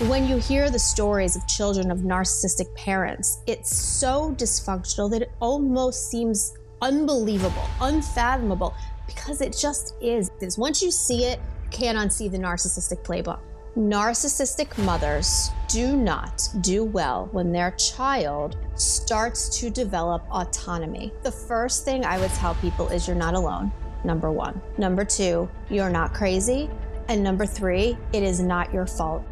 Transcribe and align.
When 0.00 0.28
you 0.28 0.36
hear 0.36 0.68
the 0.68 0.78
stories 0.78 1.36
of 1.36 1.46
children 1.46 1.90
of 1.90 2.00
narcissistic 2.00 2.74
parents, 2.74 3.40
it's 3.46 3.74
so 3.74 4.34
dysfunctional 4.36 5.10
that 5.10 5.22
it 5.22 5.32
almost 5.40 6.10
seems 6.10 6.52
unbelievable, 6.82 7.66
unfathomable, 7.80 8.74
because 9.06 9.40
it 9.40 9.56
just 9.58 9.94
is. 10.02 10.30
Is 10.42 10.58
once 10.58 10.82
you 10.82 10.90
see 10.90 11.24
it, 11.24 11.40
you 11.64 11.70
can't 11.70 11.96
unsee 11.96 12.30
the 12.30 12.36
narcissistic 12.36 13.04
playbook. 13.04 13.40
Narcissistic 13.74 14.76
mothers 14.84 15.48
do 15.66 15.96
not 15.96 16.46
do 16.60 16.84
well 16.84 17.30
when 17.32 17.50
their 17.50 17.70
child 17.70 18.58
starts 18.74 19.58
to 19.60 19.70
develop 19.70 20.26
autonomy. 20.30 21.10
The 21.22 21.32
first 21.32 21.86
thing 21.86 22.04
I 22.04 22.20
would 22.20 22.32
tell 22.32 22.54
people 22.56 22.88
is 22.88 23.08
you're 23.08 23.16
not 23.16 23.32
alone, 23.32 23.72
number 24.04 24.30
one. 24.30 24.60
Number 24.76 25.06
two, 25.06 25.48
you're 25.70 25.88
not 25.88 26.12
crazy. 26.12 26.68
And 27.08 27.22
number 27.22 27.46
three, 27.46 27.96
it 28.12 28.22
is 28.22 28.40
not 28.40 28.74
your 28.74 28.86
fault. 28.86 29.24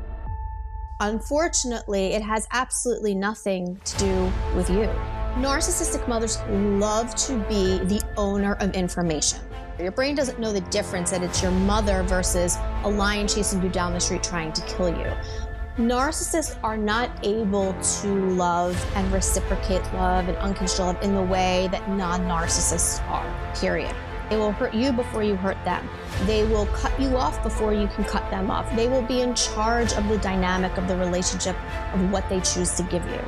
Unfortunately, 1.05 2.15
it 2.15 2.23
has 2.23 2.49
absolutely 2.53 3.15
nothing 3.15 3.79
to 3.85 3.99
do 3.99 4.33
with 4.57 4.71
you. 4.71 4.89
Narcissistic 5.37 6.09
mothers 6.09 6.41
love 6.49 7.15
to 7.17 7.37
be 7.47 7.77
the 7.77 8.03
owner 8.17 8.55
of 8.55 8.75
information. 8.75 9.41
Your 9.79 9.91
brain 9.91 10.15
doesn't 10.15 10.41
know 10.41 10.51
the 10.51 10.63
difference 10.63 11.11
that 11.11 11.23
it's 11.23 11.43
your 11.43 11.51
mother 11.51 12.05
versus 12.05 12.57
a 12.85 12.89
lion 12.89 13.29
chasing 13.29 13.63
you 13.63 13.69
down 13.69 13.93
the 13.93 14.01
street 14.01 14.23
trying 14.23 14.55
to 14.55 14.63
kill 14.63 14.89
you. 14.89 15.13
Narcissists 15.77 16.57
are 16.63 16.79
not 16.79 17.11
able 17.23 17.75
to 17.75 18.09
love 18.31 18.75
and 18.97 19.13
reciprocate 19.13 19.83
love 19.93 20.29
and 20.29 20.39
unconditional 20.39 20.95
love 20.95 21.03
in 21.03 21.15
the 21.15 21.23
way 21.23 21.69
that 21.71 21.87
non 21.91 22.21
narcissists 22.21 23.07
are, 23.11 23.55
period. 23.57 23.95
They 24.31 24.37
will 24.37 24.53
hurt 24.53 24.75
you 24.75 24.93
before 24.93 25.23
you 25.23 25.37
hurt 25.37 25.63
them. 25.65 25.89
They 26.25 26.45
will 26.45 26.67
cut 26.67 26.99
you 27.01 27.17
off 27.17 27.43
before 27.43 27.75
you 27.75 27.87
can 27.89 28.05
cut 28.05 28.31
them 28.31 28.51
off. 28.51 28.75
They 28.75 28.89
will 28.89 29.03
be 29.03 29.21
in 29.21 29.35
charge 29.35 29.93
of 29.93 30.09
the 30.09 30.19
dynamic 30.19 30.77
of 30.79 30.89
the 30.89 30.97
relationship 30.97 31.57
of 31.93 32.11
what 32.11 32.29
they 32.29 32.41
choose 32.41 32.73
to 32.77 32.83
give 32.85 33.05
you. 33.07 33.21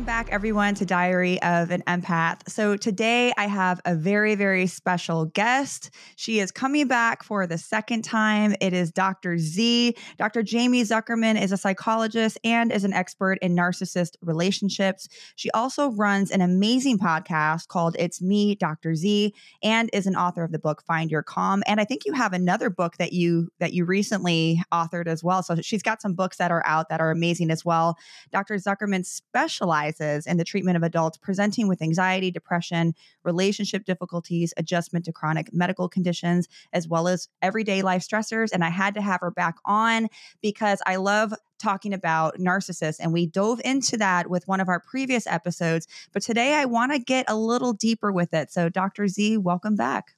Welcome 0.00 0.16
back, 0.16 0.32
everyone, 0.32 0.74
to 0.76 0.86
Diary 0.86 1.42
of 1.42 1.70
an 1.70 1.82
Empath. 1.82 2.48
So, 2.48 2.74
today 2.74 3.34
I 3.36 3.46
have 3.46 3.82
a 3.84 3.94
very, 3.94 4.34
very 4.34 4.66
special 4.66 5.26
guest. 5.26 5.90
She 6.16 6.40
is 6.40 6.50
coming 6.50 6.88
back 6.88 7.22
for 7.22 7.46
the 7.46 7.58
second 7.58 8.00
time. 8.00 8.54
It 8.62 8.72
is 8.72 8.90
Dr. 8.90 9.36
Z. 9.36 9.94
Dr. 10.16 10.42
Jaime 10.50 10.84
Zuckerman 10.84 11.38
is 11.38 11.52
a 11.52 11.58
psychologist 11.58 12.38
and 12.44 12.72
is 12.72 12.84
an 12.84 12.94
expert 12.94 13.34
in 13.42 13.54
narcissist 13.54 14.16
relationships. 14.22 15.06
She 15.36 15.50
also 15.50 15.90
runs 15.90 16.30
an 16.30 16.40
amazing 16.40 16.98
podcast 16.98 17.68
called 17.68 17.94
It's 17.98 18.22
Me, 18.22 18.54
Dr. 18.54 18.94
Z, 18.94 19.34
and 19.62 19.90
is 19.92 20.06
an 20.06 20.16
author 20.16 20.44
of 20.44 20.52
the 20.52 20.58
book 20.58 20.82
Find 20.86 21.10
Your 21.10 21.22
Calm. 21.22 21.62
And 21.66 21.78
I 21.78 21.84
think 21.84 22.06
you 22.06 22.14
have 22.14 22.32
another 22.32 22.70
book 22.70 22.96
that 22.96 23.12
you 23.12 23.50
that 23.58 23.74
you 23.74 23.84
recently 23.84 24.62
authored 24.72 25.08
as 25.08 25.22
well. 25.22 25.42
So 25.42 25.56
she's 25.56 25.82
got 25.82 26.00
some 26.00 26.14
books 26.14 26.38
that 26.38 26.50
are 26.50 26.62
out 26.64 26.88
that 26.88 27.02
are 27.02 27.10
amazing 27.10 27.50
as 27.50 27.66
well. 27.66 27.98
Dr. 28.32 28.54
Zuckerman 28.54 29.04
specializes 29.04 29.89
in 29.98 30.36
the 30.36 30.44
treatment 30.44 30.76
of 30.76 30.82
adults 30.82 31.16
presenting 31.16 31.66
with 31.66 31.82
anxiety, 31.82 32.30
depression, 32.30 32.94
relationship 33.24 33.84
difficulties, 33.84 34.52
adjustment 34.56 35.04
to 35.06 35.12
chronic 35.12 35.52
medical 35.52 35.88
conditions, 35.88 36.48
as 36.72 36.86
well 36.86 37.08
as 37.08 37.28
everyday 37.40 37.82
life 37.82 38.06
stressors. 38.06 38.50
And 38.52 38.62
I 38.62 38.68
had 38.68 38.94
to 38.94 39.00
have 39.00 39.20
her 39.20 39.30
back 39.30 39.56
on 39.64 40.08
because 40.42 40.80
I 40.86 40.96
love 40.96 41.32
talking 41.58 41.92
about 41.92 42.38
narcissists 42.38 42.98
and 43.00 43.12
we 43.12 43.26
dove 43.26 43.60
into 43.64 43.96
that 43.98 44.30
with 44.30 44.46
one 44.48 44.60
of 44.60 44.68
our 44.68 44.80
previous 44.80 45.26
episodes. 45.26 45.86
But 46.12 46.22
today 46.22 46.54
I 46.54 46.64
want 46.64 46.92
to 46.92 46.98
get 46.98 47.26
a 47.28 47.36
little 47.36 47.72
deeper 47.72 48.12
with 48.12 48.34
it. 48.34 48.50
So, 48.52 48.68
Dr. 48.68 49.08
Z, 49.08 49.38
welcome 49.38 49.76
back. 49.76 50.14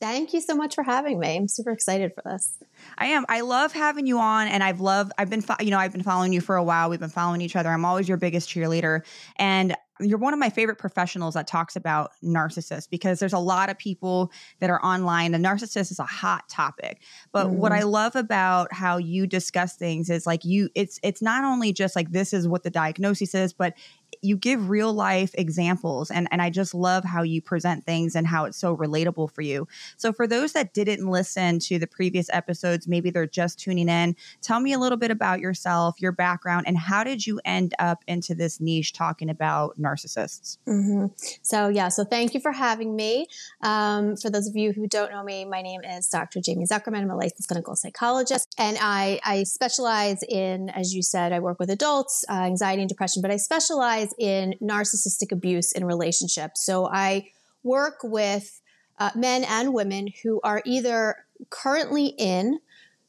Thank 0.00 0.32
you 0.32 0.40
so 0.40 0.54
much 0.54 0.76
for 0.76 0.84
having 0.84 1.18
me. 1.18 1.36
I'm 1.36 1.48
super 1.48 1.72
excited 1.72 2.12
for 2.14 2.22
this. 2.24 2.56
I 2.96 3.06
am. 3.06 3.26
I 3.28 3.40
love 3.40 3.72
having 3.72 4.06
you 4.06 4.20
on, 4.20 4.46
and 4.46 4.62
I've 4.62 4.80
loved. 4.80 5.12
I've 5.18 5.28
been, 5.28 5.42
you 5.60 5.70
know, 5.70 5.78
I've 5.78 5.90
been 5.90 6.04
following 6.04 6.32
you 6.32 6.40
for 6.40 6.54
a 6.54 6.62
while. 6.62 6.88
We've 6.88 7.00
been 7.00 7.08
following 7.08 7.40
each 7.40 7.56
other. 7.56 7.68
I'm 7.68 7.84
always 7.84 8.08
your 8.08 8.16
biggest 8.16 8.48
cheerleader, 8.48 9.04
and 9.36 9.74
you're 10.00 10.18
one 10.18 10.32
of 10.32 10.38
my 10.38 10.50
favorite 10.50 10.78
professionals 10.78 11.34
that 11.34 11.48
talks 11.48 11.74
about 11.74 12.12
narcissists 12.22 12.88
because 12.88 13.18
there's 13.18 13.32
a 13.32 13.38
lot 13.38 13.68
of 13.68 13.78
people 13.78 14.30
that 14.60 14.70
are 14.70 14.80
online. 14.84 15.32
The 15.32 15.38
narcissist 15.38 15.90
is 15.90 15.98
a 15.98 16.04
hot 16.04 16.48
topic, 16.48 17.02
but 17.32 17.48
mm. 17.48 17.54
what 17.54 17.72
I 17.72 17.82
love 17.82 18.14
about 18.14 18.72
how 18.72 18.98
you 18.98 19.26
discuss 19.26 19.74
things 19.74 20.10
is 20.10 20.26
like 20.26 20.44
you. 20.44 20.68
It's 20.76 21.00
it's 21.02 21.22
not 21.22 21.44
only 21.44 21.72
just 21.72 21.96
like 21.96 22.12
this 22.12 22.32
is 22.32 22.46
what 22.46 22.62
the 22.62 22.70
diagnosis 22.70 23.34
is, 23.34 23.52
but 23.52 23.74
you 24.22 24.36
give 24.36 24.68
real 24.68 24.92
life 24.92 25.30
examples 25.34 26.10
and 26.10 26.28
and 26.30 26.42
I 26.42 26.50
just 26.50 26.74
love 26.74 27.04
how 27.04 27.22
you 27.22 27.40
present 27.42 27.84
things 27.84 28.14
and 28.14 28.26
how 28.26 28.44
it's 28.44 28.58
so 28.58 28.76
relatable 28.76 29.32
for 29.32 29.42
you. 29.42 29.66
So 29.96 30.12
for 30.12 30.26
those 30.26 30.52
that 30.52 30.74
didn't 30.74 31.06
listen 31.08 31.58
to 31.60 31.78
the 31.78 31.86
previous 31.86 32.28
episodes, 32.32 32.86
maybe 32.86 33.10
they're 33.10 33.26
just 33.26 33.58
tuning 33.58 33.88
in, 33.88 34.16
tell 34.40 34.60
me 34.60 34.72
a 34.72 34.78
little 34.78 34.98
bit 34.98 35.10
about 35.10 35.40
yourself, 35.40 36.00
your 36.00 36.12
background 36.12 36.66
and 36.66 36.76
how 36.76 37.04
did 37.04 37.26
you 37.26 37.40
end 37.44 37.74
up 37.78 38.04
into 38.06 38.34
this 38.34 38.60
niche 38.60 38.92
talking 38.92 39.30
about 39.30 39.78
narcissists? 39.78 40.58
Mm-hmm. 40.66 41.06
So 41.42 41.68
yeah, 41.68 41.88
so 41.88 42.04
thank 42.04 42.34
you 42.34 42.40
for 42.40 42.52
having 42.52 42.94
me. 42.94 43.26
Um, 43.62 44.16
for 44.16 44.30
those 44.30 44.48
of 44.48 44.56
you 44.56 44.72
who 44.72 44.86
don't 44.86 45.10
know 45.10 45.22
me, 45.22 45.44
my 45.44 45.62
name 45.62 45.82
is 45.82 46.08
Dr. 46.08 46.40
Jaime 46.44 46.66
Zuckerman. 46.66 47.02
I'm 47.02 47.10
a 47.10 47.16
licensed 47.16 47.48
clinical 47.48 47.76
psychologist 47.76 48.54
and 48.58 48.76
I, 48.80 49.20
I 49.24 49.42
specialize 49.44 50.22
in, 50.28 50.70
as 50.70 50.94
you 50.94 51.02
said, 51.02 51.32
I 51.32 51.40
work 51.40 51.58
with 51.58 51.70
adults, 51.70 52.24
uh, 52.28 52.32
anxiety 52.32 52.82
and 52.82 52.88
depression, 52.88 53.22
but 53.22 53.30
I 53.30 53.36
specialize 53.36 54.07
specialize 54.08 54.14
in 54.18 54.54
narcissistic 54.62 55.32
abuse 55.32 55.72
in 55.72 55.84
relationships. 55.84 56.64
So 56.64 56.86
I 56.86 57.30
work 57.62 57.98
with 58.02 58.60
uh, 58.98 59.10
men 59.14 59.44
and 59.44 59.72
women 59.72 60.08
who 60.22 60.40
are 60.42 60.62
either 60.64 61.16
currently 61.50 62.14
in, 62.18 62.58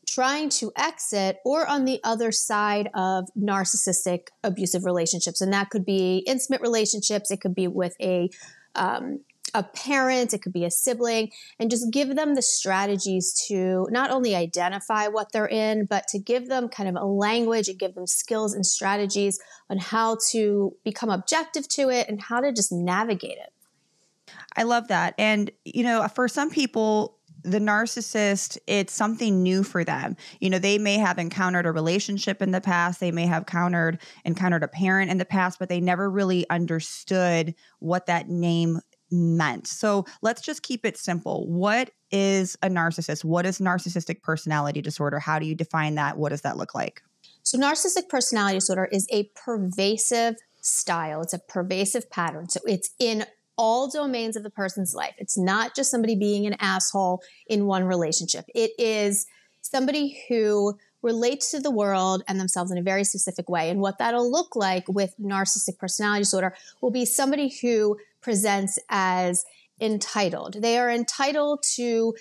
trying 0.07 0.49
to 0.49 0.71
exit, 0.75 1.37
or 1.45 1.67
on 1.67 1.85
the 1.85 1.99
other 2.03 2.31
side 2.31 2.89
of 2.93 3.29
narcissistic 3.37 4.27
abusive 4.43 4.85
relationships. 4.85 5.41
And 5.41 5.53
that 5.53 5.69
could 5.69 5.85
be 5.85 6.23
intimate 6.27 6.61
relationships, 6.61 7.31
it 7.31 7.41
could 7.41 7.55
be 7.55 7.67
with 7.67 7.95
a 8.01 8.29
um, 8.75 9.21
a 9.53 9.63
parent, 9.63 10.33
it 10.33 10.41
could 10.41 10.53
be 10.53 10.65
a 10.65 10.71
sibling, 10.71 11.31
and 11.59 11.71
just 11.71 11.91
give 11.91 12.15
them 12.15 12.35
the 12.35 12.41
strategies 12.41 13.33
to 13.47 13.87
not 13.89 14.11
only 14.11 14.35
identify 14.35 15.07
what 15.07 15.31
they're 15.31 15.47
in, 15.47 15.85
but 15.85 16.07
to 16.09 16.19
give 16.19 16.47
them 16.47 16.69
kind 16.69 16.89
of 16.89 16.95
a 17.01 17.05
language 17.05 17.67
and 17.67 17.79
give 17.79 17.95
them 17.95 18.07
skills 18.07 18.53
and 18.53 18.65
strategies 18.65 19.39
on 19.69 19.77
how 19.77 20.17
to 20.31 20.75
become 20.83 21.09
objective 21.09 21.67
to 21.69 21.89
it 21.89 22.07
and 22.09 22.21
how 22.21 22.39
to 22.39 22.51
just 22.51 22.71
navigate 22.71 23.37
it. 23.37 23.53
I 24.55 24.63
love 24.63 24.87
that. 24.89 25.15
And, 25.17 25.51
you 25.63 25.83
know, 25.83 26.07
for 26.07 26.27
some 26.27 26.49
people, 26.49 27.19
the 27.43 27.59
narcissist 27.59 28.57
it's 28.67 28.93
something 28.93 29.41
new 29.41 29.63
for 29.63 29.83
them 29.83 30.15
you 30.39 30.49
know 30.49 30.59
they 30.59 30.77
may 30.77 30.97
have 30.97 31.17
encountered 31.17 31.65
a 31.65 31.71
relationship 31.71 32.41
in 32.41 32.51
the 32.51 32.59
past 32.59 32.99
they 32.99 33.11
may 33.11 33.25
have 33.25 33.43
encountered 33.43 33.99
encountered 34.25 34.63
a 34.63 34.67
parent 34.67 35.09
in 35.09 35.17
the 35.17 35.25
past 35.25 35.57
but 35.57 35.69
they 35.69 35.79
never 35.79 36.09
really 36.09 36.45
understood 36.49 37.55
what 37.79 38.07
that 38.07 38.27
name 38.27 38.79
meant. 39.11 39.67
So 39.67 40.05
let's 40.21 40.41
just 40.41 40.63
keep 40.63 40.85
it 40.85 40.97
simple. 40.97 41.47
What 41.47 41.91
is 42.11 42.57
a 42.61 42.69
narcissist? 42.69 43.23
What 43.23 43.45
is 43.45 43.59
narcissistic 43.59 44.21
personality 44.21 44.81
disorder? 44.81 45.19
How 45.19 45.39
do 45.39 45.45
you 45.45 45.55
define 45.55 45.95
that? 45.95 46.17
What 46.17 46.29
does 46.29 46.41
that 46.41 46.57
look 46.57 46.75
like? 46.75 47.01
So, 47.43 47.57
narcissistic 47.57 48.09
personality 48.09 48.57
disorder 48.57 48.85
is 48.91 49.07
a 49.11 49.29
pervasive 49.35 50.35
style, 50.61 51.21
it's 51.21 51.33
a 51.33 51.39
pervasive 51.39 52.09
pattern. 52.09 52.49
So, 52.49 52.59
it's 52.65 52.91
in 52.99 53.25
all 53.57 53.89
domains 53.89 54.35
of 54.35 54.43
the 54.43 54.49
person's 54.49 54.93
life. 54.93 55.15
It's 55.17 55.37
not 55.37 55.75
just 55.75 55.91
somebody 55.91 56.15
being 56.15 56.45
an 56.45 56.55
asshole 56.59 57.21
in 57.47 57.65
one 57.65 57.85
relationship, 57.85 58.45
it 58.53 58.71
is 58.77 59.25
somebody 59.61 60.21
who 60.29 60.77
relates 61.01 61.51
to 61.51 61.59
the 61.59 61.71
world 61.71 62.23
and 62.27 62.39
themselves 62.39 62.71
in 62.71 62.77
a 62.77 62.81
very 62.81 63.03
specific 63.03 63.49
way. 63.49 63.69
And 63.69 63.79
what 63.79 63.99
that'll 63.99 64.29
look 64.29 64.55
like 64.55 64.83
with 64.89 65.15
narcissistic 65.19 65.77
personality 65.77 66.21
disorder 66.21 66.53
will 66.81 66.91
be 66.91 67.05
somebody 67.05 67.53
who 67.61 67.97
presents 68.21 68.79
as 68.89 69.45
entitled. 69.81 70.61
They 70.61 70.77
are 70.77 70.89
entitled 70.89 71.63
to 71.75 72.15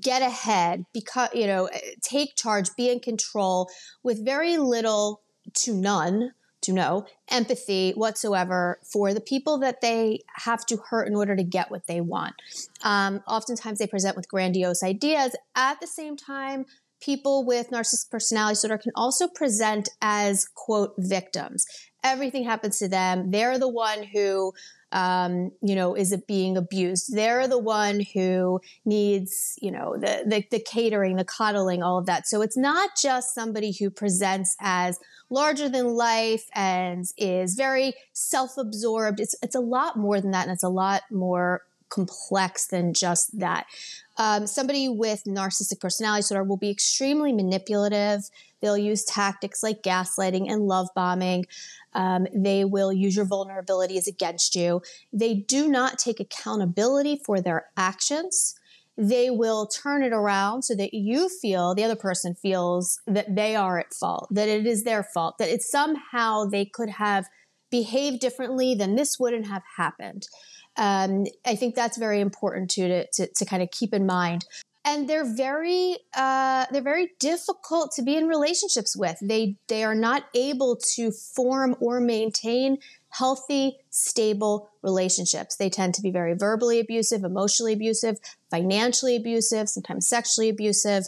get 0.00 0.22
ahead, 0.22 0.84
because 0.92 1.28
you 1.32 1.46
know, 1.46 1.68
take 2.02 2.34
charge, 2.34 2.74
be 2.76 2.90
in 2.90 3.00
control 3.00 3.70
with 4.02 4.24
very 4.24 4.56
little 4.56 5.22
to 5.54 5.74
none 5.74 6.32
to 6.62 6.72
no 6.72 7.06
empathy 7.30 7.92
whatsoever 7.92 8.80
for 8.82 9.14
the 9.14 9.20
people 9.20 9.58
that 9.58 9.80
they 9.80 10.20
have 10.34 10.66
to 10.66 10.76
hurt 10.88 11.06
in 11.06 11.14
order 11.14 11.36
to 11.36 11.44
get 11.44 11.70
what 11.70 11.86
they 11.86 12.00
want. 12.00 12.34
Um, 12.82 13.22
oftentimes, 13.28 13.78
they 13.78 13.86
present 13.86 14.16
with 14.16 14.28
grandiose 14.28 14.82
ideas. 14.82 15.36
At 15.54 15.80
the 15.80 15.86
same 15.86 16.16
time, 16.16 16.66
people 17.00 17.44
with 17.44 17.70
narcissistic 17.70 18.10
personality 18.10 18.54
disorder 18.54 18.78
can 18.78 18.92
also 18.96 19.28
present 19.28 19.88
as 20.00 20.48
quote 20.54 20.94
victims. 20.98 21.66
Everything 22.04 22.44
happens 22.44 22.78
to 22.78 22.88
them. 22.88 23.30
They're 23.30 23.58
the 23.58 23.68
one 23.68 24.04
who 24.04 24.52
um, 24.92 25.50
you 25.62 25.74
know, 25.74 25.94
is 25.94 26.16
being 26.26 26.56
abused? 26.56 27.14
They're 27.14 27.48
the 27.48 27.58
one 27.58 28.00
who 28.14 28.60
needs, 28.84 29.58
you 29.60 29.70
know, 29.70 29.96
the, 29.98 30.24
the, 30.26 30.44
the 30.50 30.60
catering, 30.60 31.16
the 31.16 31.24
coddling, 31.24 31.82
all 31.82 31.98
of 31.98 32.06
that. 32.06 32.26
So 32.26 32.40
it's 32.40 32.56
not 32.56 32.90
just 33.00 33.34
somebody 33.34 33.72
who 33.72 33.90
presents 33.90 34.56
as 34.60 34.98
larger 35.28 35.68
than 35.68 35.88
life 35.88 36.44
and 36.54 37.04
is 37.18 37.54
very 37.56 37.94
self-absorbed. 38.12 39.20
It's 39.20 39.34
it's 39.42 39.56
a 39.56 39.60
lot 39.60 39.98
more 39.98 40.20
than 40.20 40.30
that, 40.30 40.46
and 40.46 40.52
it's 40.52 40.62
a 40.62 40.68
lot 40.68 41.02
more 41.10 41.62
complex 41.88 42.66
than 42.66 42.94
just 42.94 43.38
that. 43.38 43.66
Um, 44.18 44.46
somebody 44.46 44.88
with 44.88 45.24
narcissistic 45.24 45.80
personality 45.80 46.22
disorder 46.22 46.44
will 46.44 46.56
be 46.56 46.70
extremely 46.70 47.32
manipulative. 47.32 48.22
They'll 48.60 48.78
use 48.78 49.04
tactics 49.04 49.62
like 49.62 49.82
gaslighting 49.82 50.50
and 50.50 50.62
love 50.62 50.88
bombing. 50.94 51.46
Um, 51.92 52.26
they 52.34 52.64
will 52.64 52.92
use 52.92 53.16
your 53.16 53.26
vulnerabilities 53.26 54.06
against 54.06 54.54
you. 54.54 54.82
They 55.12 55.34
do 55.34 55.68
not 55.68 55.98
take 55.98 56.20
accountability 56.20 57.20
for 57.24 57.40
their 57.40 57.66
actions. 57.76 58.54
They 58.98 59.28
will 59.28 59.66
turn 59.66 60.02
it 60.02 60.12
around 60.12 60.62
so 60.62 60.74
that 60.74 60.94
you 60.94 61.28
feel, 61.28 61.74
the 61.74 61.84
other 61.84 61.96
person 61.96 62.34
feels 62.34 63.00
that 63.06 63.34
they 63.34 63.54
are 63.54 63.78
at 63.78 63.92
fault, 63.92 64.28
that 64.30 64.48
it 64.48 64.66
is 64.66 64.84
their 64.84 65.04
fault, 65.04 65.36
that 65.38 65.50
it's 65.50 65.70
somehow 65.70 66.44
they 66.44 66.64
could 66.64 66.88
have 66.88 67.26
behaved 67.70 68.20
differently, 68.20 68.74
then 68.74 68.96
this 68.96 69.18
wouldn't 69.18 69.46
have 69.46 69.62
happened. 69.76 70.26
Um, 70.76 71.24
I 71.44 71.56
think 71.56 71.74
that's 71.74 71.96
very 71.96 72.20
important 72.20 72.70
to, 72.72 73.06
to, 73.06 73.26
to 73.26 73.44
kind 73.44 73.62
of 73.62 73.70
keep 73.70 73.94
in 73.94 74.04
mind 74.04 74.44
and 74.86 75.10
they're 75.10 75.26
very 75.36 75.98
uh, 76.14 76.64
they're 76.70 76.80
very 76.80 77.10
difficult 77.18 77.90
to 77.96 78.02
be 78.02 78.16
in 78.16 78.28
relationships 78.28 78.96
with. 78.96 79.18
They 79.20 79.56
they 79.66 79.82
are 79.82 79.96
not 79.96 80.26
able 80.34 80.78
to 80.94 81.10
form 81.10 81.74
or 81.80 82.00
maintain 82.00 82.78
healthy, 83.10 83.78
stable 83.90 84.70
relationships. 84.82 85.56
They 85.56 85.68
tend 85.68 85.94
to 85.94 86.02
be 86.02 86.10
very 86.10 86.34
verbally 86.34 86.78
abusive, 86.78 87.24
emotionally 87.24 87.72
abusive, 87.72 88.16
financially 88.50 89.16
abusive, 89.16 89.68
sometimes 89.68 90.08
sexually 90.08 90.48
abusive. 90.48 91.04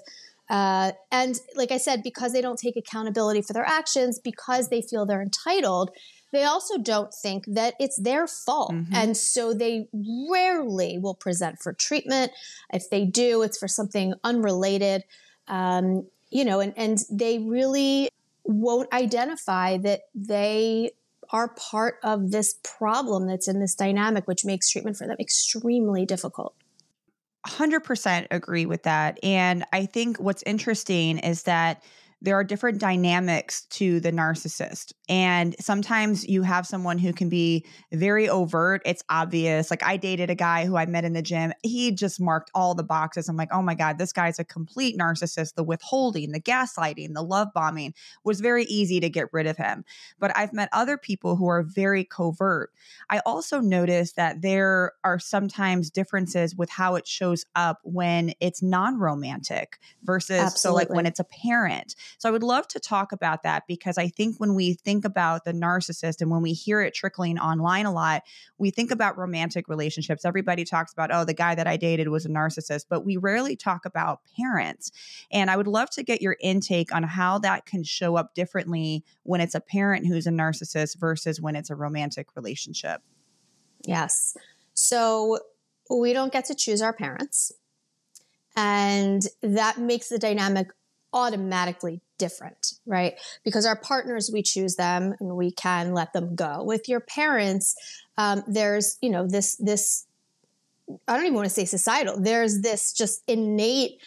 Uh, 0.50 0.92
and 1.12 1.38
like 1.54 1.70
I 1.70 1.76
said, 1.76 2.02
because 2.02 2.32
they 2.32 2.40
don't 2.40 2.58
take 2.58 2.76
accountability 2.76 3.42
for 3.42 3.52
their 3.52 3.66
actions, 3.66 4.18
because 4.18 4.70
they 4.70 4.80
feel 4.80 5.04
they're 5.04 5.22
entitled, 5.22 5.90
they 6.32 6.44
also 6.44 6.78
don't 6.78 7.12
think 7.12 7.44
that 7.46 7.74
it's 7.80 7.96
their 7.96 8.26
fault. 8.26 8.72
Mm-hmm. 8.72 8.94
And 8.94 9.16
so 9.16 9.54
they 9.54 9.88
rarely 9.92 10.98
will 10.98 11.14
present 11.14 11.58
for 11.60 11.72
treatment. 11.72 12.32
If 12.72 12.90
they 12.90 13.04
do, 13.04 13.42
it's 13.42 13.58
for 13.58 13.68
something 13.68 14.14
unrelated. 14.24 15.04
Um, 15.46 16.06
you 16.30 16.44
know, 16.44 16.60
and, 16.60 16.74
and 16.76 16.98
they 17.10 17.38
really 17.38 18.10
won't 18.44 18.92
identify 18.92 19.78
that 19.78 20.02
they 20.14 20.92
are 21.30 21.48
part 21.48 21.96
of 22.02 22.30
this 22.30 22.58
problem 22.62 23.26
that's 23.26 23.48
in 23.48 23.60
this 23.60 23.74
dynamic, 23.74 24.26
which 24.26 24.44
makes 24.44 24.70
treatment 24.70 24.96
for 24.96 25.06
them 25.06 25.16
extremely 25.20 26.06
difficult. 26.06 26.54
100% 27.46 28.26
agree 28.30 28.66
with 28.66 28.82
that. 28.82 29.18
And 29.22 29.64
I 29.72 29.86
think 29.86 30.18
what's 30.18 30.42
interesting 30.44 31.18
is 31.18 31.44
that 31.44 31.82
there 32.20 32.34
are 32.34 32.42
different 32.42 32.80
dynamics 32.80 33.64
to 33.66 34.00
the 34.00 34.10
narcissist. 34.10 34.92
And 35.08 35.54
sometimes 35.60 36.26
you 36.26 36.42
have 36.42 36.66
someone 36.66 36.98
who 36.98 37.12
can 37.12 37.28
be 37.28 37.64
very 37.92 38.28
overt. 38.28 38.82
It's 38.84 39.04
obvious. 39.08 39.70
Like 39.70 39.84
I 39.84 39.96
dated 39.96 40.28
a 40.28 40.34
guy 40.34 40.66
who 40.66 40.76
I 40.76 40.86
met 40.86 41.04
in 41.04 41.12
the 41.12 41.22
gym. 41.22 41.52
He 41.62 41.92
just 41.92 42.20
marked 42.20 42.50
all 42.54 42.74
the 42.74 42.82
boxes. 42.82 43.28
I'm 43.28 43.36
like, 43.36 43.52
oh 43.52 43.62
my 43.62 43.74
God, 43.74 43.98
this 43.98 44.12
guy's 44.12 44.38
a 44.40 44.44
complete 44.44 44.98
narcissist. 44.98 45.54
The 45.54 45.62
withholding, 45.62 46.32
the 46.32 46.40
gaslighting, 46.40 47.14
the 47.14 47.22
love 47.22 47.48
bombing 47.54 47.94
was 48.24 48.40
very 48.40 48.64
easy 48.64 48.98
to 49.00 49.08
get 49.08 49.28
rid 49.32 49.46
of 49.46 49.56
him. 49.56 49.84
But 50.18 50.36
I've 50.36 50.52
met 50.52 50.68
other 50.72 50.98
people 50.98 51.36
who 51.36 51.48
are 51.48 51.62
very 51.62 52.04
covert. 52.04 52.72
I 53.10 53.20
also 53.20 53.60
noticed 53.60 54.16
that 54.16 54.42
there 54.42 54.92
are 55.04 55.20
sometimes 55.20 55.90
differences 55.90 56.56
with 56.56 56.68
how 56.68 56.96
it 56.96 57.06
shows 57.06 57.44
up 57.54 57.78
when 57.84 58.32
it's 58.40 58.62
non 58.62 58.98
romantic 58.98 59.78
versus 60.02 60.40
Absolutely. 60.40 60.58
so 60.58 60.74
like 60.74 60.90
when 60.90 61.06
it's 61.06 61.20
a 61.20 61.24
parent. 61.24 61.94
So 62.16 62.28
I 62.28 62.32
would 62.32 62.42
love 62.42 62.66
to 62.68 62.80
talk 62.80 63.12
about 63.12 63.42
that 63.42 63.64
because 63.66 63.98
I 63.98 64.08
think 64.08 64.38
when 64.38 64.54
we 64.54 64.74
think 64.74 65.04
about 65.04 65.44
the 65.44 65.52
narcissist 65.52 66.20
and 66.20 66.30
when 66.30 66.42
we 66.42 66.52
hear 66.52 66.80
it 66.80 66.94
trickling 66.94 67.38
online 67.38 67.86
a 67.86 67.92
lot, 67.92 68.22
we 68.56 68.70
think 68.70 68.90
about 68.90 69.18
romantic 69.18 69.68
relationships. 69.68 70.24
Everybody 70.24 70.64
talks 70.64 70.92
about, 70.92 71.10
oh, 71.12 71.24
the 71.24 71.34
guy 71.34 71.54
that 71.54 71.66
I 71.66 71.76
dated 71.76 72.08
was 72.08 72.24
a 72.24 72.30
narcissist, 72.30 72.86
but 72.88 73.04
we 73.04 73.16
rarely 73.16 73.56
talk 73.56 73.84
about 73.84 74.20
parents. 74.36 74.90
And 75.30 75.50
I 75.50 75.56
would 75.56 75.68
love 75.68 75.90
to 75.90 76.02
get 76.02 76.22
your 76.22 76.36
intake 76.40 76.94
on 76.94 77.02
how 77.02 77.38
that 77.40 77.66
can 77.66 77.84
show 77.84 78.16
up 78.16 78.34
differently 78.34 79.04
when 79.24 79.40
it's 79.40 79.54
a 79.54 79.60
parent 79.60 80.06
who's 80.06 80.26
a 80.26 80.30
narcissist 80.30 80.98
versus 80.98 81.40
when 81.40 81.56
it's 81.56 81.70
a 81.70 81.76
romantic 81.76 82.28
relationship. 82.34 83.02
Yes. 83.84 84.36
So 84.74 85.38
we 85.90 86.12
don't 86.12 86.32
get 86.32 86.46
to 86.46 86.54
choose 86.54 86.82
our 86.82 86.92
parents. 86.92 87.52
And 88.56 89.22
that 89.42 89.78
makes 89.78 90.08
the 90.08 90.18
dynamic 90.18 90.68
automatically 91.12 92.00
different, 92.18 92.74
right? 92.86 93.14
Because 93.44 93.64
our 93.64 93.76
partners, 93.76 94.30
we 94.32 94.42
choose 94.42 94.76
them 94.76 95.14
and 95.20 95.36
we 95.36 95.50
can 95.50 95.94
let 95.94 96.12
them 96.12 96.34
go. 96.34 96.62
With 96.64 96.88
your 96.88 97.00
parents, 97.00 97.74
um, 98.18 98.42
there's, 98.46 98.98
you 99.00 99.10
know, 99.10 99.26
this, 99.26 99.56
this, 99.56 100.06
I 101.06 101.16
don't 101.16 101.24
even 101.24 101.34
want 101.34 101.46
to 101.46 101.54
say 101.54 101.64
societal, 101.64 102.20
there's 102.20 102.60
this 102.60 102.92
just 102.92 103.22
innate, 103.26 104.00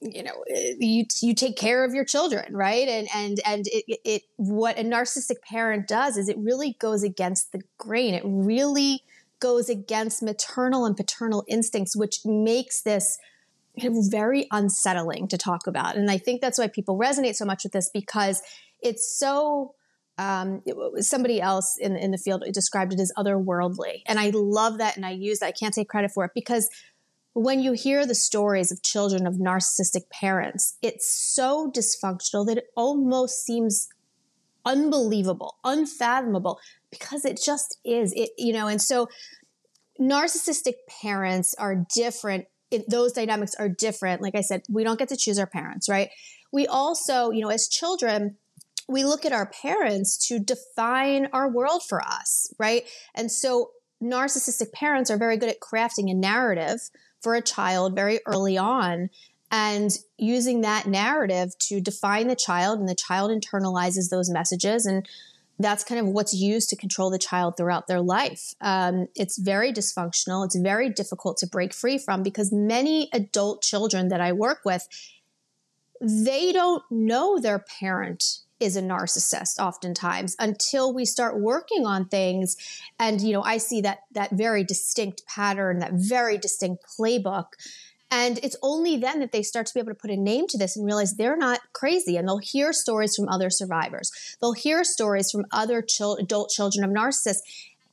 you 0.00 0.22
know, 0.22 0.44
you, 0.78 1.04
you 1.22 1.34
take 1.34 1.56
care 1.56 1.84
of 1.84 1.94
your 1.94 2.04
children, 2.04 2.54
right? 2.56 2.88
And, 2.88 3.08
and, 3.14 3.40
and 3.46 3.66
it, 3.68 4.00
it, 4.04 4.22
what 4.36 4.78
a 4.78 4.82
narcissistic 4.82 5.40
parent 5.42 5.88
does 5.88 6.16
is 6.16 6.28
it 6.28 6.38
really 6.38 6.76
goes 6.78 7.02
against 7.02 7.52
the 7.52 7.62
grain. 7.78 8.14
It 8.14 8.22
really 8.24 9.02
goes 9.40 9.68
against 9.68 10.22
maternal 10.22 10.84
and 10.84 10.96
paternal 10.96 11.44
instincts, 11.48 11.96
which 11.96 12.20
makes 12.24 12.82
this, 12.82 13.18
very 14.10 14.46
unsettling 14.50 15.28
to 15.28 15.38
talk 15.38 15.66
about. 15.66 15.96
And 15.96 16.10
I 16.10 16.18
think 16.18 16.40
that's 16.40 16.58
why 16.58 16.68
people 16.68 16.98
resonate 16.98 17.34
so 17.36 17.44
much 17.44 17.64
with 17.64 17.72
this 17.72 17.90
because 17.92 18.42
it's 18.80 19.18
so 19.18 19.74
um, 20.18 20.62
it, 20.66 21.04
somebody 21.04 21.40
else 21.40 21.76
in, 21.80 21.96
in 21.96 22.10
the 22.10 22.18
field 22.18 22.44
described 22.52 22.92
it 22.92 23.00
as 23.00 23.12
otherworldly. 23.16 24.02
And 24.06 24.18
I 24.18 24.30
love 24.30 24.78
that 24.78 24.96
and 24.96 25.06
I 25.06 25.10
use 25.10 25.38
that. 25.38 25.46
I 25.46 25.52
can't 25.52 25.72
take 25.72 25.88
credit 25.88 26.10
for 26.10 26.24
it 26.24 26.32
because 26.34 26.68
when 27.34 27.60
you 27.60 27.72
hear 27.72 28.04
the 28.04 28.16
stories 28.16 28.72
of 28.72 28.82
children 28.82 29.26
of 29.26 29.34
narcissistic 29.34 30.10
parents, 30.10 30.76
it's 30.82 31.08
so 31.08 31.70
dysfunctional 31.70 32.44
that 32.46 32.58
it 32.58 32.64
almost 32.76 33.44
seems 33.44 33.88
unbelievable, 34.64 35.56
unfathomable, 35.62 36.58
because 36.90 37.24
it 37.24 37.40
just 37.40 37.78
is. 37.84 38.12
It, 38.14 38.30
you 38.36 38.52
know, 38.52 38.66
and 38.66 38.82
so 38.82 39.08
narcissistic 40.00 40.74
parents 41.00 41.54
are 41.54 41.86
different 41.94 42.46
it, 42.70 42.88
those 42.88 43.12
dynamics 43.12 43.54
are 43.54 43.68
different. 43.68 44.22
Like 44.22 44.34
I 44.34 44.40
said, 44.40 44.62
we 44.68 44.84
don't 44.84 44.98
get 44.98 45.08
to 45.08 45.16
choose 45.16 45.38
our 45.38 45.46
parents, 45.46 45.88
right? 45.88 46.10
We 46.52 46.66
also, 46.66 47.30
you 47.30 47.40
know, 47.42 47.48
as 47.48 47.68
children, 47.68 48.36
we 48.88 49.04
look 49.04 49.24
at 49.24 49.32
our 49.32 49.46
parents 49.46 50.16
to 50.28 50.38
define 50.38 51.28
our 51.32 51.50
world 51.50 51.82
for 51.86 52.02
us, 52.02 52.52
right? 52.58 52.84
And 53.14 53.30
so 53.30 53.70
narcissistic 54.02 54.72
parents 54.72 55.10
are 55.10 55.18
very 55.18 55.36
good 55.36 55.50
at 55.50 55.60
crafting 55.60 56.10
a 56.10 56.14
narrative 56.14 56.80
for 57.20 57.34
a 57.34 57.42
child 57.42 57.94
very 57.94 58.20
early 58.26 58.56
on 58.56 59.10
and 59.50 59.98
using 60.18 60.60
that 60.60 60.86
narrative 60.86 61.56
to 61.58 61.80
define 61.80 62.28
the 62.28 62.36
child 62.36 62.78
and 62.78 62.88
the 62.88 62.94
child 62.94 63.30
internalizes 63.30 64.10
those 64.10 64.30
messages 64.30 64.86
and 64.86 65.08
that's 65.58 65.84
kind 65.84 66.00
of 66.00 66.06
what's 66.06 66.34
used 66.34 66.68
to 66.70 66.76
control 66.76 67.10
the 67.10 67.18
child 67.18 67.56
throughout 67.56 67.86
their 67.86 68.00
life. 68.00 68.54
Um, 68.60 69.08
it's 69.16 69.38
very 69.38 69.72
dysfunctional. 69.72 70.44
It's 70.44 70.56
very 70.56 70.88
difficult 70.88 71.36
to 71.38 71.46
break 71.46 71.74
free 71.74 71.98
from 71.98 72.22
because 72.22 72.52
many 72.52 73.08
adult 73.12 73.62
children 73.62 74.08
that 74.08 74.20
I 74.20 74.32
work 74.32 74.60
with, 74.64 74.86
they 76.00 76.52
don't 76.52 76.82
know 76.90 77.40
their 77.40 77.58
parent 77.58 78.38
is 78.60 78.76
a 78.76 78.82
narcissist 78.82 79.58
oftentimes 79.58 80.34
until 80.38 80.92
we 80.92 81.04
start 81.04 81.40
working 81.40 81.86
on 81.86 82.08
things 82.08 82.56
and 82.98 83.20
you 83.20 83.32
know 83.32 83.42
i 83.42 83.56
see 83.56 83.80
that 83.80 83.98
that 84.12 84.30
very 84.32 84.64
distinct 84.64 85.24
pattern 85.26 85.78
that 85.78 85.92
very 85.92 86.36
distinct 86.36 86.84
playbook 86.98 87.46
and 88.10 88.38
it's 88.42 88.56
only 88.62 88.96
then 88.96 89.20
that 89.20 89.32
they 89.32 89.42
start 89.42 89.66
to 89.66 89.74
be 89.74 89.80
able 89.80 89.90
to 89.90 89.98
put 89.98 90.10
a 90.10 90.16
name 90.16 90.46
to 90.48 90.58
this 90.58 90.76
and 90.76 90.86
realize 90.86 91.14
they're 91.14 91.36
not 91.36 91.60
crazy. 91.74 92.16
And 92.16 92.26
they'll 92.26 92.38
hear 92.38 92.72
stories 92.72 93.14
from 93.14 93.28
other 93.28 93.50
survivors. 93.50 94.10
They'll 94.40 94.54
hear 94.54 94.82
stories 94.82 95.30
from 95.30 95.44
other 95.52 95.82
chil- 95.82 96.16
adult 96.16 96.50
children 96.50 96.84
of 96.84 96.90
narcissists. 96.90 97.40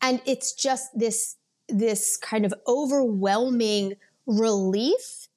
And 0.02 0.22
it's 0.26 0.54
just 0.54 0.98
this, 0.98 1.36
this 1.68 2.16
kind 2.16 2.46
of 2.46 2.54
overwhelming 2.66 3.96
relief. 4.26 5.28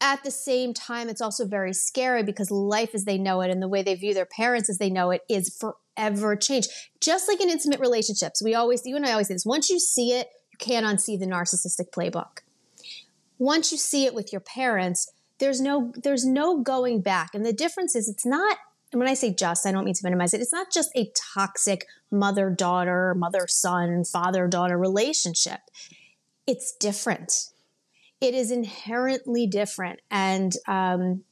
At 0.00 0.22
the 0.24 0.30
same 0.30 0.74
time, 0.74 1.08
it's 1.08 1.22
also 1.22 1.46
very 1.46 1.72
scary 1.72 2.22
because 2.22 2.50
life 2.50 2.90
as 2.94 3.06
they 3.06 3.16
know 3.16 3.40
it 3.40 3.50
and 3.50 3.62
the 3.62 3.68
way 3.68 3.82
they 3.82 3.94
view 3.94 4.12
their 4.12 4.26
parents 4.26 4.68
as 4.68 4.76
they 4.76 4.90
know 4.90 5.10
it 5.10 5.22
is 5.30 5.56
forever 5.56 6.36
changed. 6.36 6.68
Just 7.00 7.28
like 7.28 7.40
in 7.40 7.48
intimate 7.48 7.80
relationships, 7.80 8.42
we 8.44 8.54
always, 8.54 8.82
you 8.84 8.96
and 8.96 9.06
I 9.06 9.12
always 9.12 9.28
say 9.28 9.34
this 9.34 9.46
once 9.46 9.70
you 9.70 9.80
see 9.80 10.12
it, 10.12 10.28
you 10.52 10.58
can't 10.58 10.84
unsee 10.84 11.18
the 11.18 11.24
narcissistic 11.24 11.90
playbook 11.90 12.43
once 13.38 13.72
you 13.72 13.78
see 13.78 14.06
it 14.06 14.14
with 14.14 14.32
your 14.32 14.40
parents, 14.40 15.10
there's 15.38 15.60
no 15.60 15.92
there's 15.96 16.24
no 16.24 16.62
going 16.62 17.00
back. 17.00 17.34
And 17.34 17.44
the 17.44 17.52
difference 17.52 17.94
is 17.94 18.08
it's 18.08 18.26
not 18.26 18.58
and 18.94 19.00
when 19.00 19.08
I 19.08 19.14
say 19.14 19.34
just, 19.34 19.66
I 19.66 19.72
don't 19.72 19.84
mean 19.84 19.94
to 19.94 20.04
minimize 20.04 20.34
it. 20.34 20.40
It's 20.40 20.52
not 20.52 20.68
just 20.72 20.90
a 20.94 21.10
toxic 21.34 21.84
mother 22.12 22.48
daughter, 22.48 23.12
mother 23.16 23.48
son, 23.48 24.04
father 24.04 24.46
daughter 24.46 24.78
relationship. 24.78 25.58
It's 26.46 26.72
different. 26.78 27.50
It 28.20 28.34
is 28.34 28.52
inherently 28.52 29.48
different. 29.48 29.98
And 30.12 30.52
um, 30.68 31.24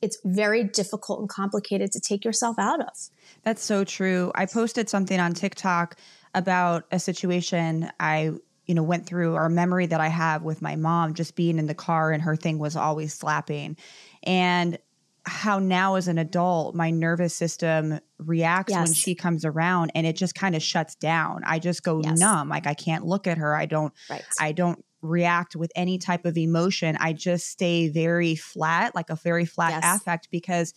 it's 0.00 0.16
very 0.24 0.64
difficult 0.64 1.20
and 1.20 1.28
complicated 1.28 1.92
to 1.92 2.00
take 2.00 2.24
yourself 2.24 2.58
out 2.58 2.80
of. 2.80 3.10
That's 3.42 3.62
so 3.62 3.84
true. 3.84 4.32
I 4.34 4.46
posted 4.46 4.88
something 4.88 5.20
on 5.20 5.34
TikTok 5.34 5.96
about 6.34 6.84
a 6.90 6.98
situation 6.98 7.90
I 8.00 8.32
you 8.66 8.74
know 8.74 8.82
went 8.82 9.06
through 9.06 9.34
or 9.34 9.48
memory 9.48 9.86
that 9.86 10.00
I 10.00 10.08
have 10.08 10.42
with 10.42 10.62
my 10.62 10.76
mom 10.76 11.14
just 11.14 11.34
being 11.34 11.58
in 11.58 11.66
the 11.66 11.74
car 11.74 12.12
and 12.12 12.22
her 12.22 12.36
thing 12.36 12.58
was 12.58 12.76
always 12.76 13.14
slapping 13.14 13.76
and 14.22 14.78
how 15.26 15.58
now 15.58 15.94
as 15.94 16.08
an 16.08 16.18
adult 16.18 16.74
my 16.74 16.90
nervous 16.90 17.34
system 17.34 17.98
reacts 18.18 18.72
yes. 18.72 18.86
when 18.86 18.94
she 18.94 19.14
comes 19.14 19.44
around 19.44 19.90
and 19.94 20.06
it 20.06 20.16
just 20.16 20.34
kind 20.34 20.54
of 20.54 20.62
shuts 20.62 20.94
down 20.96 21.42
i 21.46 21.58
just 21.58 21.82
go 21.82 22.00
yes. 22.02 22.18
numb 22.18 22.48
like 22.48 22.66
i 22.66 22.74
can't 22.74 23.06
look 23.06 23.26
at 23.26 23.38
her 23.38 23.56
i 23.56 23.64
don't 23.64 23.92
right. 24.10 24.24
i 24.38 24.52
don't 24.52 24.84
react 25.00 25.56
with 25.56 25.70
any 25.76 25.98
type 25.98 26.24
of 26.24 26.36
emotion 26.36 26.96
i 27.00 27.12
just 27.12 27.48
stay 27.48 27.88
very 27.88 28.34
flat 28.34 28.94
like 28.94 29.10
a 29.10 29.16
very 29.16 29.44
flat 29.44 29.70
yes. 29.70 29.96
affect 29.96 30.30
because 30.30 30.74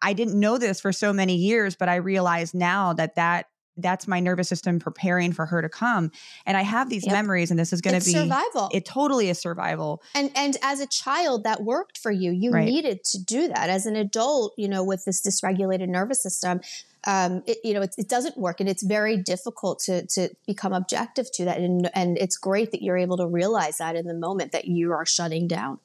i 0.00 0.12
didn't 0.12 0.38
know 0.38 0.56
this 0.56 0.80
for 0.80 0.92
so 0.92 1.12
many 1.12 1.36
years 1.36 1.76
but 1.76 1.88
i 1.88 1.96
realize 1.96 2.54
now 2.54 2.92
that 2.94 3.14
that 3.14 3.46
that's 3.82 4.06
my 4.06 4.20
nervous 4.20 4.48
system 4.48 4.78
preparing 4.78 5.32
for 5.32 5.46
her 5.46 5.62
to 5.62 5.68
come. 5.68 6.10
And 6.46 6.56
i 6.56 6.62
have 6.62 6.88
these 6.90 7.04
yep. 7.06 7.12
memories 7.12 7.50
and 7.50 7.58
this 7.58 7.72
is 7.72 7.80
going 7.80 7.98
to 7.98 8.04
be 8.04 8.12
survival. 8.12 8.70
it 8.72 8.84
totally 8.84 9.28
is 9.28 9.38
survival. 9.38 10.02
And 10.14 10.30
and 10.34 10.56
as 10.62 10.80
a 10.80 10.86
child 10.86 11.44
that 11.44 11.62
worked 11.62 11.98
for 11.98 12.10
you. 12.10 12.30
You 12.32 12.52
right. 12.52 12.64
needed 12.64 13.04
to 13.04 13.22
do 13.22 13.48
that. 13.48 13.70
As 13.70 13.86
an 13.86 13.96
adult 13.96 14.54
you 14.56 14.68
know 14.68 14.84
with 14.84 15.04
this 15.04 15.22
dysregulated 15.22 15.88
nervous 15.88 16.22
system 16.22 16.60
um, 17.06 17.42
it, 17.46 17.58
you 17.64 17.74
know 17.74 17.82
it, 17.82 17.94
it, 17.96 18.08
doesn't 18.08 18.36
work 18.36 18.60
and 18.60 18.68
it's 18.68 18.82
very 18.82 19.16
difficult 19.16 19.78
to 19.80 20.06
to 20.06 20.28
become 20.46 20.72
objective 20.72 21.30
to 21.32 21.44
that 21.46 21.58
and 21.58 21.90
and 21.94 22.18
it's 22.18 22.36
great 22.36 22.72
that 22.72 22.82
you're 22.82 22.98
able 22.98 23.16
to 23.16 23.26
realize 23.26 23.78
that 23.78 23.96
in 23.96 24.06
the 24.06 24.14
moment 24.14 24.52
that 24.52 24.66
you 24.66 24.92
are 24.92 25.06
shutting 25.06 25.46
down. 25.48 25.78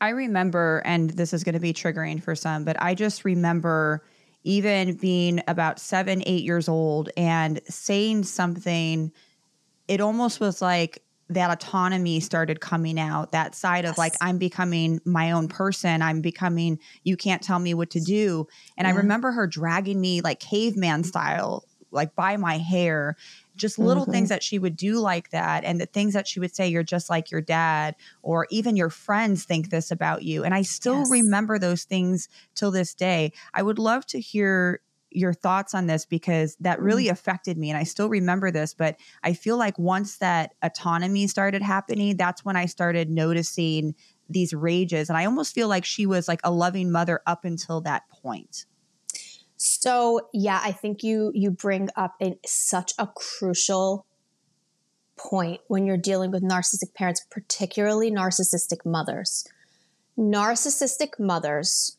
I 0.00 0.10
remember 0.10 0.82
and 0.84 1.10
this 1.10 1.32
is 1.32 1.44
going 1.44 1.54
to 1.54 1.60
be 1.60 1.72
triggering 1.72 2.22
for 2.22 2.34
some 2.34 2.64
but 2.64 2.80
i 2.80 2.94
just 2.94 3.24
remember 3.24 4.04
even 4.44 4.94
being 4.94 5.42
about 5.48 5.78
seven, 5.78 6.22
eight 6.26 6.42
years 6.42 6.68
old 6.68 7.10
and 7.16 7.60
saying 7.68 8.24
something, 8.24 9.12
it 9.88 10.00
almost 10.00 10.40
was 10.40 10.60
like 10.60 11.02
that 11.28 11.50
autonomy 11.50 12.20
started 12.20 12.60
coming 12.60 12.98
out 12.98 13.32
that 13.32 13.54
side 13.54 13.84
yes. 13.84 13.92
of 13.92 13.98
like 13.98 14.12
i'm 14.20 14.38
becoming 14.38 15.00
my 15.04 15.30
own 15.30 15.48
person 15.48 16.02
i'm 16.02 16.20
becoming 16.20 16.78
you 17.04 17.16
can't 17.16 17.42
tell 17.42 17.58
me 17.58 17.74
what 17.74 17.90
to 17.90 18.00
do 18.00 18.46
and 18.76 18.86
yeah. 18.86 18.92
i 18.92 18.96
remember 18.96 19.32
her 19.32 19.46
dragging 19.46 20.00
me 20.00 20.20
like 20.20 20.40
caveman 20.40 21.00
mm-hmm. 21.00 21.08
style 21.08 21.64
like 21.90 22.14
by 22.14 22.36
my 22.36 22.58
hair 22.58 23.16
just 23.62 23.78
little 23.78 24.02
mm-hmm. 24.02 24.12
things 24.12 24.28
that 24.28 24.42
she 24.42 24.58
would 24.58 24.76
do 24.76 24.98
like 24.98 25.30
that 25.30 25.64
and 25.64 25.80
the 25.80 25.86
things 25.86 26.12
that 26.12 26.28
she 26.28 26.38
would 26.38 26.54
say 26.54 26.68
you're 26.68 26.82
just 26.82 27.08
like 27.08 27.30
your 27.30 27.40
dad 27.40 27.96
or 28.22 28.46
even 28.50 28.76
your 28.76 28.90
friends 28.90 29.44
think 29.44 29.70
this 29.70 29.90
about 29.90 30.22
you 30.22 30.44
and 30.44 30.52
i 30.54 30.60
still 30.60 30.98
yes. 30.98 31.10
remember 31.10 31.58
those 31.58 31.84
things 31.84 32.28
till 32.54 32.70
this 32.70 32.92
day 32.92 33.32
i 33.54 33.62
would 33.62 33.78
love 33.78 34.04
to 34.04 34.20
hear 34.20 34.80
your 35.14 35.34
thoughts 35.34 35.74
on 35.74 35.86
this 35.86 36.04
because 36.04 36.56
that 36.60 36.80
really 36.80 37.04
mm-hmm. 37.04 37.12
affected 37.12 37.58
me 37.58 37.70
and 37.70 37.78
I 37.78 37.82
still 37.82 38.08
remember 38.08 38.50
this 38.50 38.72
but 38.72 38.96
I 39.22 39.34
feel 39.34 39.58
like 39.58 39.78
once 39.78 40.16
that 40.18 40.54
autonomy 40.62 41.26
started 41.26 41.60
happening 41.60 42.16
that's 42.16 42.44
when 42.44 42.56
I 42.56 42.64
started 42.66 43.10
noticing 43.10 43.94
these 44.28 44.54
rages 44.54 45.08
and 45.08 45.18
I 45.18 45.26
almost 45.26 45.54
feel 45.54 45.68
like 45.68 45.84
she 45.84 46.06
was 46.06 46.28
like 46.28 46.40
a 46.44 46.50
loving 46.50 46.90
mother 46.90 47.20
up 47.26 47.44
until 47.44 47.82
that 47.82 48.08
point. 48.08 48.64
So 49.64 50.28
yeah, 50.32 50.60
I 50.60 50.72
think 50.72 51.04
you 51.04 51.30
you 51.36 51.52
bring 51.52 51.88
up 51.94 52.16
a, 52.20 52.36
such 52.44 52.94
a 52.98 53.06
crucial 53.06 54.06
point 55.16 55.60
when 55.68 55.86
you're 55.86 55.96
dealing 55.96 56.32
with 56.32 56.42
narcissistic 56.42 56.94
parents, 56.94 57.24
particularly 57.30 58.10
narcissistic 58.10 58.84
mothers. 58.84 59.46
Narcissistic 60.18 61.10
mothers 61.20 61.96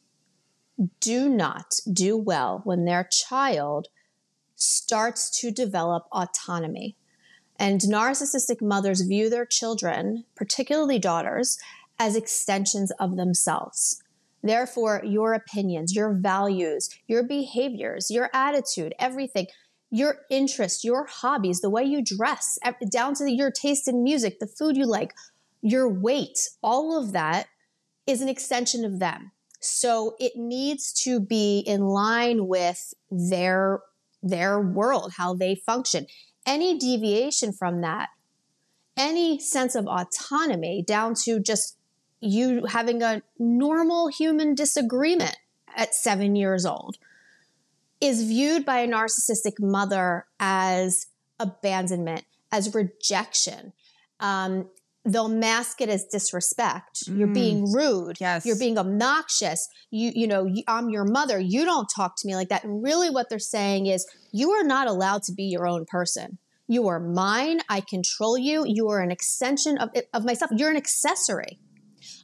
do 0.99 1.29
not 1.29 1.79
do 1.89 2.17
well 2.17 2.59
when 2.65 2.83
their 2.83 3.05
child 3.05 3.87
starts 4.57 5.29
to 5.39 5.49
develop 5.49 6.03
autonomy. 6.11 6.97
And 7.57 7.79
narcissistic 7.79 8.61
mothers 8.61 8.99
view 9.03 9.29
their 9.29 9.45
children, 9.45 10.25
particularly 10.35 10.99
daughters, 10.99 11.57
as 11.97 12.17
extensions 12.17 12.91
of 12.99 13.15
themselves. 13.15 14.02
Therefore, 14.43 15.01
your 15.05 15.33
opinions, 15.33 15.95
your 15.95 16.13
values, 16.13 16.89
your 17.07 17.23
behaviors, 17.23 18.11
your 18.11 18.29
attitude, 18.33 18.93
everything, 18.99 19.47
your 19.89 20.17
interests, 20.29 20.83
your 20.83 21.05
hobbies, 21.05 21.61
the 21.61 21.69
way 21.69 21.83
you 21.83 22.03
dress, 22.03 22.59
down 22.91 23.13
to 23.15 23.31
your 23.31 23.51
taste 23.51 23.87
in 23.87 24.03
music, 24.03 24.39
the 24.39 24.47
food 24.47 24.75
you 24.75 24.85
like, 24.85 25.13
your 25.61 25.87
weight, 25.87 26.37
all 26.61 26.99
of 27.01 27.13
that 27.13 27.47
is 28.05 28.21
an 28.21 28.27
extension 28.27 28.83
of 28.83 28.99
them. 28.99 29.31
So 29.61 30.15
it 30.19 30.33
needs 30.35 30.91
to 31.03 31.21
be 31.21 31.59
in 31.59 31.81
line 31.81 32.47
with 32.47 32.93
their 33.09 33.79
their 34.21 34.59
world, 34.59 35.13
how 35.17 35.33
they 35.33 35.55
function. 35.55 36.07
Any 36.45 36.77
deviation 36.77 37.53
from 37.53 37.81
that, 37.81 38.09
any 38.97 39.39
sense 39.39 39.75
of 39.75 39.85
autonomy 39.85 40.83
down 40.85 41.13
to 41.25 41.39
just 41.39 41.77
you 42.23 42.65
having 42.65 43.01
a 43.01 43.21
normal 43.37 44.07
human 44.07 44.55
disagreement 44.55 45.37
at 45.75 45.93
seven 45.93 46.35
years 46.35 46.65
old 46.65 46.97
is 47.99 48.23
viewed 48.23 48.65
by 48.65 48.79
a 48.79 48.87
narcissistic 48.87 49.59
mother 49.59 50.25
as 50.39 51.07
abandonment, 51.39 52.25
as 52.51 52.73
rejection. 52.73 53.73
Um, 54.19 54.69
they'll 55.05 55.29
mask 55.29 55.81
it 55.81 55.89
as 55.89 56.05
disrespect. 56.05 57.05
Mm. 57.09 57.17
You're 57.17 57.27
being 57.27 57.71
rude. 57.71 58.17
Yes. 58.19 58.45
You're 58.45 58.57
being 58.57 58.77
obnoxious. 58.77 59.67
You, 59.91 60.11
you 60.15 60.27
know, 60.27 60.53
I'm 60.67 60.89
your 60.89 61.05
mother. 61.05 61.39
You 61.39 61.65
don't 61.65 61.87
talk 61.93 62.15
to 62.17 62.27
me 62.27 62.35
like 62.35 62.49
that. 62.49 62.63
And 62.63 62.83
really, 62.83 63.09
what 63.09 63.29
they're 63.29 63.39
saying 63.39 63.87
is, 63.87 64.05
you 64.31 64.51
are 64.51 64.63
not 64.63 64.87
allowed 64.87 65.23
to 65.23 65.33
be 65.33 65.43
your 65.43 65.67
own 65.67 65.85
person. 65.85 66.37
You 66.67 66.87
are 66.87 66.99
mine. 66.99 67.59
I 67.69 67.81
control 67.81 68.37
you. 68.37 68.63
You 68.65 68.89
are 68.89 69.01
an 69.01 69.11
extension 69.11 69.77
of, 69.77 69.89
of 70.13 70.25
myself. 70.25 70.51
You're 70.55 70.69
an 70.69 70.77
accessory. 70.77 71.59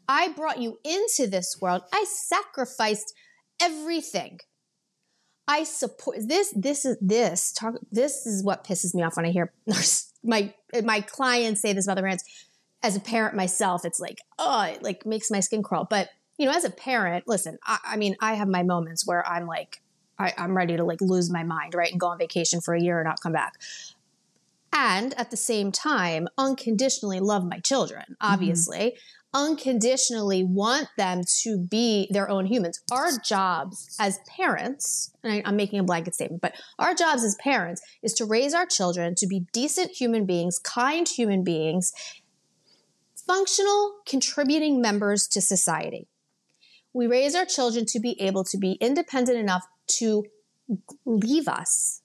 I 0.09 0.29
brought 0.29 0.57
you 0.59 0.79
into 0.83 1.29
this 1.29 1.57
world. 1.61 1.83
I 1.93 2.03
sacrificed 2.03 3.13
everything. 3.61 4.39
I 5.47 5.63
support 5.63 6.17
this. 6.27 6.51
This 6.55 6.83
is 6.83 6.97
this 6.99 7.53
talk. 7.53 7.75
This 7.91 8.25
is 8.25 8.43
what 8.43 8.63
pisses 8.63 8.95
me 8.95 9.03
off 9.03 9.17
when 9.17 9.27
I 9.27 9.29
hear 9.29 9.53
my 10.23 10.53
my 10.83 11.01
clients 11.01 11.61
say 11.61 11.73
this 11.73 11.85
about 11.85 11.95
their 11.95 12.03
parents. 12.03 12.23
As 12.81 12.95
a 12.95 12.99
parent 12.99 13.35
myself, 13.35 13.85
it's 13.85 13.99
like 13.99 14.19
oh, 14.39 14.63
it 14.63 14.81
like 14.81 15.05
makes 15.05 15.29
my 15.29 15.41
skin 15.41 15.61
crawl. 15.61 15.85
But 15.87 16.09
you 16.39 16.47
know, 16.47 16.53
as 16.53 16.65
a 16.65 16.71
parent, 16.71 17.25
listen. 17.27 17.59
I, 17.63 17.77
I 17.83 17.97
mean, 17.97 18.15
I 18.19 18.33
have 18.33 18.47
my 18.47 18.63
moments 18.63 19.05
where 19.05 19.27
I'm 19.27 19.45
like, 19.45 19.81
I, 20.17 20.33
I'm 20.37 20.57
ready 20.57 20.75
to 20.75 20.83
like 20.83 21.01
lose 21.01 21.29
my 21.29 21.43
mind, 21.43 21.75
right, 21.75 21.91
and 21.91 21.99
go 21.99 22.07
on 22.07 22.17
vacation 22.17 22.61
for 22.61 22.73
a 22.73 22.81
year 22.81 22.99
and 22.99 23.07
not 23.07 23.21
come 23.21 23.33
back 23.33 23.53
and 24.71 25.15
at 25.19 25.31
the 25.31 25.37
same 25.37 25.71
time 25.71 26.27
unconditionally 26.37 27.19
love 27.19 27.43
my 27.43 27.57
children 27.57 28.03
mm-hmm. 28.03 28.33
obviously 28.33 28.77
mm-hmm 28.77 29.18
unconditionally 29.33 30.43
want 30.43 30.88
them 30.98 31.21
to 31.41 31.57
be 31.57 32.07
their 32.09 32.29
own 32.29 32.45
humans. 32.45 32.81
Our 32.91 33.09
jobs 33.24 33.95
as 34.00 34.19
parents, 34.27 35.12
and 35.24 35.33
I, 35.33 35.50
am 35.50 35.55
making 35.55 35.79
a 35.79 35.83
blanket 35.83 36.15
statement, 36.15 36.41
but 36.41 36.53
our 36.77 36.93
jobs 36.95 37.24
as 37.24 37.36
parents 37.36 37.81
is 38.01 38.13
to 38.13 38.25
raise 38.25 38.53
our 38.53 38.65
children 38.65 39.15
to 39.15 39.27
be 39.27 39.45
decent 39.53 39.91
human 39.91 40.25
beings, 40.25 40.59
kind 40.59 41.07
human 41.07 41.43
beings, 41.43 41.93
functional, 43.27 43.98
contributing 44.05 44.81
members 44.81 45.27
to 45.27 45.41
society. 45.41 46.07
We 46.93 47.05
raise 47.05 47.36
our 47.36 47.45
children 47.45 47.86
to 47.88 48.00
be 48.00 48.19
able 48.19 48.43
to 48.45 48.57
be 48.57 48.74
independent 48.81 49.38
enough 49.38 49.65
to 50.00 50.25
leave 51.05 51.48
us 51.48 52.01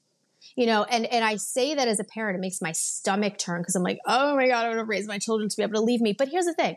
you 0.56 0.66
know 0.66 0.84
and 0.84 1.06
and 1.06 1.24
i 1.24 1.36
say 1.36 1.74
that 1.74 1.88
as 1.88 2.00
a 2.00 2.04
parent 2.04 2.36
it 2.36 2.40
makes 2.40 2.62
my 2.62 2.72
stomach 2.72 3.36
turn 3.38 3.60
because 3.60 3.74
i'm 3.74 3.82
like 3.82 3.98
oh 4.06 4.34
my 4.34 4.46
god 4.48 4.64
i 4.64 4.68
want 4.68 4.78
to 4.78 4.84
raise 4.84 5.06
my 5.06 5.18
children 5.18 5.48
to 5.48 5.56
be 5.56 5.62
able 5.62 5.74
to 5.74 5.80
leave 5.80 6.00
me 6.00 6.14
but 6.16 6.28
here's 6.28 6.46
the 6.46 6.54
thing 6.54 6.76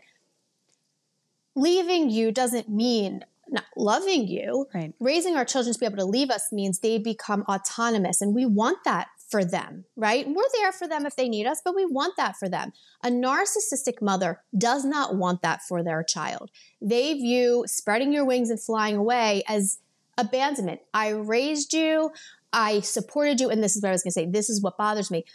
leaving 1.57 2.09
you 2.09 2.31
doesn't 2.31 2.69
mean 2.69 3.25
not 3.49 3.65
loving 3.75 4.27
you. 4.27 4.67
Right. 4.73 4.93
Raising 4.99 5.35
our 5.35 5.45
children 5.45 5.73
to 5.73 5.79
be 5.79 5.85
able 5.85 5.97
to 5.97 6.05
leave 6.05 6.29
us 6.29 6.51
means 6.51 6.79
they 6.79 6.97
become 6.97 7.43
autonomous, 7.43 8.21
and 8.21 8.35
we 8.35 8.45
want 8.45 8.83
that 8.83 9.07
for 9.29 9.43
them, 9.43 9.85
right? 9.95 10.27
We're 10.27 10.43
there 10.59 10.71
for 10.71 10.87
them 10.87 11.05
if 11.05 11.15
they 11.15 11.27
need 11.27 11.47
us, 11.47 11.61
but 11.63 11.75
we 11.75 11.85
want 11.85 12.15
that 12.17 12.37
for 12.37 12.47
them. 12.47 12.71
A 13.03 13.09
narcissistic 13.09 14.01
mother 14.01 14.41
does 14.57 14.85
not 14.85 15.15
want 15.15 15.41
that 15.41 15.61
for 15.61 15.83
their 15.83 16.03
child. 16.03 16.49
They 16.81 17.13
view 17.13 17.65
spreading 17.67 18.13
your 18.13 18.25
wings 18.25 18.49
and 18.49 18.61
flying 18.61 18.95
away 18.95 19.43
as 19.47 19.79
abandonment. 20.17 20.81
I 20.93 21.09
raised 21.09 21.73
you, 21.73 22.11
I 22.53 22.79
supported 22.81 23.41
you, 23.41 23.49
and 23.49 23.63
this 23.63 23.75
is 23.75 23.81
what 23.81 23.89
I 23.89 23.93
was 23.93 24.03
going 24.03 24.11
to 24.11 24.19
say. 24.19 24.25
This 24.25 24.49
is 24.49 24.61
what 24.61 24.77
bothers 24.77 25.11
me. 25.11 25.25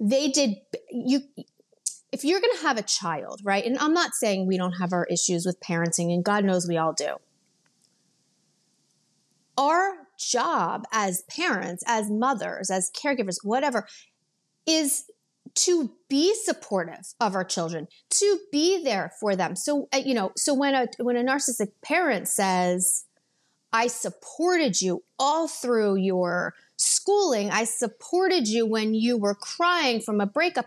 They 0.00 0.28
did 0.28 0.56
you 0.90 1.20
if 2.12 2.24
you're 2.24 2.40
going 2.40 2.56
to 2.56 2.62
have 2.62 2.78
a 2.78 2.82
child, 2.82 3.40
right? 3.44 3.64
And 3.64 3.78
I'm 3.78 3.92
not 3.92 4.14
saying 4.14 4.46
we 4.46 4.56
don't 4.56 4.72
have 4.72 4.92
our 4.92 5.06
issues 5.06 5.44
with 5.44 5.60
parenting, 5.60 6.12
and 6.12 6.24
God 6.24 6.44
knows 6.44 6.66
we 6.66 6.78
all 6.78 6.92
do. 6.92 7.16
Our 9.56 9.94
job 10.18 10.84
as 10.92 11.22
parents, 11.22 11.82
as 11.86 12.10
mothers, 12.10 12.70
as 12.70 12.90
caregivers, 12.90 13.38
whatever, 13.42 13.86
is 14.66 15.04
to 15.54 15.90
be 16.08 16.34
supportive 16.34 17.14
of 17.20 17.34
our 17.34 17.44
children, 17.44 17.88
to 18.10 18.38
be 18.52 18.82
there 18.82 19.12
for 19.20 19.34
them. 19.34 19.56
So, 19.56 19.88
uh, 19.92 19.98
you 19.98 20.14
know, 20.14 20.32
so 20.36 20.54
when 20.54 20.74
a 20.74 20.86
when 20.98 21.16
a 21.16 21.24
narcissistic 21.24 21.72
parent 21.82 22.28
says, 22.28 23.04
"I 23.72 23.88
supported 23.88 24.80
you 24.80 25.04
all 25.18 25.48
through 25.48 25.96
your 25.96 26.54
schooling. 26.76 27.50
I 27.50 27.64
supported 27.64 28.46
you 28.48 28.66
when 28.66 28.94
you 28.94 29.16
were 29.16 29.34
crying 29.34 30.00
from 30.00 30.20
a 30.20 30.26
breakup." 30.26 30.66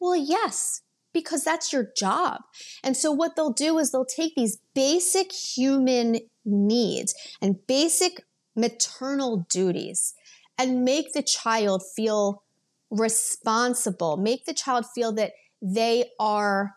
Well, 0.00 0.16
yes, 0.16 0.82
because 1.12 1.44
that's 1.44 1.72
your 1.72 1.88
job. 1.96 2.42
And 2.84 2.96
so 2.96 3.10
what 3.12 3.36
they'll 3.36 3.52
do 3.52 3.78
is 3.78 3.90
they'll 3.90 4.04
take 4.04 4.34
these 4.34 4.58
basic 4.74 5.32
human 5.32 6.20
needs 6.44 7.14
and 7.40 7.66
basic 7.66 8.22
maternal 8.54 9.46
duties 9.50 10.14
and 10.58 10.84
make 10.84 11.12
the 11.12 11.22
child 11.22 11.82
feel 11.94 12.42
responsible, 12.90 14.16
make 14.16 14.44
the 14.44 14.54
child 14.54 14.86
feel 14.94 15.12
that 15.12 15.32
they 15.60 16.10
are 16.18 16.76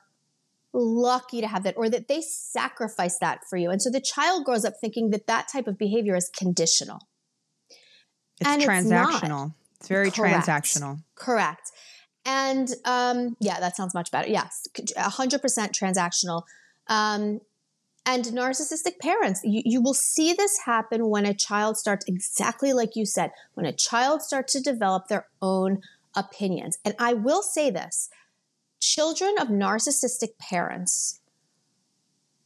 lucky 0.74 1.42
to 1.42 1.48
have 1.48 1.64
that 1.64 1.76
or 1.78 1.90
that 1.90 2.08
they 2.08 2.22
sacrifice 2.22 3.18
that 3.20 3.42
for 3.50 3.58
you. 3.58 3.70
And 3.70 3.82
so 3.82 3.90
the 3.90 4.02
child 4.02 4.46
grows 4.46 4.66
up 4.66 4.74
thinking 4.80 5.10
that 5.12 5.28
that 5.28 5.48
type 5.52 5.68
of 5.68 5.78
behavior 5.78 6.16
is 6.16 6.30
conditional. 6.30 7.00
It's 8.40 8.50
and 8.50 8.62
transactional. 8.62 9.48
It's, 9.48 9.80
it's 9.82 9.88
very 9.88 10.12
Correct. 10.12 10.48
transactional. 10.48 11.02
Correct. 11.16 11.72
And 12.32 12.70
um, 12.86 13.36
yeah, 13.40 13.60
that 13.60 13.76
sounds 13.76 13.96
much 13.96 14.12
better. 14.12 14.30
Yes, 14.30 14.68
100% 14.78 15.42
transactional. 15.72 16.44
Um, 16.86 17.42
and 18.06 18.24
narcissistic 18.26 19.00
parents, 19.00 19.42
you, 19.44 19.64
you 19.66 19.82
will 19.82 19.96
see 19.96 20.34
this 20.34 20.60
happen 20.66 21.10
when 21.10 21.26
a 21.26 21.34
child 21.34 21.78
starts 21.78 22.06
exactly 22.08 22.72
like 22.72 22.96
you 22.96 23.08
said, 23.08 23.32
when 23.56 23.66
a 23.66 23.74
child 23.74 24.22
starts 24.22 24.54
to 24.54 24.62
develop 24.62 25.08
their 25.08 25.26
own 25.42 25.82
opinions. 26.16 26.78
And 26.86 26.94
I 27.00 27.14
will 27.14 27.42
say 27.42 27.72
this 27.72 28.12
children 28.80 29.34
of 29.42 29.48
narcissistic 29.48 30.38
parents, 30.40 31.22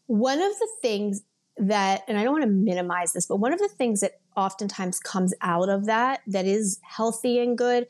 one 0.08 0.42
of 0.42 0.58
the 0.60 0.70
things 0.82 1.24
that, 1.58 2.04
and 2.08 2.18
I 2.18 2.24
don't 2.24 2.32
want 2.32 2.46
to 2.46 2.50
minimize 2.50 3.12
this, 3.12 3.26
but 3.26 3.36
one 3.36 3.52
of 3.52 3.60
the 3.60 3.68
things 3.68 4.00
that 4.00 4.14
oftentimes 4.38 5.00
comes 5.00 5.34
out 5.42 5.68
of 5.68 5.88
that 5.88 6.22
that 6.28 6.46
is 6.46 6.80
healthy 6.84 7.40
and 7.40 7.58
good 7.58 7.88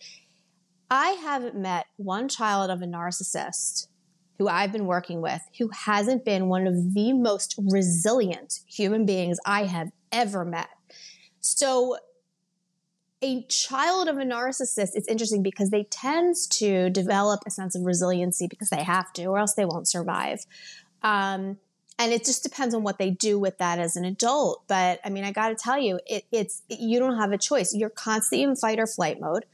I 0.95 1.17
haven't 1.23 1.55
met 1.55 1.88
one 1.97 2.29
child 2.29 2.69
of 2.69 2.83
a 2.83 2.85
narcissist 2.85 3.88
who 4.38 4.47
I've 4.47 4.71
been 4.71 4.85
working 4.85 5.21
with 5.21 5.41
who 5.57 5.69
hasn't 5.69 6.23
been 6.23 6.50
one 6.50 6.67
of 6.67 6.93
the 6.93 7.13
most 7.13 7.55
resilient 7.57 8.59
human 8.67 9.03
beings 9.03 9.39
I 9.43 9.63
have 9.63 9.89
ever 10.12 10.45
met. 10.45 10.69
So, 11.39 11.97
a 13.23 13.41
child 13.45 14.07
of 14.07 14.17
a 14.17 14.23
narcissist, 14.23 14.91
it's 14.93 15.07
interesting 15.07 15.41
because 15.41 15.71
they 15.71 15.85
tend 15.85 16.35
to 16.51 16.91
develop 16.91 17.39
a 17.47 17.50
sense 17.50 17.73
of 17.73 17.81
resiliency 17.85 18.45
because 18.47 18.69
they 18.69 18.83
have 18.83 19.12
to, 19.13 19.25
or 19.25 19.39
else 19.39 19.55
they 19.55 19.65
won't 19.65 19.88
survive. 19.88 20.45
Um, 21.01 21.57
and 21.97 22.13
it 22.13 22.23
just 22.23 22.43
depends 22.43 22.75
on 22.75 22.83
what 22.83 23.00
they 23.00 23.09
do 23.09 23.39
with 23.39 23.57
that 23.57 23.79
as 23.79 23.95
an 23.95 24.05
adult. 24.05 24.67
But 24.67 25.00
I 25.03 25.09
mean, 25.09 25.23
I 25.23 25.31
got 25.31 25.50
to 25.50 25.55
tell 25.55 25.79
you, 25.79 26.00
it, 26.05 26.25
it's 26.31 26.62
you 26.69 27.00
don't 27.00 27.17
have 27.17 27.31
a 27.31 27.38
choice. 27.39 27.73
You're 27.73 27.89
constantly 27.89 28.43
in 28.43 28.55
fight 28.55 28.77
or 28.77 28.85
flight 28.85 29.19
mode. 29.19 29.45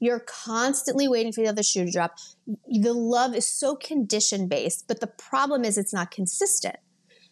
You're 0.00 0.20
constantly 0.20 1.08
waiting 1.08 1.32
for 1.32 1.42
the 1.42 1.48
other 1.48 1.62
shoe 1.62 1.84
to 1.84 1.90
drop. 1.90 2.14
The 2.46 2.92
love 2.92 3.34
is 3.34 3.48
so 3.48 3.74
condition 3.74 4.48
based, 4.48 4.84
but 4.86 5.00
the 5.00 5.06
problem 5.06 5.64
is 5.64 5.76
it's 5.76 5.92
not 5.92 6.10
consistent. 6.10 6.76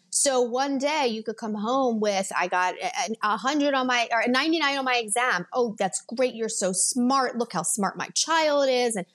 So 0.09 0.41
one 0.41 0.77
day 0.77 1.07
you 1.07 1.21
could 1.21 1.37
come 1.37 1.53
home 1.53 1.99
with, 1.99 2.31
I 2.35 2.47
got 2.47 2.75
a 3.23 3.37
hundred 3.37 3.73
on 3.73 3.87
my, 3.87 4.07
or 4.11 4.23
99 4.27 4.77
on 4.77 4.85
my 4.85 4.95
exam. 4.95 5.45
Oh, 5.53 5.75
that's 5.77 6.01
great. 6.01 6.33
You're 6.33 6.49
so 6.49 6.71
smart. 6.71 7.37
Look 7.37 7.53
how 7.53 7.63
smart 7.63 7.97
my 7.97 8.07
child 8.15 8.67
is. 8.69 8.95
And, 8.95 9.05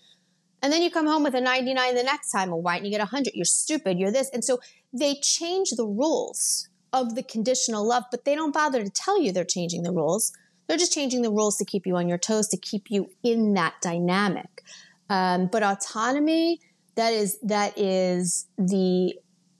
and 0.63 0.73
then 0.73 0.83
you 0.83 0.91
come 0.91 1.07
home 1.07 1.25
with 1.25 1.35
a 1.35 1.41
99 1.41 1.95
the 1.95 2.03
next 2.03 2.31
time. 2.31 2.51
Well, 2.51 2.63
why 2.63 2.75
didn't 2.75 2.87
you 2.87 2.93
get 2.93 3.01
a 3.01 3.07
hundred? 3.07 3.35
You're 3.35 3.45
stupid. 3.45 3.99
You're 3.99 4.13
this. 4.13 4.31
And 4.33 4.45
so 4.45 4.61
they 4.93 5.17
change 5.17 5.71
the 5.71 5.87
rules 5.87 6.69
of 6.93 7.15
the 7.15 7.23
conditional 7.23 7.87
love, 7.87 8.05
but 8.11 8.25
they 8.25 8.35
don't 8.35 8.53
bother 8.53 8.85
to 8.85 8.91
tell 8.91 9.21
you 9.21 9.33
they're 9.33 9.45
changing 9.45 9.83
the 9.83 9.93
rules. 9.93 10.33
They're 10.67 10.79
just 10.79 10.93
changing 10.93 11.23
the 11.23 11.31
rules 11.31 11.57
to 11.59 11.65
keep 11.65 11.87
you 11.87 11.97
on 11.97 12.09
your 12.09 12.19
toes, 12.19 12.49
to 12.49 12.57
keep 12.57 12.91
you 12.91 13.11
in 13.23 13.55
that 13.55 13.75
dynamic. 13.81 14.63
Um, 15.11 15.47
but 15.47 15.63
autonomy, 15.63 16.61
that 16.95 17.13
is 17.13 17.39
that 17.43 17.77
is 17.79 18.47
the 18.57 19.15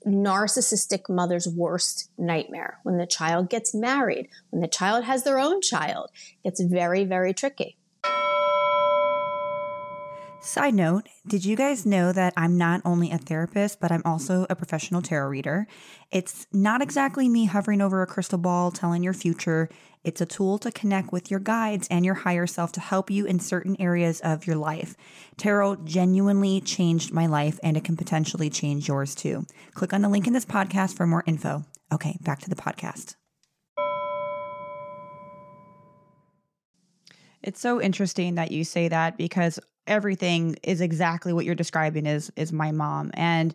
narcissistic 0.05 1.09
mother's 1.09 1.47
worst 1.47 2.09
nightmare. 2.17 2.79
When 2.83 2.97
the 2.97 3.05
child 3.05 3.49
gets 3.49 3.73
married, 3.73 4.29
when 4.49 4.61
the 4.61 4.67
child 4.67 5.05
has 5.05 5.23
their 5.23 5.39
own 5.39 5.61
child, 5.61 6.09
it's 6.43 6.61
very, 6.61 7.05
very 7.05 7.33
tricky. 7.33 7.77
Side 10.45 10.73
note, 10.73 11.07
did 11.25 11.45
you 11.45 11.55
guys 11.55 11.85
know 11.85 12.11
that 12.11 12.33
I'm 12.35 12.57
not 12.57 12.81
only 12.83 13.11
a 13.11 13.17
therapist, 13.17 13.79
but 13.79 13.93
I'm 13.93 14.01
also 14.03 14.45
a 14.49 14.57
professional 14.57 15.01
tarot 15.01 15.29
reader? 15.29 15.67
It's 16.11 16.47
not 16.51 16.81
exactly 16.81 17.29
me 17.29 17.45
hovering 17.45 17.79
over 17.79 18.01
a 18.01 18.07
crystal 18.07 18.37
ball 18.37 18.69
telling 18.69 19.03
your 19.03 19.13
future. 19.13 19.69
It's 20.03 20.19
a 20.19 20.25
tool 20.25 20.57
to 20.57 20.69
connect 20.69 21.13
with 21.13 21.31
your 21.31 21.39
guides 21.39 21.87
and 21.89 22.03
your 22.03 22.15
higher 22.15 22.45
self 22.45 22.73
to 22.73 22.81
help 22.81 23.09
you 23.09 23.25
in 23.25 23.39
certain 23.39 23.79
areas 23.79 24.19
of 24.19 24.45
your 24.45 24.57
life. 24.57 24.97
Tarot 25.37 25.77
genuinely 25.85 26.59
changed 26.59 27.13
my 27.13 27.25
life 27.25 27.57
and 27.63 27.77
it 27.77 27.85
can 27.85 27.95
potentially 27.95 28.49
change 28.49 28.89
yours 28.89 29.15
too. 29.15 29.45
Click 29.75 29.93
on 29.93 30.01
the 30.01 30.09
link 30.09 30.27
in 30.27 30.33
this 30.33 30.45
podcast 30.45 30.97
for 30.97 31.07
more 31.07 31.23
info. 31.25 31.63
Okay, 31.89 32.17
back 32.21 32.41
to 32.41 32.49
the 32.49 32.57
podcast. 32.57 33.15
It's 37.43 37.59
so 37.59 37.81
interesting 37.81 38.35
that 38.35 38.51
you 38.51 38.63
say 38.63 38.87
that 38.87 39.17
because 39.17 39.59
everything 39.85 40.55
is 40.63 40.81
exactly 40.81 41.33
what 41.33 41.45
you're 41.45 41.55
describing 41.55 42.05
is 42.05 42.31
is 42.37 42.53
my 42.53 42.71
mom 42.71 43.11
and 43.15 43.53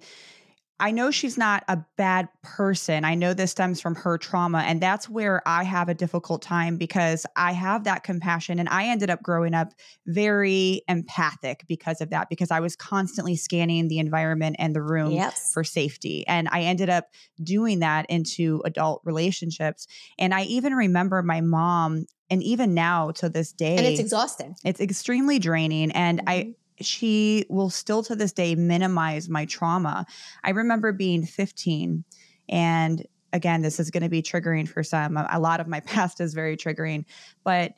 I 0.80 0.92
know 0.92 1.10
she's 1.10 1.36
not 1.36 1.64
a 1.66 1.78
bad 1.96 2.28
person. 2.42 3.04
I 3.04 3.16
know 3.16 3.34
this 3.34 3.50
stems 3.50 3.80
from 3.80 3.96
her 3.96 4.16
trauma. 4.16 4.58
And 4.58 4.80
that's 4.80 5.08
where 5.08 5.42
I 5.44 5.64
have 5.64 5.88
a 5.88 5.94
difficult 5.94 6.40
time 6.40 6.76
because 6.76 7.26
I 7.34 7.52
have 7.52 7.84
that 7.84 8.04
compassion. 8.04 8.60
And 8.60 8.68
I 8.68 8.86
ended 8.86 9.10
up 9.10 9.20
growing 9.20 9.54
up 9.54 9.72
very 10.06 10.82
empathic 10.86 11.64
because 11.66 12.00
of 12.00 12.10
that, 12.10 12.28
because 12.28 12.52
I 12.52 12.60
was 12.60 12.76
constantly 12.76 13.34
scanning 13.34 13.88
the 13.88 13.98
environment 13.98 14.56
and 14.60 14.74
the 14.74 14.82
room 14.82 15.10
yes. 15.10 15.52
for 15.52 15.64
safety. 15.64 16.24
And 16.28 16.48
I 16.52 16.62
ended 16.62 16.90
up 16.90 17.08
doing 17.42 17.80
that 17.80 18.06
into 18.08 18.62
adult 18.64 19.02
relationships. 19.04 19.88
And 20.16 20.32
I 20.32 20.44
even 20.44 20.74
remember 20.74 21.22
my 21.22 21.40
mom 21.40 22.06
and 22.30 22.42
even 22.42 22.74
now 22.74 23.10
to 23.12 23.28
this 23.28 23.52
day 23.52 23.76
and 23.76 23.86
it's 23.86 24.00
exhausting. 24.00 24.54
it's 24.64 24.80
extremely 24.80 25.38
draining 25.38 25.90
and 25.92 26.18
mm-hmm. 26.20 26.28
i 26.28 26.54
she 26.80 27.44
will 27.48 27.70
still 27.70 28.04
to 28.04 28.14
this 28.14 28.30
day 28.32 28.54
minimize 28.54 29.28
my 29.28 29.44
trauma. 29.46 30.06
I 30.44 30.50
remember 30.50 30.92
being 30.92 31.26
15 31.26 32.04
and 32.48 33.06
again 33.32 33.62
this 33.62 33.80
is 33.80 33.90
going 33.90 34.02
to 34.02 34.08
be 34.08 34.22
triggering 34.22 34.68
for 34.68 34.82
some 34.82 35.16
a 35.16 35.40
lot 35.40 35.60
of 35.60 35.66
my 35.66 35.80
past 35.86 36.20
is 36.20 36.34
very 36.34 36.56
triggering 36.56 37.04
but 37.44 37.74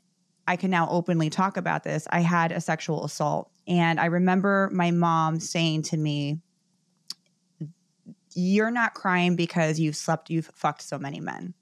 i 0.46 0.54
can 0.54 0.70
now 0.70 0.88
openly 0.90 1.30
talk 1.30 1.56
about 1.56 1.82
this. 1.82 2.06
I 2.10 2.20
had 2.20 2.52
a 2.52 2.60
sexual 2.60 3.04
assault 3.04 3.50
and 3.66 3.98
i 3.98 4.06
remember 4.06 4.70
my 4.72 4.90
mom 4.90 5.40
saying 5.40 5.82
to 5.82 5.96
me 5.96 6.38
you're 8.34 8.70
not 8.70 8.94
crying 8.94 9.36
because 9.36 9.80
you've 9.80 9.96
slept 9.96 10.30
you've 10.30 10.50
fucked 10.54 10.82
so 10.82 10.98
many 10.98 11.20
men. 11.20 11.54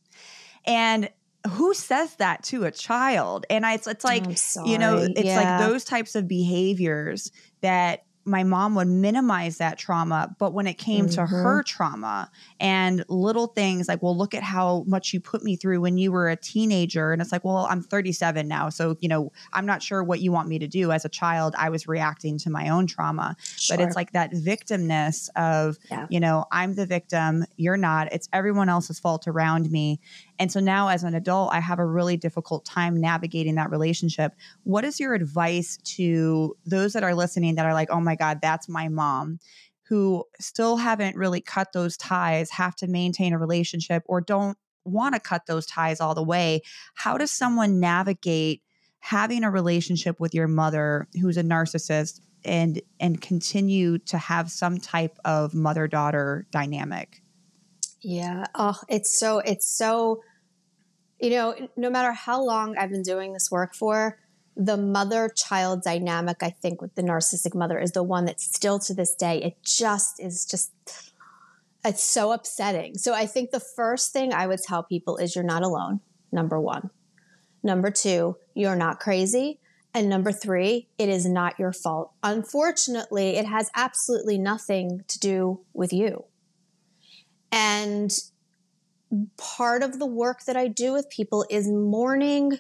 And 0.67 1.09
who 1.47 1.75
says 1.75 2.17
that 2.17 2.43
to 2.45 2.65
a 2.65 2.71
child? 2.71 3.47
And 3.49 3.65
I, 3.65 3.75
it's, 3.75 3.87
it's 3.87 4.05
like, 4.05 4.25
you 4.67 4.79
know, 4.79 4.97
it's 4.99 5.23
yeah. 5.23 5.59
like 5.59 5.69
those 5.69 5.85
types 5.85 6.15
of 6.15 6.27
behaviors 6.27 7.31
that 7.61 8.05
my 8.29 8.45
mom 8.45 8.75
would 8.75 8.87
minimize 8.89 9.57
that 9.59 9.79
trauma. 9.79 10.35
But 10.39 10.53
when 10.53 10.67
it 10.67 10.75
came 10.75 11.07
mm-hmm. 11.07 11.15
to 11.15 11.27
her 11.27 11.63
trauma 11.63 12.31
and 12.61 13.05
little 13.09 13.49
things 13.49 13.89
like, 13.89 14.03
well, 14.03 14.17
look 14.17 14.35
at 14.35 14.43
how 14.43 14.85
much 14.87 15.13
you 15.13 15.21
put 15.21 15.43
me 15.43 15.57
through 15.57 15.81
when 15.81 15.99
you 15.99 16.13
were 16.13 16.29
a 16.29 16.37
teenager. 16.37 17.13
And 17.13 17.23
it's 17.23 17.33
like, 17.33 17.45
well, 17.45 17.67
I'm 17.69 17.83
37 17.83 18.47
now. 18.47 18.69
So, 18.69 18.97
you 19.01 19.09
know, 19.09 19.33
I'm 19.53 19.67
not 19.67 19.83
sure 19.83 20.05
what 20.05 20.21
you 20.21 20.31
want 20.31 20.49
me 20.49 20.59
to 20.59 20.69
do. 20.69 20.93
As 20.93 21.05
a 21.05 21.09
child, 21.09 21.55
I 21.59 21.71
was 21.71 21.89
reacting 21.89 22.39
to 22.39 22.51
my 22.51 22.69
own 22.69 22.87
trauma. 22.87 23.37
Sure. 23.41 23.77
But 23.77 23.87
it's 23.87 23.97
like 23.97 24.13
that 24.13 24.33
victimness 24.33 25.29
of, 25.35 25.79
yeah. 25.91 26.07
you 26.11 26.21
know, 26.21 26.45
I'm 26.53 26.75
the 26.75 26.87
victim, 26.87 27.45
you're 27.57 27.77
not. 27.77 28.13
It's 28.13 28.29
everyone 28.33 28.69
else's 28.69 29.01
fault 29.01 29.27
around 29.27 29.71
me. 29.71 30.01
And 30.39 30.53
so 30.53 30.61
now 30.61 30.89
as 30.89 31.05
an 31.05 31.15
adult, 31.15 31.53
I 31.53 31.61
have 31.61 31.79
a 31.79 31.87
really 31.87 32.17
difficult 32.17 32.65
time 32.65 33.01
navigating 33.01 33.57
that 33.57 33.71
relationship. 33.71 34.33
What 34.65 34.85
is 34.85 35.01
your 35.01 35.15
advice 35.15 35.79
to 35.97 36.57
those 36.65 36.93
that 36.93 37.03
are 37.03 37.15
listening 37.15 37.57
that 37.57 37.67
are 37.67 37.75
like, 37.75 37.91
oh 37.91 38.01
my 38.01 38.15
God, 38.15 38.41
that's 38.41 38.69
my 38.69 38.89
mom? 38.89 39.41
Who 39.89 40.25
still 40.39 40.77
haven't 40.77 41.17
really 41.17 41.41
cut 41.41 41.73
those 41.73 41.97
ties, 41.97 42.51
have 42.51 42.77
to 42.77 42.87
maintain 42.87 43.33
a 43.33 43.39
relationship, 43.39 44.03
or 44.07 44.21
don't 44.21 44.57
want 44.85 45.15
to 45.15 45.21
cut 45.21 45.47
those 45.47 45.67
ties 45.67 46.01
all 46.01 46.15
the 46.15 46.23
way. 46.23 46.63
How 46.95 47.19
does 47.19 47.31
someone 47.31 47.81
navigate 47.81 48.63
having 49.01 49.45
a 49.45 49.51
relationship 49.51 50.21
with 50.21 50.35
your 50.35 50.49
mother 50.49 51.09
who's 51.21 51.37
a 51.37 51.43
narcissist 51.43 52.21
and 52.45 52.81
and 53.01 53.21
continue 53.21 53.99
to 53.99 54.19
have 54.19 54.51
some 54.51 54.79
type 54.79 55.17
of 55.25 55.55
mother 55.55 55.89
daughter 55.89 56.47
dynamic 56.51 57.23
yeah 58.09 58.47
oh 58.55 58.81
it's 58.89 59.19
so 59.19 59.39
it's 59.41 59.67
so 59.67 60.23
you 61.21 61.29
know 61.29 61.55
no 61.77 61.91
matter 61.91 62.11
how 62.13 62.43
long 62.43 62.75
i've 62.79 62.89
been 62.89 63.03
doing 63.03 63.35
this 63.35 63.51
work 63.51 63.75
for 63.75 64.19
the 64.57 64.79
mother 64.79 65.29
child 65.29 65.83
dynamic 65.83 66.39
i 66.41 66.49
think 66.49 66.81
with 66.81 66.95
the 66.95 67.03
narcissistic 67.03 67.55
mother 67.55 67.79
is 67.79 67.93
the 67.93 68.03
one 68.03 68.25
that 68.25 68.41
still 68.41 68.79
to 68.79 68.95
this 68.95 69.15
day 69.15 69.43
it 69.43 69.63
just 69.63 70.19
is 70.21 70.47
just 70.47 70.73
it's 71.85 72.03
so 72.03 72.33
upsetting 72.33 72.97
so 72.97 73.13
i 73.13 73.27
think 73.27 73.51
the 73.51 73.61
first 73.61 74.11
thing 74.11 74.33
i 74.33 74.47
would 74.47 74.61
tell 74.61 74.83
people 74.83 75.19
is 75.19 75.35
you're 75.35 75.45
not 75.45 75.63
alone 75.63 76.01
number 76.33 76.59
one 76.59 76.89
number 77.63 77.91
two 77.91 78.35
you're 78.55 78.75
not 78.75 78.99
crazy 78.99 79.61
and 79.95 80.11
number 80.11 80.33
three, 80.33 80.87
it 80.99 81.09
is 81.09 81.25
not 81.25 81.59
your 81.59 81.73
fault. 81.73 82.13
Unfortunately, 82.23 83.37
it 83.37 83.47
has 83.47 83.71
absolutely 83.75 84.39
nothing 84.39 85.03
to 85.09 85.19
do 85.19 85.61
with 85.73 85.95
you. 85.95 86.25
And 87.51 88.13
part 89.37 89.83
of 89.83 89.99
the 89.99 90.07
work 90.07 90.45
that 90.47 90.57
I 90.57 90.69
do 90.69 90.93
with 90.93 91.09
people 91.11 91.47
is 91.51 91.69
mourning. 91.69 92.59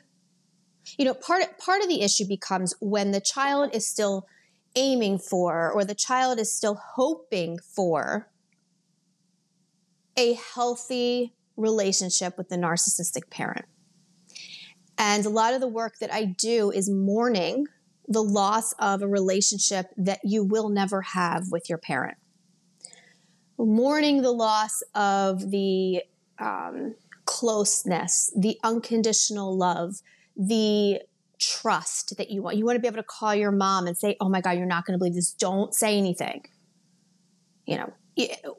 You 0.96 1.04
know, 1.04 1.14
part 1.14 1.58
part 1.58 1.82
of 1.82 1.88
the 1.88 2.02
issue 2.02 2.26
becomes 2.26 2.74
when 2.80 3.10
the 3.10 3.20
child 3.20 3.74
is 3.74 3.86
still 3.86 4.26
aiming 4.76 5.18
for 5.18 5.70
or 5.70 5.84
the 5.84 5.94
child 5.94 6.38
is 6.38 6.52
still 6.54 6.80
hoping 6.94 7.58
for 7.58 8.30
a 10.16 10.34
healthy 10.54 11.34
relationship 11.56 12.38
with 12.38 12.48
the 12.48 12.56
narcissistic 12.56 13.30
parent. 13.30 13.66
And 14.96 15.24
a 15.24 15.30
lot 15.30 15.54
of 15.54 15.60
the 15.60 15.68
work 15.68 15.98
that 16.00 16.12
I 16.12 16.24
do 16.24 16.70
is 16.70 16.90
mourning 16.90 17.66
the 18.08 18.22
loss 18.22 18.72
of 18.80 19.02
a 19.02 19.08
relationship 19.08 19.86
that 19.96 20.20
you 20.24 20.42
will 20.42 20.70
never 20.70 21.02
have 21.02 21.44
with 21.50 21.68
your 21.68 21.78
parent. 21.78 22.16
Mourning 23.58 24.22
the 24.22 24.30
loss 24.30 24.82
of 24.94 25.50
the 25.50 26.02
um, 26.38 26.94
closeness, 27.24 28.32
the 28.36 28.58
unconditional 28.62 29.56
love, 29.56 29.96
the 30.36 31.00
trust 31.38 32.16
that 32.16 32.30
you 32.30 32.42
want. 32.42 32.56
You 32.56 32.64
want 32.64 32.76
to 32.76 32.80
be 32.80 32.86
able 32.86 32.98
to 32.98 33.02
call 33.02 33.34
your 33.34 33.50
mom 33.50 33.86
and 33.86 33.96
say, 33.96 34.16
Oh 34.20 34.28
my 34.28 34.40
God, 34.40 34.52
you're 34.52 34.66
not 34.66 34.84
going 34.84 34.94
to 34.94 34.98
believe 34.98 35.14
this. 35.14 35.32
Don't 35.32 35.74
say 35.74 35.96
anything. 35.96 36.44
You 37.66 37.78
know, 37.78 37.92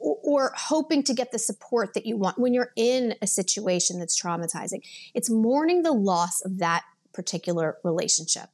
or 0.00 0.52
hoping 0.56 1.02
to 1.04 1.14
get 1.14 1.32
the 1.32 1.38
support 1.38 1.94
that 1.94 2.06
you 2.06 2.16
want 2.16 2.38
when 2.38 2.54
you're 2.54 2.72
in 2.76 3.14
a 3.20 3.26
situation 3.26 3.98
that's 3.98 4.20
traumatizing. 4.20 4.82
It's 5.14 5.28
mourning 5.28 5.82
the 5.82 5.92
loss 5.92 6.40
of 6.42 6.58
that 6.58 6.84
particular 7.12 7.76
relationship 7.84 8.48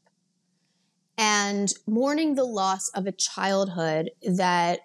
and 1.19 1.73
mourning 1.87 2.35
the 2.35 2.45
loss 2.45 2.89
of 2.91 3.07
a 3.07 3.13
childhood 3.13 4.11
that 4.23 4.81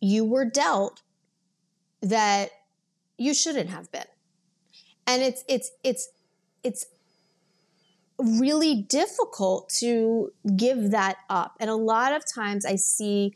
you 0.00 0.24
were 0.24 0.44
dealt 0.44 1.02
that 2.00 2.50
you 3.18 3.34
shouldn't 3.34 3.70
have 3.70 3.90
been. 3.92 4.04
And 5.06 5.22
it's 5.22 5.44
it's 5.48 5.70
it's 5.84 6.08
it's 6.62 6.86
really 8.18 8.82
difficult 8.82 9.70
to 9.80 10.32
give 10.56 10.90
that 10.90 11.16
up. 11.28 11.54
And 11.60 11.70
a 11.70 11.74
lot 11.74 12.12
of 12.12 12.22
times 12.32 12.64
I 12.64 12.76
see 12.76 13.34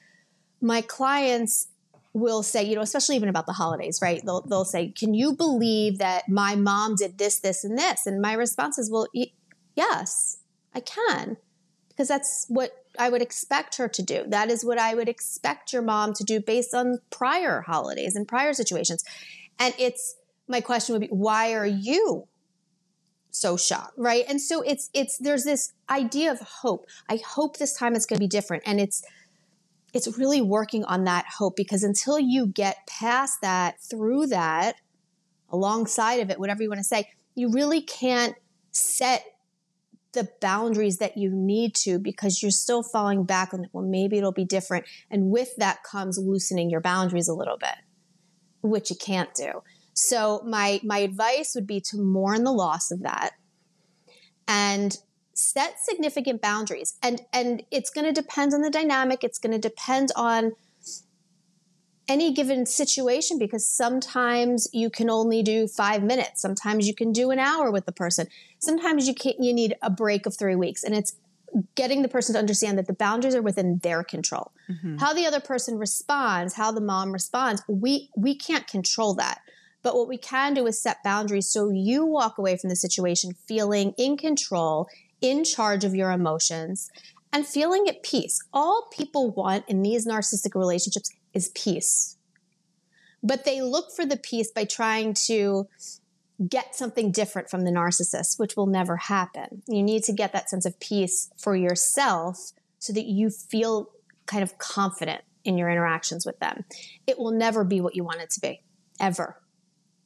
my 0.60 0.80
clients 0.80 1.68
will 2.12 2.42
say, 2.42 2.62
you 2.62 2.76
know, 2.76 2.80
especially 2.80 3.16
even 3.16 3.28
about 3.28 3.46
the 3.46 3.52
holidays, 3.52 3.98
right? 4.00 4.22
They'll, 4.24 4.42
they'll 4.42 4.64
say, 4.64 4.90
can 4.90 5.14
you 5.14 5.32
believe 5.32 5.98
that 5.98 6.28
my 6.28 6.54
mom 6.54 6.94
did 6.94 7.18
this, 7.18 7.40
this, 7.40 7.64
and 7.64 7.76
this? 7.76 8.06
And 8.06 8.22
my 8.22 8.34
response 8.34 8.78
is, 8.78 8.90
well, 8.90 9.08
y- 9.12 9.32
yes, 9.74 10.38
I 10.74 10.80
can, 10.80 11.36
because 11.88 12.08
that's 12.08 12.46
what 12.48 12.83
I 12.98 13.08
would 13.08 13.22
expect 13.22 13.76
her 13.76 13.88
to 13.88 14.02
do. 14.02 14.24
That 14.26 14.50
is 14.50 14.64
what 14.64 14.78
I 14.78 14.94
would 14.94 15.08
expect 15.08 15.72
your 15.72 15.82
mom 15.82 16.12
to 16.14 16.24
do 16.24 16.40
based 16.40 16.74
on 16.74 16.98
prior 17.10 17.62
holidays 17.62 18.16
and 18.16 18.26
prior 18.26 18.52
situations. 18.52 19.04
And 19.58 19.74
it's, 19.78 20.16
my 20.48 20.60
question 20.60 20.94
would 20.94 21.02
be, 21.02 21.08
why 21.08 21.54
are 21.54 21.66
you 21.66 22.28
so 23.30 23.56
shocked 23.56 23.94
right 23.96 24.24
and 24.28 24.40
so 24.40 24.60
it's 24.60 24.90
it's 24.94 25.18
there's 25.18 25.42
this 25.42 25.72
idea 25.90 26.30
of 26.30 26.38
hope 26.38 26.86
i 27.08 27.16
hope 27.16 27.56
this 27.56 27.76
time 27.76 27.96
it's 27.96 28.06
going 28.06 28.16
to 28.16 28.20
be 28.20 28.28
different 28.28 28.62
and 28.64 28.80
it's 28.80 29.02
it's 29.94 30.18
really 30.18 30.42
working 30.42 30.84
on 30.84 31.04
that 31.04 31.24
hope 31.38 31.54
because 31.56 31.84
until 31.84 32.18
you 32.18 32.46
get 32.46 32.86
past 32.86 33.40
that, 33.40 33.80
through 33.80 34.26
that, 34.26 34.74
alongside 35.50 36.14
of 36.14 36.30
it, 36.30 36.38
whatever 36.38 36.62
you 36.62 36.68
want 36.68 36.80
to 36.80 36.84
say, 36.84 37.08
you 37.36 37.50
really 37.50 37.80
can't 37.80 38.34
set 38.72 39.24
the 40.14 40.28
boundaries 40.40 40.98
that 40.98 41.16
you 41.16 41.30
need 41.30 41.74
to 41.76 41.98
because 41.98 42.42
you're 42.42 42.50
still 42.50 42.82
falling 42.82 43.24
back 43.24 43.52
on, 43.52 43.68
well, 43.72 43.84
maybe 43.84 44.18
it'll 44.18 44.32
be 44.32 44.44
different. 44.44 44.86
And 45.10 45.30
with 45.30 45.54
that 45.56 45.82
comes 45.82 46.18
loosening 46.18 46.70
your 46.70 46.80
boundaries 46.80 47.28
a 47.28 47.34
little 47.34 47.58
bit, 47.58 47.76
which 48.62 48.90
you 48.90 48.96
can't 48.96 49.32
do. 49.34 49.62
So 49.92 50.42
my 50.46 50.80
my 50.82 50.98
advice 50.98 51.54
would 51.54 51.66
be 51.66 51.80
to 51.82 51.98
mourn 51.98 52.44
the 52.44 52.52
loss 52.52 52.90
of 52.90 53.02
that 53.02 53.30
and 54.48 54.96
set 55.34 55.74
significant 55.80 56.40
boundaries 56.40 56.94
and 57.02 57.22
and 57.32 57.62
it's 57.70 57.90
going 57.90 58.04
to 58.04 58.12
depend 58.12 58.54
on 58.54 58.60
the 58.60 58.70
dynamic 58.70 59.24
it's 59.24 59.38
going 59.38 59.52
to 59.52 59.58
depend 59.58 60.10
on 60.14 60.52
any 62.08 62.32
given 62.32 62.66
situation 62.66 63.38
because 63.38 63.66
sometimes 63.66 64.68
you 64.72 64.90
can 64.90 65.08
only 65.08 65.42
do 65.42 65.66
5 65.66 66.02
minutes 66.02 66.42
sometimes 66.42 66.86
you 66.86 66.94
can 66.94 67.12
do 67.12 67.30
an 67.30 67.38
hour 67.38 67.70
with 67.70 67.86
the 67.86 67.92
person 67.92 68.26
sometimes 68.58 69.08
you 69.08 69.14
can 69.14 69.32
you 69.38 69.52
need 69.52 69.76
a 69.82 69.90
break 69.90 70.26
of 70.26 70.36
3 70.36 70.56
weeks 70.56 70.84
and 70.84 70.94
it's 70.94 71.16
getting 71.76 72.02
the 72.02 72.08
person 72.08 72.32
to 72.32 72.38
understand 72.38 72.76
that 72.78 72.88
the 72.88 72.92
boundaries 72.92 73.34
are 73.34 73.42
within 73.42 73.78
their 73.78 74.02
control 74.02 74.52
mm-hmm. 74.68 74.96
how 74.98 75.12
the 75.14 75.26
other 75.26 75.40
person 75.40 75.78
responds 75.78 76.54
how 76.54 76.70
the 76.70 76.80
mom 76.80 77.12
responds 77.12 77.62
we 77.68 78.10
we 78.16 78.34
can't 78.34 78.66
control 78.66 79.14
that 79.14 79.40
but 79.82 79.94
what 79.94 80.08
we 80.08 80.16
can 80.16 80.54
do 80.54 80.66
is 80.66 80.80
set 80.80 81.02
boundaries 81.04 81.48
so 81.48 81.70
you 81.70 82.04
walk 82.04 82.38
away 82.38 82.56
from 82.56 82.70
the 82.70 82.76
situation 82.76 83.34
feeling 83.46 83.94
in 83.96 84.16
control 84.16 84.88
in 85.24 85.42
charge 85.42 85.84
of 85.84 85.94
your 85.94 86.10
emotions, 86.10 86.90
and 87.32 87.46
feeling 87.46 87.88
at 87.88 88.02
peace. 88.02 88.38
All 88.52 88.88
people 88.92 89.30
want 89.30 89.64
in 89.66 89.82
these 89.82 90.06
narcissistic 90.06 90.54
relationships 90.54 91.10
is 91.34 91.48
peace. 91.48 92.16
But 93.22 93.44
they 93.44 93.62
look 93.62 93.92
for 93.94 94.04
the 94.04 94.16
peace 94.16 94.50
by 94.50 94.64
trying 94.64 95.14
to 95.26 95.68
get 96.48 96.74
something 96.74 97.10
different 97.10 97.48
from 97.48 97.62
the 97.64 97.70
narcissist, 97.70 98.38
which 98.38 98.56
will 98.56 98.66
never 98.66 98.96
happen. 98.96 99.62
You 99.68 99.82
need 99.82 100.02
to 100.04 100.12
get 100.12 100.32
that 100.32 100.50
sense 100.50 100.66
of 100.66 100.78
peace 100.80 101.30
for 101.38 101.54
yourself 101.56 102.52
so 102.78 102.92
that 102.92 103.06
you 103.06 103.30
feel 103.30 103.90
kind 104.26 104.42
of 104.42 104.58
confident 104.58 105.22
in 105.44 105.56
your 105.58 105.70
interactions 105.70 106.26
with 106.26 106.38
them. 106.40 106.64
It 107.06 107.18
will 107.18 107.30
never 107.30 107.64
be 107.64 107.80
what 107.80 107.94
you 107.94 108.04
want 108.04 108.20
it 108.20 108.30
to 108.30 108.40
be, 108.40 108.62
ever, 109.00 109.40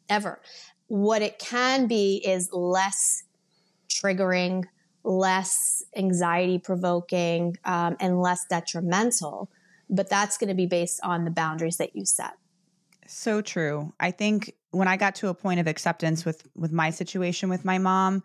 ever. 0.09 0.41
What 0.89 1.23
it 1.23 1.39
can 1.39 1.87
be 1.87 2.23
is 2.25 2.51
less 2.53 3.25
triggering, 3.89 4.65
less 5.05 5.83
anxiety 5.97 6.59
provoking 6.59 7.57
um, 7.65 7.97
and 8.01 8.21
less 8.21 8.45
detrimental. 8.49 9.51
But 9.91 10.09
that's 10.09 10.37
going 10.39 10.49
to 10.49 10.55
be 10.55 10.67
based 10.67 11.01
on 11.03 11.25
the 11.25 11.31
boundaries 11.31 11.79
that 11.79 11.97
you 11.97 12.05
set. 12.05 12.35
So 13.07 13.41
true. 13.41 13.93
I 13.99 14.11
think 14.11 14.53
when 14.71 14.87
I 14.87 14.97
got 14.97 15.15
to 15.17 15.29
a 15.29 15.35
point 15.35 15.61
of 15.61 15.67
acceptance 15.67 16.25
with 16.25 16.47
with 16.55 16.73
my 16.73 16.91
situation 16.91 17.49
with 17.49 17.65
my 17.65 17.79
mom, 17.79 18.23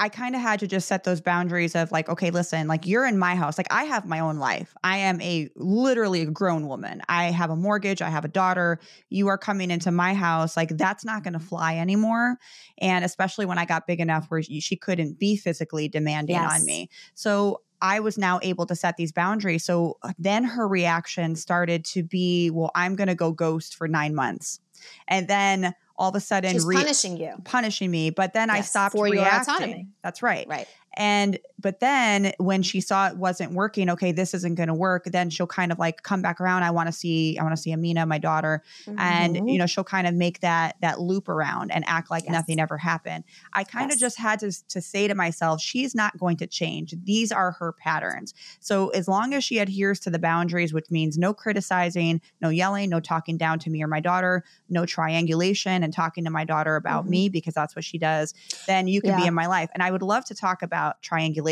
I 0.00 0.08
kind 0.08 0.34
of 0.34 0.40
had 0.40 0.60
to 0.60 0.66
just 0.66 0.88
set 0.88 1.04
those 1.04 1.20
boundaries 1.20 1.76
of 1.76 1.92
like, 1.92 2.08
okay, 2.08 2.30
listen, 2.30 2.66
like 2.66 2.86
you're 2.86 3.06
in 3.06 3.18
my 3.18 3.34
house. 3.34 3.58
Like 3.58 3.66
I 3.70 3.84
have 3.84 4.06
my 4.06 4.20
own 4.20 4.38
life. 4.38 4.74
I 4.82 4.96
am 4.96 5.20
a 5.20 5.50
literally 5.56 6.22
a 6.22 6.26
grown 6.26 6.66
woman. 6.66 7.02
I 7.08 7.24
have 7.24 7.50
a 7.50 7.56
mortgage. 7.56 8.00
I 8.00 8.08
have 8.08 8.24
a 8.24 8.28
daughter. 8.28 8.80
You 9.10 9.28
are 9.28 9.36
coming 9.36 9.70
into 9.70 9.92
my 9.92 10.14
house. 10.14 10.56
Like 10.56 10.70
that's 10.70 11.04
not 11.04 11.22
going 11.22 11.34
to 11.34 11.38
fly 11.38 11.76
anymore. 11.76 12.38
And 12.78 13.04
especially 13.04 13.44
when 13.44 13.58
I 13.58 13.66
got 13.66 13.86
big 13.86 14.00
enough 14.00 14.24
where 14.28 14.42
she 14.42 14.74
couldn't 14.74 15.18
be 15.18 15.36
physically 15.36 15.86
demanding 15.86 16.36
yes. 16.36 16.60
on 16.60 16.64
me. 16.64 16.88
So 17.14 17.60
I 17.82 18.00
was 18.00 18.18
now 18.18 18.40
able 18.42 18.66
to 18.66 18.76
set 18.76 18.96
these 18.96 19.12
boundaries. 19.12 19.64
So 19.64 19.96
uh, 20.02 20.12
then 20.18 20.44
her 20.44 20.68
reaction 20.68 21.36
started 21.36 21.84
to 21.86 22.02
be, 22.02 22.50
well, 22.50 22.70
I'm 22.74 22.96
going 22.96 23.08
to 23.08 23.14
go 23.14 23.32
ghost 23.32 23.74
for 23.74 23.88
nine 23.88 24.14
months. 24.14 24.60
And 25.08 25.28
then 25.28 25.74
all 25.96 26.08
of 26.08 26.14
a 26.14 26.20
sudden 26.20 26.52
She's 26.52 26.64
re- 26.64 26.76
punishing 26.76 27.18
you, 27.18 27.34
punishing 27.44 27.90
me. 27.90 28.10
But 28.10 28.32
then 28.32 28.48
yes, 28.48 28.58
I 28.58 28.60
stopped 28.62 28.92
for 28.94 29.04
reacting. 29.04 29.24
Your 29.24 29.56
autonomy. 29.56 29.88
That's 30.02 30.22
right. 30.22 30.46
Right. 30.48 30.66
And 30.96 31.38
but 31.60 31.80
then 31.80 32.32
when 32.38 32.62
she 32.62 32.80
saw 32.80 33.08
it 33.08 33.16
wasn't 33.16 33.52
working, 33.52 33.90
okay, 33.90 34.12
this 34.12 34.32
isn't 34.34 34.54
going 34.54 34.68
to 34.68 34.74
work. 34.74 35.04
Then 35.04 35.30
she'll 35.30 35.46
kind 35.46 35.72
of 35.72 35.78
like 35.78 36.02
come 36.02 36.22
back 36.22 36.40
around. 36.40 36.62
I 36.62 36.70
want 36.70 36.86
to 36.86 36.92
see, 36.92 37.38
I 37.38 37.42
want 37.42 37.54
to 37.54 37.60
see 37.60 37.72
Amina, 37.72 38.06
my 38.06 38.18
daughter, 38.18 38.62
mm-hmm. 38.86 38.98
and 38.98 39.50
you 39.50 39.58
know 39.58 39.66
she'll 39.66 39.84
kind 39.84 40.06
of 40.06 40.14
make 40.14 40.40
that 40.40 40.76
that 40.80 41.00
loop 41.00 41.28
around 41.28 41.70
and 41.70 41.84
act 41.86 42.10
like 42.10 42.24
yes. 42.24 42.32
nothing 42.32 42.60
ever 42.60 42.78
happened. 42.78 43.24
I 43.52 43.64
kind 43.64 43.92
of 43.92 43.98
just 43.98 44.18
had 44.18 44.40
to 44.40 44.52
to 44.68 44.80
say 44.80 45.06
to 45.08 45.14
myself, 45.14 45.60
she's 45.60 45.94
not 45.94 46.18
going 46.18 46.38
to 46.38 46.46
change. 46.46 46.94
These 47.04 47.32
are 47.32 47.52
her 47.52 47.72
patterns. 47.72 48.32
So 48.60 48.88
as 48.90 49.06
long 49.06 49.34
as 49.34 49.44
she 49.44 49.58
adheres 49.58 50.00
to 50.00 50.10
the 50.10 50.18
boundaries, 50.18 50.72
which 50.72 50.90
means 50.90 51.18
no 51.18 51.34
criticizing, 51.34 52.20
no 52.40 52.48
yelling, 52.48 52.90
no 52.90 53.00
talking 53.00 53.36
down 53.36 53.58
to 53.60 53.70
me 53.70 53.82
or 53.82 53.88
my 53.88 54.00
daughter, 54.00 54.44
no 54.68 54.86
triangulation 54.86 55.82
and 55.82 55.92
talking 55.92 56.24
to 56.24 56.30
my 56.30 56.44
daughter 56.44 56.76
about 56.76 57.02
mm-hmm. 57.02 57.10
me 57.10 57.28
because 57.28 57.54
that's 57.54 57.76
what 57.76 57.84
she 57.84 57.98
does, 57.98 58.34
then 58.66 58.88
you 58.88 59.00
can 59.00 59.10
yeah. 59.10 59.20
be 59.20 59.26
in 59.26 59.34
my 59.34 59.46
life. 59.46 59.68
And 59.74 59.82
I 59.82 59.90
would 59.90 60.02
love 60.02 60.24
to 60.26 60.34
talk 60.34 60.62
about 60.62 61.02
triangulation 61.02 61.49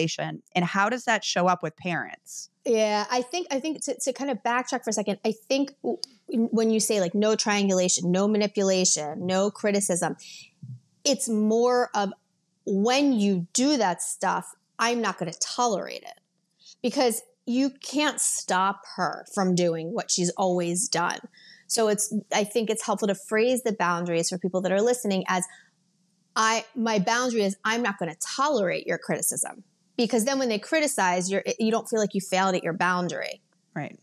and 0.54 0.64
how 0.64 0.88
does 0.88 1.04
that 1.04 1.24
show 1.24 1.46
up 1.46 1.62
with 1.62 1.76
parents? 1.76 2.50
Yeah, 2.64 3.06
I 3.10 3.22
think 3.22 3.46
I 3.50 3.60
think 3.60 3.82
to, 3.84 3.98
to 3.98 4.12
kind 4.12 4.30
of 4.30 4.42
backtrack 4.42 4.84
for 4.84 4.90
a 4.90 4.92
second, 4.92 5.18
I 5.24 5.32
think 5.32 5.74
when 6.28 6.70
you 6.70 6.80
say 6.80 7.00
like 7.00 7.14
no 7.14 7.34
triangulation, 7.34 8.12
no 8.12 8.28
manipulation, 8.28 9.26
no 9.26 9.50
criticism, 9.50 10.16
it's 11.04 11.28
more 11.28 11.90
of 11.94 12.12
when 12.66 13.14
you 13.14 13.46
do 13.54 13.78
that 13.78 14.02
stuff, 14.02 14.54
I'm 14.78 15.00
not 15.00 15.18
going 15.18 15.32
to 15.32 15.38
tolerate 15.38 16.02
it 16.02 16.20
because 16.82 17.22
you 17.46 17.70
can't 17.70 18.20
stop 18.20 18.82
her 18.96 19.24
from 19.34 19.54
doing 19.54 19.94
what 19.94 20.10
she's 20.10 20.30
always 20.36 20.88
done. 20.88 21.18
So 21.66 21.88
it's 21.88 22.12
I 22.34 22.44
think 22.44 22.68
it's 22.70 22.84
helpful 22.84 23.08
to 23.08 23.14
phrase 23.14 23.62
the 23.62 23.72
boundaries 23.72 24.28
for 24.28 24.38
people 24.38 24.60
that 24.62 24.72
are 24.72 24.82
listening 24.82 25.24
as 25.28 25.46
I 26.36 26.64
my 26.74 26.98
boundary 26.98 27.42
is 27.42 27.56
I'm 27.64 27.82
not 27.82 27.98
going 27.98 28.10
to 28.10 28.18
tolerate 28.36 28.86
your 28.86 28.98
criticism 28.98 29.64
because 29.98 30.24
then 30.24 30.38
when 30.38 30.48
they 30.48 30.58
criticize 30.58 31.30
you're 31.30 31.44
you 31.58 31.70
don't 31.70 31.86
feel 31.86 32.00
like 32.00 32.14
you 32.14 32.22
failed 32.22 32.54
at 32.54 32.64
your 32.64 32.72
boundary. 32.72 33.42
Right. 33.74 33.98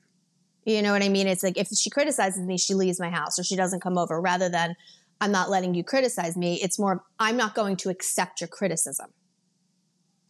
You 0.65 0.81
know 0.83 0.91
what 0.91 1.01
I 1.01 1.09
mean? 1.09 1.27
It's 1.27 1.41
like 1.41 1.57
if 1.57 1.69
she 1.69 1.89
criticizes 1.89 2.45
me, 2.45 2.57
she 2.57 2.75
leaves 2.75 2.99
my 2.99 3.09
house 3.09 3.39
or 3.39 3.43
she 3.43 3.55
doesn't 3.55 3.81
come 3.81 3.97
over 3.97 4.21
rather 4.21 4.49
than 4.49 4.75
I'm 5.21 5.31
not 5.31 5.49
letting 5.49 5.73
you 5.73 5.83
criticize 5.83 6.37
me. 6.37 6.59
It's 6.61 6.77
more 6.77 7.03
I'm 7.17 7.37
not 7.37 7.55
going 7.55 7.77
to 7.77 7.89
accept 7.89 8.41
your 8.41 8.47
criticism. 8.47 9.07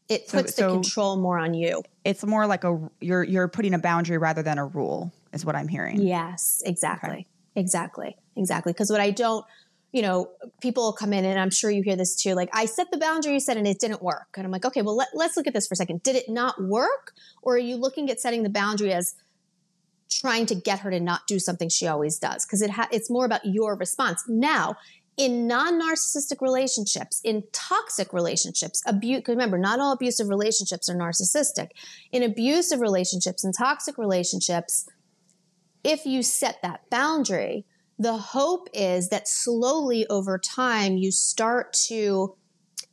It 0.08 0.28
puts 0.28 0.56
so, 0.56 0.62
so 0.62 0.68
the 0.68 0.74
control 0.76 1.18
more 1.18 1.40
on 1.40 1.54
you. 1.56 1.82
It's 2.04 2.24
more 2.24 2.46
like 2.46 2.64
a 2.64 2.90
you're 3.02 3.24
you're 3.24 3.48
putting 3.48 3.74
a 3.74 3.80
boundary 3.80 4.18
rather 4.18 4.44
than 4.44 4.58
a 4.58 4.66
rule 4.66 5.12
is 5.34 5.44
what 5.44 5.56
I'm 5.56 5.68
hearing. 5.68 6.00
Yes, 6.00 6.62
exactly. 6.66 7.10
Okay. 7.10 7.28
Exactly. 7.56 8.16
Exactly. 8.36 8.74
Because 8.74 8.92
what 8.92 9.00
I 9.00 9.12
don't 9.12 9.46
you 9.96 10.02
know, 10.02 10.30
people 10.62 10.84
will 10.84 10.92
come 10.92 11.14
in 11.14 11.24
and 11.24 11.40
I'm 11.40 11.50
sure 11.50 11.72
you 11.72 11.82
hear 11.82 11.96
this 11.96 12.22
too. 12.22 12.34
Like 12.34 12.50
I 12.52 12.66
set 12.66 12.92
the 12.92 12.98
boundary 12.98 13.32
you 13.32 13.40
said 13.40 13.56
and 13.56 13.66
it 13.66 13.80
didn't 13.80 14.04
work. 14.04 14.28
And 14.36 14.46
I'm 14.46 14.52
like, 14.52 14.66
okay, 14.66 14.82
well, 14.82 14.98
let, 14.98 15.08
let's 15.14 15.38
look 15.38 15.48
at 15.48 15.54
this 15.54 15.68
for 15.68 15.74
a 15.74 15.78
second. 15.78 16.04
Did 16.04 16.18
it 16.18 16.28
not 16.28 16.62
work? 16.62 17.14
Or 17.42 17.56
are 17.56 17.58
you 17.58 17.78
looking 17.78 18.12
at 18.12 18.20
setting 18.20 18.44
the 18.44 18.50
boundary 18.50 18.92
as 18.92 19.16
trying 20.10 20.48
to 20.48 20.56
get 20.56 20.80
her 20.80 20.92
to 20.92 21.00
not 21.00 21.22
do 21.30 21.40
something 21.40 21.70
she 21.70 21.88
always 21.88 22.20
does? 22.20 22.46
Because 22.46 22.62
it 22.62 22.72
ha- 22.72 22.90
it's 22.92 23.10
more 23.10 23.24
about 23.24 23.46
your 23.46 23.78
response. 23.78 24.22
Now, 24.28 24.76
in 25.16 25.48
non-narcissistic 25.48 26.42
relationships, 26.42 27.22
in 27.24 27.44
toxic 27.54 28.12
relationships, 28.12 28.84
abuse, 28.86 29.24
remember, 29.30 29.58
not 29.58 29.80
all 29.80 29.94
abusive 29.94 30.28
relationships 30.28 30.90
are 30.90 30.96
narcissistic. 30.98 31.70
In 32.12 32.22
abusive 32.22 32.82
relationships 32.82 33.46
and 33.46 33.54
toxic 33.58 33.98
relationships, 33.98 34.90
if 35.86 36.06
you 36.06 36.22
set 36.22 36.58
that 36.64 36.82
boundary, 36.90 37.66
the 37.98 38.18
hope 38.18 38.68
is 38.74 39.10
that 39.10 39.28
slowly 39.28 40.06
over 40.10 40.38
time 40.38 40.98
you 40.98 41.12
start 41.12 41.74
to 41.88 42.36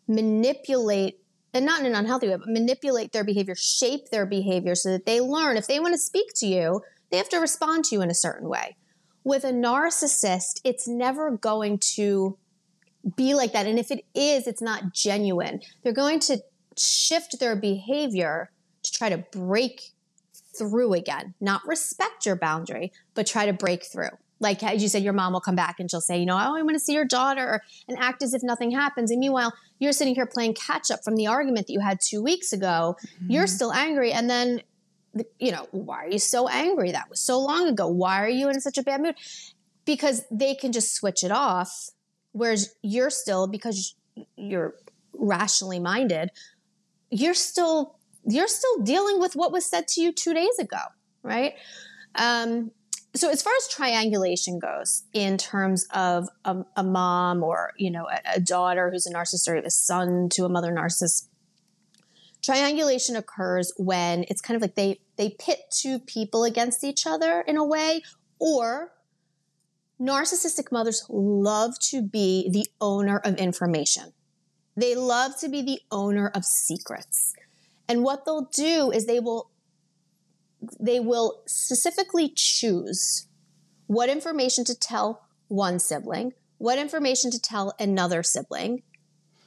manipulate 0.07 1.19
and 1.55 1.67
not 1.67 1.81
in 1.81 1.87
an 1.87 1.95
unhealthy 1.95 2.29
way, 2.29 2.37
but 2.37 2.49
manipulate 2.49 3.13
their 3.13 3.25
behavior, 3.25 3.55
shape 3.55 4.09
their 4.11 4.25
behavior 4.25 4.75
so 4.75 4.91
that 4.91 5.05
they 5.05 5.21
learn 5.21 5.57
if 5.57 5.67
they 5.67 5.81
want 5.81 5.93
to 5.93 5.99
speak 5.99 6.29
to 6.37 6.47
you, 6.47 6.81
they 7.11 7.19
have 7.19 7.29
to 7.29 7.39
respond 7.39 7.85
to 7.85 7.95
you 7.95 8.03
in 8.03 8.11
a 8.11 8.15
certain 8.15 8.49
way. 8.49 8.77
With 9.23 9.45
a 9.45 9.53
narcissist, 9.53 10.61
it's 10.65 10.89
never 10.89 11.31
going 11.31 11.79
to 11.95 12.39
be 13.17 13.35
like 13.35 13.53
that. 13.53 13.67
And 13.67 13.79
if 13.79 13.91
it 13.91 14.05
is, 14.15 14.47
it's 14.47 14.63
not 14.63 14.95
genuine. 14.95 15.61
They're 15.83 15.93
going 15.93 16.21
to 16.21 16.39
shift 16.79 17.39
their 17.39 17.55
behavior 17.55 18.51
to 18.83 18.93
try 18.93 19.11
to 19.11 19.19
break 19.19 19.93
through 20.57 20.95
again, 20.95 21.35
not 21.41 21.67
respect 21.67 22.25
your 22.25 22.37
boundary, 22.37 22.93
but 23.15 23.27
try 23.27 23.45
to 23.47 23.53
break 23.53 23.85
through 23.85 24.09
like 24.43 24.63
as 24.63 24.83
you 24.83 24.89
said, 24.89 25.03
your 25.03 25.13
mom 25.13 25.33
will 25.33 25.41
come 25.41 25.55
back 25.55 25.77
and 25.79 25.91
she'll 25.91 26.01
say, 26.01 26.19
you 26.19 26.27
know, 26.27 26.35
oh, 26.35 26.57
I 26.57 26.63
want 26.63 26.75
to 26.75 26.81
see 26.81 26.93
your 26.93 27.05
daughter, 27.05 27.63
and 27.89 27.97
act 27.99 28.23
as 28.23 28.35
if 28.35 28.43
nothing 28.43 28.73
happens. 28.73 29.11
And 29.11 29.21
meanwhile, 29.21 29.55
you're 29.79 29.93
sitting 29.93 30.15
here 30.15 30.27
playing 30.27 30.55
catch 30.55 30.91
up 30.91 31.01
from 31.05 31.17
the 31.17 31.29
argument 31.29 31.69
that 31.69 31.73
you 31.73 31.81
had 31.81 31.99
two 32.01 32.23
weeks 32.23 32.53
ago. 32.53 32.97
Mm-hmm. 32.99 33.31
You're 33.31 33.47
still 33.47 33.73
angry, 33.73 34.13
and 34.13 34.29
then, 34.29 34.63
you 35.39 35.53
know, 35.53 35.69
why 35.71 36.05
are 36.05 36.11
you 36.11 36.19
so 36.19 36.49
angry? 36.49 36.93
That 36.93 37.09
was 37.09 37.21
so 37.21 37.39
long 37.39 37.69
ago. 37.69 37.87
Why 37.87 38.23
are 38.23 38.29
you 38.29 38.49
in 38.49 38.61
such 38.61 38.79
a 38.79 38.83
bad 38.83 39.01
mood? 39.01 39.15
Because 39.85 40.25
they 40.31 40.55
can 40.55 40.73
just 40.73 40.95
switch 40.95 41.25
it 41.25 41.31
off, 41.31 41.91
whereas 42.33 42.75
you're 42.83 43.11
still 43.11 43.47
because 43.47 43.95
you're 44.37 44.75
rationally 45.15 45.79
minded. 45.79 46.31
You're 47.11 47.35
still 47.35 47.97
you're 48.25 48.49
still 48.49 48.79
dealing 48.83 49.21
with 49.21 49.35
what 49.35 49.53
was 49.53 49.67
said 49.67 49.89
to 49.89 50.01
you 50.01 50.13
two 50.13 50.35
days 50.35 50.59
ago, 50.61 50.79
right? 51.23 51.55
Um, 52.15 52.71
so 53.15 53.29
as 53.29 53.43
far 53.43 53.53
as 53.57 53.69
triangulation 53.69 54.59
goes 54.59 55.03
in 55.13 55.37
terms 55.37 55.87
of 55.95 56.29
a, 56.45 56.65
a 56.77 56.83
mom 56.83 57.43
or 57.43 57.73
you 57.77 57.91
know 57.91 58.09
a, 58.09 58.37
a, 58.37 58.41
daughter 58.41 58.91
who's 58.91 59.07
a 59.07 59.13
narcissist 59.13 59.49
or 59.49 59.57
a 59.57 59.71
son 59.71 60.29
to 60.31 60.45
a 60.45 60.49
mother 60.49 60.73
narcissist 60.73 61.29
triangulation 62.43 63.17
occurs 63.17 63.73
when 63.77 64.25
it's 64.29 64.41
kind 64.41 64.57
of 64.57 64.63
like 64.63 64.75
they 64.75 64.99
they 65.17 65.31
pit 65.39 65.61
two 65.71 65.99
people 65.99 66.45
against 66.45 66.85
each 66.85 67.07
other 67.07 67.41
in 67.43 67.57
a 67.57 67.65
way 67.65 68.03
or 68.39 68.93
narcissistic 70.03 70.73
mothers 70.73 71.07
love 71.09 71.79
to 71.79 72.03
be 72.03 72.51
the 72.51 72.67
owner 72.81 73.19
of 73.19 73.37
information. 73.37 74.13
They 74.77 74.97
love 74.97 75.39
to 75.41 75.49
be 75.49 75.63
the 75.63 75.81
owner 75.91 76.29
of 76.35 76.45
secrets. 76.45 77.35
And 77.89 78.03
what 78.03 78.25
they'll 78.25 78.49
do 78.53 78.91
is 78.91 79.07
they 79.07 79.21
will 79.21 79.51
they 80.79 81.01
will 81.01 81.43
specifically 81.47 82.33
choose 82.35 83.27
what 83.87 84.09
information 84.09 84.65
to 84.65 84.75
tell 84.75 85.23
one 85.49 85.79
sibling, 85.79 86.33
what 86.59 86.79
information 86.79 87.31
to 87.31 87.41
tell 87.41 87.75
another 87.79 88.23
sibling. 88.23 88.83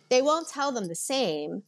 They 0.09 0.21
won't 0.21 0.49
tell 0.49 0.71
them 0.71 0.87
the 0.87 0.95
same. 0.95 1.63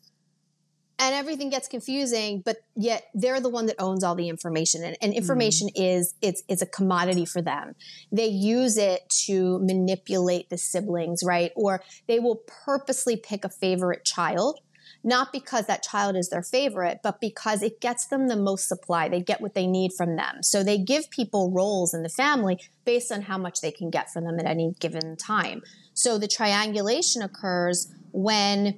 And 0.99 1.13
everything 1.13 1.51
gets 1.51 1.67
confusing, 1.67 2.41
but 2.43 2.57
yet 2.75 3.03
they're 3.13 3.39
the 3.39 3.49
one 3.49 3.67
that 3.67 3.75
owns 3.77 4.03
all 4.03 4.15
the 4.15 4.29
information. 4.29 4.83
And, 4.83 4.97
and 4.99 5.13
information 5.13 5.67
mm. 5.67 5.73
is 5.75 6.15
it's 6.23 6.41
it's 6.47 6.63
a 6.63 6.65
commodity 6.65 7.23
for 7.25 7.39
them. 7.39 7.75
They 8.11 8.25
use 8.25 8.77
it 8.77 9.07
to 9.25 9.59
manipulate 9.59 10.49
the 10.49 10.57
siblings, 10.57 11.21
right? 11.23 11.51
Or 11.55 11.83
they 12.07 12.19
will 12.19 12.41
purposely 12.65 13.15
pick 13.15 13.45
a 13.45 13.49
favorite 13.49 14.05
child 14.05 14.59
not 15.07 15.31
because 15.31 15.67
that 15.67 15.83
child 15.83 16.17
is 16.17 16.27
their 16.27 16.43
favorite, 16.43 16.99
but 17.01 17.21
because 17.21 17.63
it 17.63 17.79
gets 17.79 18.07
them 18.07 18.27
the 18.27 18.35
most 18.35 18.67
supply. 18.67 19.07
They 19.07 19.21
get 19.21 19.39
what 19.39 19.53
they 19.53 19.65
need 19.65 19.93
from 19.93 20.17
them. 20.17 20.43
So 20.43 20.63
they 20.63 20.77
give 20.77 21.09
people 21.09 21.49
roles 21.49 21.93
in 21.93 22.03
the 22.03 22.09
family 22.09 22.59
based 22.83 23.09
on 23.09 23.21
how 23.21 23.37
much 23.37 23.61
they 23.61 23.71
can 23.71 23.89
get 23.89 24.11
from 24.11 24.25
them 24.25 24.37
at 24.37 24.45
any 24.45 24.75
given 24.81 25.15
time. 25.15 25.61
So 25.93 26.17
the 26.17 26.27
triangulation 26.27 27.21
occurs 27.21 27.87
when, 28.11 28.77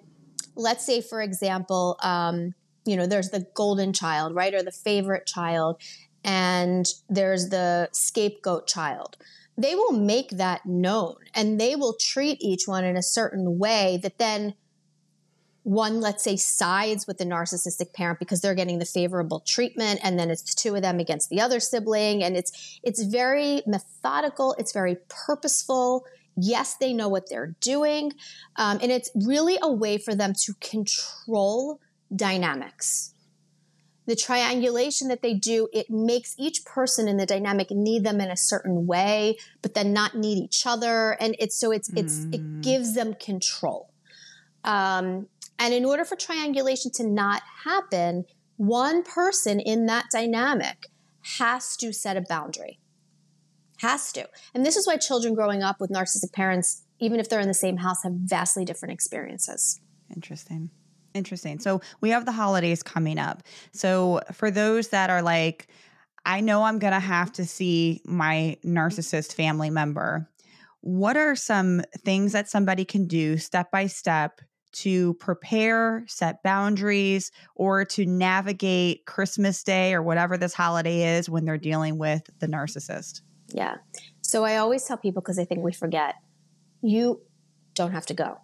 let's 0.55 0.85
say, 0.85 1.01
for 1.01 1.19
example, 1.19 1.97
um, 2.03 2.53
you 2.85 2.95
know, 2.95 3.07
there's 3.07 3.31
the 3.31 3.47
golden 3.55 3.91
child, 3.91 4.35
right, 4.35 4.53
or 4.53 4.61
the 4.61 4.71
favorite 4.71 5.25
child, 5.25 5.81
and 6.23 6.85
there's 7.09 7.49
the 7.49 7.89
scapegoat 7.91 8.67
child 8.67 9.17
they 9.57 9.75
will 9.75 9.91
make 9.91 10.29
that 10.29 10.65
known 10.65 11.15
and 11.35 11.59
they 11.59 11.75
will 11.75 11.93
treat 11.99 12.41
each 12.41 12.65
one 12.65 12.85
in 12.85 12.95
a 12.95 13.03
certain 13.03 13.59
way 13.59 13.99
that 14.01 14.17
then 14.17 14.53
one, 15.63 15.99
let's 15.99 16.23
say, 16.23 16.35
sides 16.35 17.05
with 17.05 17.17
the 17.17 17.25
narcissistic 17.25 17.93
parent 17.93 18.19
because 18.19 18.41
they're 18.41 18.55
getting 18.55 18.79
the 18.79 18.85
favorable 18.85 19.41
treatment, 19.45 19.99
and 20.03 20.17
then 20.17 20.29
it's 20.29 20.55
two 20.55 20.75
of 20.75 20.81
them 20.81 20.99
against 20.99 21.29
the 21.29 21.41
other 21.41 21.59
sibling, 21.59 22.23
and 22.23 22.37
it's 22.37 22.79
it's 22.83 23.03
very 23.03 23.61
methodical, 23.67 24.55
it's 24.57 24.71
very 24.71 24.97
purposeful. 25.09 26.05
Yes, 26.37 26.75
they 26.75 26.93
know 26.93 27.09
what 27.09 27.29
they're 27.29 27.55
doing, 27.59 28.13
um, 28.55 28.79
and 28.81 28.91
it's 28.91 29.11
really 29.13 29.57
a 29.61 29.71
way 29.71 29.97
for 29.97 30.15
them 30.15 30.33
to 30.45 30.53
control 30.61 31.79
dynamics. 32.15 33.13
The 34.05 34.15
triangulation 34.15 35.09
that 35.09 35.21
they 35.21 35.35
do, 35.35 35.67
it 35.71 35.89
makes 35.89 36.33
each 36.39 36.65
person 36.65 37.07
in 37.07 37.17
the 37.17 37.27
dynamic 37.27 37.69
need 37.69 38.03
them 38.03 38.19
in 38.21 38.31
a 38.31 38.37
certain 38.37 38.87
way, 38.87 39.37
but 39.61 39.75
then 39.75 39.93
not 39.93 40.15
need 40.15 40.37
each 40.37 40.65
other, 40.65 41.11
and 41.19 41.35
it's 41.37 41.59
so 41.59 41.71
it's 41.71 41.89
it's 41.95 42.23
it 42.31 42.41
mm. 42.41 42.63
gives 42.63 42.95
them 42.95 43.13
control. 43.13 43.91
Um, 44.63 45.27
and 45.59 45.73
in 45.73 45.85
order 45.85 46.05
for 46.05 46.15
triangulation 46.15 46.89
to 46.95 47.05
not 47.05 47.43
happen, 47.65 48.25
one 48.55 49.03
person 49.03 49.59
in 49.59 49.85
that 49.87 50.05
dynamic 50.11 50.87
has 51.37 51.75
to 51.77 51.91
set 51.91 52.17
a 52.17 52.21
boundary. 52.21 52.79
Has 53.81 54.11
to. 54.13 54.27
And 54.53 54.65
this 54.65 54.77
is 54.77 54.87
why 54.87 54.97
children 54.97 55.35
growing 55.35 55.61
up 55.61 55.79
with 55.79 55.91
narcissistic 55.91 56.33
parents, 56.33 56.83
even 56.99 57.19
if 57.19 57.29
they're 57.29 57.39
in 57.39 57.47
the 57.47 57.53
same 57.53 57.77
house, 57.77 58.03
have 58.03 58.13
vastly 58.13 58.65
different 58.65 58.93
experiences. 58.93 59.79
Interesting. 60.13 60.69
Interesting. 61.13 61.59
So 61.59 61.81
we 62.01 62.09
have 62.09 62.25
the 62.25 62.31
holidays 62.31 62.83
coming 62.83 63.17
up. 63.17 63.43
So 63.73 64.21
for 64.33 64.51
those 64.51 64.89
that 64.89 65.09
are 65.09 65.21
like, 65.21 65.67
I 66.25 66.41
know 66.41 66.63
I'm 66.63 66.79
going 66.79 66.93
to 66.93 66.99
have 66.99 67.31
to 67.33 67.45
see 67.45 68.01
my 68.05 68.57
narcissist 68.65 69.33
family 69.33 69.69
member, 69.69 70.29
what 70.81 71.17
are 71.17 71.35
some 71.35 71.81
things 71.99 72.31
that 72.33 72.49
somebody 72.49 72.85
can 72.85 73.07
do 73.07 73.37
step 73.37 73.71
by 73.71 73.87
step 73.87 74.41
to 74.71 75.13
prepare, 75.15 76.03
set 76.07 76.43
boundaries, 76.43 77.31
or 77.55 77.85
to 77.85 78.05
navigate 78.05 79.05
Christmas 79.05 79.63
Day 79.63 79.93
or 79.93 80.01
whatever 80.01 80.37
this 80.37 80.53
holiday 80.53 81.17
is 81.17 81.29
when 81.29 81.45
they're 81.45 81.57
dealing 81.57 81.97
with 81.97 82.21
the 82.39 82.47
narcissist? 82.47 83.21
Yeah. 83.53 83.75
So 84.21 84.43
I 84.43 84.57
always 84.57 84.83
tell 84.83 84.97
people 84.97 85.21
because 85.21 85.39
I 85.39 85.45
think 85.45 85.63
we 85.63 85.71
forget 85.71 86.15
you 86.81 87.21
don't 87.73 87.91
have 87.91 88.05
to 88.07 88.13
go. 88.13 88.37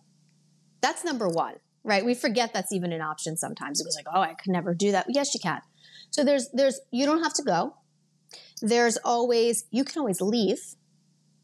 That's 0.82 1.04
number 1.04 1.28
one, 1.28 1.56
right? 1.84 2.06
We 2.06 2.14
forget 2.14 2.54
that's 2.54 2.72
even 2.72 2.92
an 2.92 3.02
option 3.02 3.38
sometimes. 3.38 3.80
It 3.80 3.86
was 3.86 3.96
like, 3.96 4.08
oh, 4.14 4.22
I 4.22 4.34
could 4.34 4.52
never 4.52 4.74
do 4.74 4.92
that. 4.92 5.08
Yes, 5.10 5.34
you 5.34 5.40
can. 5.40 5.62
So 6.10 6.24
there's, 6.24 6.50
there's, 6.54 6.80
you 6.92 7.06
don't 7.06 7.24
have 7.24 7.34
to 7.36 7.44
go. 7.44 7.76
There's 8.62 8.98
always, 8.98 9.66
you 9.72 9.84
can 9.84 10.00
always 10.00 10.22
leave. 10.22 10.60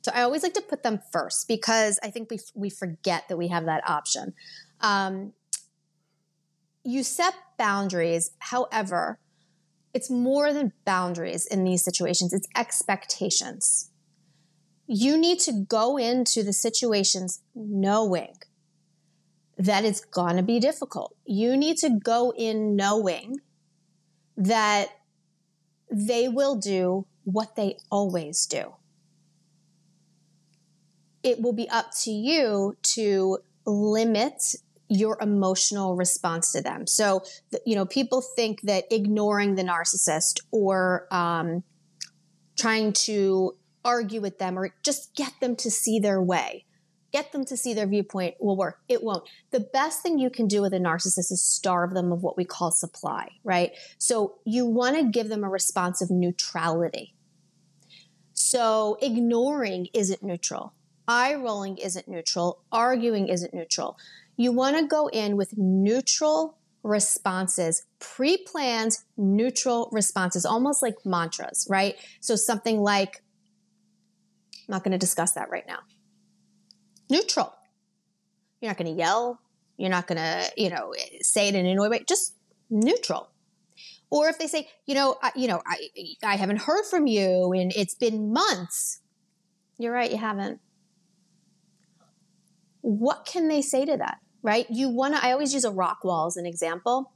So 0.04 0.12
I 0.16 0.24
always 0.24 0.42
like 0.42 0.54
to 0.56 0.62
put 0.62 0.84
them 0.84 1.00
first 1.12 1.48
because 1.48 2.00
I 2.02 2.10
think 2.10 2.32
we, 2.32 2.40
we 2.56 2.70
forget 2.70 3.28
that 3.30 3.38
we 3.38 3.50
have 3.50 3.66
that 3.66 3.88
option. 3.88 4.34
Um, 4.82 5.34
you 6.84 7.04
set 7.04 7.34
boundaries. 7.58 8.32
However, 8.40 9.20
it's 9.94 10.10
more 10.10 10.54
than 10.54 10.74
boundaries 10.86 11.46
in 11.46 11.64
these 11.64 11.84
situations, 11.84 12.34
it's 12.34 12.48
expectations. 12.56 13.92
You 14.88 15.18
need 15.18 15.40
to 15.42 15.66
go 15.68 15.98
into 15.98 16.44
the 16.44 16.54
situations 16.54 17.42
knowing 17.56 18.36
that 19.58 19.86
it's 19.86 20.04
going 20.04 20.38
to 20.38 20.44
be 20.44 20.60
difficult. 20.60 21.16
You 21.26 21.56
need 21.56 21.78
to 21.78 21.90
go 21.90 22.34
in 22.36 22.76
knowing 22.76 23.38
that 24.36 24.88
they 25.92 26.28
will 26.28 26.56
do 26.56 27.06
what 27.24 27.56
they 27.56 27.78
always 27.92 28.46
do. 28.46 28.74
It 31.22 31.42
will 31.42 31.54
be 31.54 31.70
up 31.70 31.92
to 32.04 32.12
you 32.12 32.76
to 32.96 33.38
limit 33.66 34.56
your 34.92 35.18
emotional 35.22 35.96
response 35.96 36.52
to 36.52 36.62
them. 36.62 36.86
So, 36.86 37.24
you 37.66 37.76
know, 37.76 37.86
people 37.86 38.22
think 38.22 38.62
that 38.64 38.84
ignoring 38.92 39.56
the 39.56 39.64
narcissist 39.64 40.42
or 40.52 41.08
um, 41.12 41.64
trying 42.60 42.92
to 43.06 43.56
argue 43.86 44.20
with 44.20 44.38
them 44.38 44.60
or 44.60 44.76
just 44.84 45.16
get 45.16 45.32
them 45.40 45.56
to 45.56 45.72
see 45.72 46.00
their 46.00 46.22
way, 46.22 46.66
get 47.14 47.32
them 47.32 47.46
to 47.46 47.56
see 47.56 47.74
their 47.74 47.88
viewpoint 47.88 48.36
will 48.42 48.58
work. 48.58 48.80
It 48.90 49.02
won't. 49.02 49.24
The 49.52 49.62
best 49.62 50.04
thing 50.04 50.20
you 50.20 50.30
can 50.30 50.48
do 50.48 50.62
with 50.62 50.74
a 50.74 50.78
narcissist 50.80 51.32
is 51.32 51.42
starve 51.42 51.94
them 51.94 52.12
of 52.12 52.22
what 52.22 52.36
we 52.36 52.44
call 52.44 52.72
supply, 52.72 53.30
right? 53.46 53.72
So, 53.98 54.40
you 54.46 54.66
want 54.66 54.98
to 54.98 55.04
give 55.04 55.30
them 55.30 55.46
a 55.46 55.50
response 55.50 56.02
of 56.02 56.12
neutrality. 56.12 57.16
So, 58.34 58.98
ignoring 59.02 59.88
isn't 59.94 60.22
neutral. 60.22 60.74
Eye 61.08 61.34
rolling 61.34 61.78
isn't 61.78 62.08
neutral. 62.08 62.62
Arguing 62.72 63.28
isn't 63.28 63.54
neutral. 63.54 63.98
You 64.38 64.52
want 64.52 64.78
to 64.78 64.86
go 64.86 65.08
in 65.08 65.38
with 65.38 65.58
neutral 65.58 66.58
responses, 66.84 67.84
pre 68.00 68.38
planned 68.38 68.98
neutral 69.18 69.90
responses, 69.92 70.46
almost 70.46 70.82
like 70.82 70.96
mantras, 71.06 71.68
right? 71.70 71.96
So 72.20 72.36
something 72.36 72.80
like, 72.80 73.24
I'm 74.68 74.74
not 74.74 74.84
going 74.84 74.94
to 74.94 74.98
discuss 74.98 75.34
that 75.34 75.50
right 75.50 75.66
now. 75.68 75.80
Neutral. 77.10 77.54
You're 78.62 78.70
not 78.70 78.78
going 78.78 78.94
to 78.94 78.98
yell. 78.98 79.40
You're 79.78 79.90
not 79.90 80.08
going 80.08 80.18
to, 80.18 80.52
you 80.56 80.70
know, 80.70 80.94
say 81.22 81.48
it 81.48 81.56
in 81.56 81.66
an 81.66 81.78
way. 81.78 82.04
Just 82.08 82.36
neutral. 82.70 83.30
Or 84.10 84.28
if 84.28 84.38
they 84.38 84.48
say, 84.48 84.70
you 84.86 84.94
know, 84.94 85.18
I, 85.22 85.32
you 85.36 85.48
know, 85.48 85.62
I, 85.66 85.90
I 86.24 86.36
haven't 86.36 86.62
heard 86.62 86.86
from 86.86 87.08
you 87.08 87.54
and 87.54 87.72
it's 87.76 87.96
been 87.96 88.32
months. 88.32 89.00
You're 89.78 89.94
right, 89.94 90.12
you 90.12 90.18
haven't 90.18 90.60
what 92.82 93.26
can 93.26 93.48
they 93.48 93.62
say 93.62 93.86
to 93.86 93.98
that? 93.98 94.18
Right? 94.44 94.66
You 94.70 94.90
want 94.90 95.16
to, 95.16 95.26
I 95.26 95.32
always 95.32 95.54
use 95.54 95.64
a 95.64 95.72
rock 95.72 96.04
wall 96.04 96.28
as 96.28 96.38
an 96.38 96.46
example. 96.46 97.14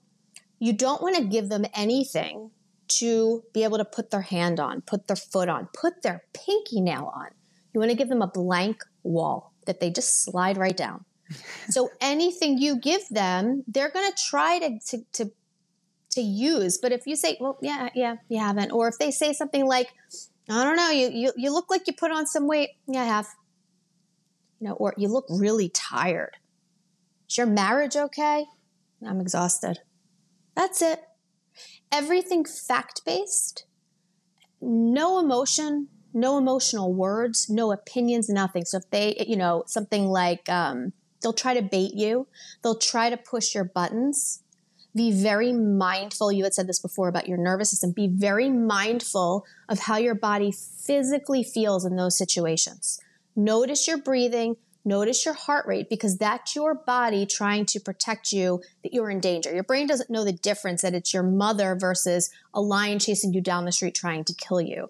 You 0.60 0.74
don't 0.74 1.02
want 1.02 1.16
to 1.18 1.24
give 1.24 1.50
them 1.50 1.66
anything 1.74 2.52
to 2.88 3.44
be 3.54 3.64
able 3.64 3.78
to 3.78 3.86
put 3.86 4.12
their 4.12 4.22
hand 4.22 4.60
on, 4.60 4.82
put 4.82 5.08
their 5.08 5.16
foot 5.16 5.50
on, 5.50 5.68
put 5.74 6.04
their 6.04 6.24
pinky 6.34 6.82
nail 6.82 7.12
on. 7.16 7.30
You 7.74 7.80
want 7.80 7.92
to 7.92 7.98
give 7.98 8.10
them 8.10 8.22
a 8.22 8.28
blank 8.28 8.84
wall 9.04 9.54
that 9.66 9.80
they 9.80 9.90
just 9.90 10.24
slide 10.24 10.58
right 10.58 10.78
down. 10.78 11.06
so 11.70 11.90
anything 12.00 12.58
you 12.58 12.80
give 12.80 13.02
them, 13.10 13.64
they're 13.68 13.90
going 13.90 14.10
to 14.10 14.24
try 14.30 14.60
to, 14.60 14.80
to, 14.90 15.04
to, 15.14 15.32
to 16.12 16.22
use. 16.22 16.78
But 16.78 16.92
if 16.92 17.08
you 17.08 17.16
say, 17.16 17.38
well, 17.40 17.58
yeah, 17.62 17.90
yeah, 17.96 18.18
you 18.30 18.40
haven't. 18.40 18.72
Or 18.72 18.88
if 18.88 18.98
they 19.00 19.12
say 19.12 19.34
something 19.34 19.66
like, 19.66 19.90
I 20.50 20.64
don't 20.64 20.76
know, 20.76 20.92
you, 20.92 21.10
you, 21.10 21.34
you 21.36 21.52
look 21.52 21.70
like 21.70 21.88
you 21.88 21.94
put 21.94 22.12
on 22.12 22.28
some 22.28 22.48
weight. 22.48 22.70
Yeah, 22.88 23.02
I 23.02 23.06
have 23.06 23.28
know, 24.66 24.74
or 24.74 24.94
you 24.98 25.08
look 25.08 25.26
really 25.30 25.70
tired. 25.70 26.38
Is 27.30 27.38
your 27.38 27.48
marriage 27.48 27.96
okay? 27.96 28.46
I'm 29.06 29.22
exhausted. 29.22 29.80
That's 30.56 30.82
it. 30.82 31.02
Everything 31.92 32.46
fact 32.46 33.02
based, 33.06 33.66
no 34.62 35.20
emotion, 35.20 35.88
no 36.14 36.38
emotional 36.38 36.94
words, 36.94 37.50
no 37.50 37.72
opinions, 37.72 38.30
nothing. 38.30 38.66
So 38.66 38.78
if 38.78 38.90
they, 38.90 39.24
you 39.28 39.36
know, 39.36 39.64
something 39.68 40.08
like 40.08 40.48
um, 40.50 40.94
they'll 41.22 41.34
try 41.34 41.54
to 41.54 41.62
bait 41.62 41.94
you, 41.94 42.28
they'll 42.64 42.78
try 42.78 43.10
to 43.10 43.18
push 43.18 43.54
your 43.54 43.66
buttons. 43.66 44.42
Be 44.96 45.12
very 45.12 45.52
mindful. 45.52 46.32
You 46.32 46.46
had 46.46 46.54
said 46.54 46.68
this 46.68 46.80
before 46.80 47.10
about 47.10 47.28
your 47.28 47.38
nervous 47.38 47.70
system. 47.70 47.92
Be 47.92 48.08
very 48.08 48.50
mindful 48.50 49.46
of 49.68 49.80
how 49.80 49.98
your 49.98 50.16
body 50.16 50.54
physically 50.54 51.44
feels 51.44 51.84
in 51.86 51.98
those 51.98 52.18
situations. 52.18 53.00
Notice 53.36 53.88
your 53.88 53.98
breathing, 53.98 54.56
notice 54.86 55.26
your 55.26 55.34
heart 55.34 55.66
rate 55.68 55.90
because 55.90 56.18
that's 56.18 56.56
your 56.56 56.74
body 56.74 57.26
trying 57.26 57.66
to 57.66 57.80
protect 57.80 58.32
you 58.32 58.62
that 58.84 58.94
you're 58.94 59.10
in 59.10 59.20
danger. 59.20 59.54
Your 59.54 59.64
brain 59.64 59.88
doesn't 59.88 60.10
know 60.10 60.24
the 60.24 60.32
difference 60.32 60.84
that 60.84 60.94
it's 60.94 61.14
your 61.14 61.24
mother 61.24 61.76
versus 61.78 62.30
a 62.54 62.62
lion 62.62 63.00
chasing 63.00 63.34
you 63.34 63.42
down 63.42 63.66
the 63.66 63.72
street 63.72 63.96
trying 63.96 64.24
to 64.26 64.34
kill 64.34 64.62
you. 64.62 64.90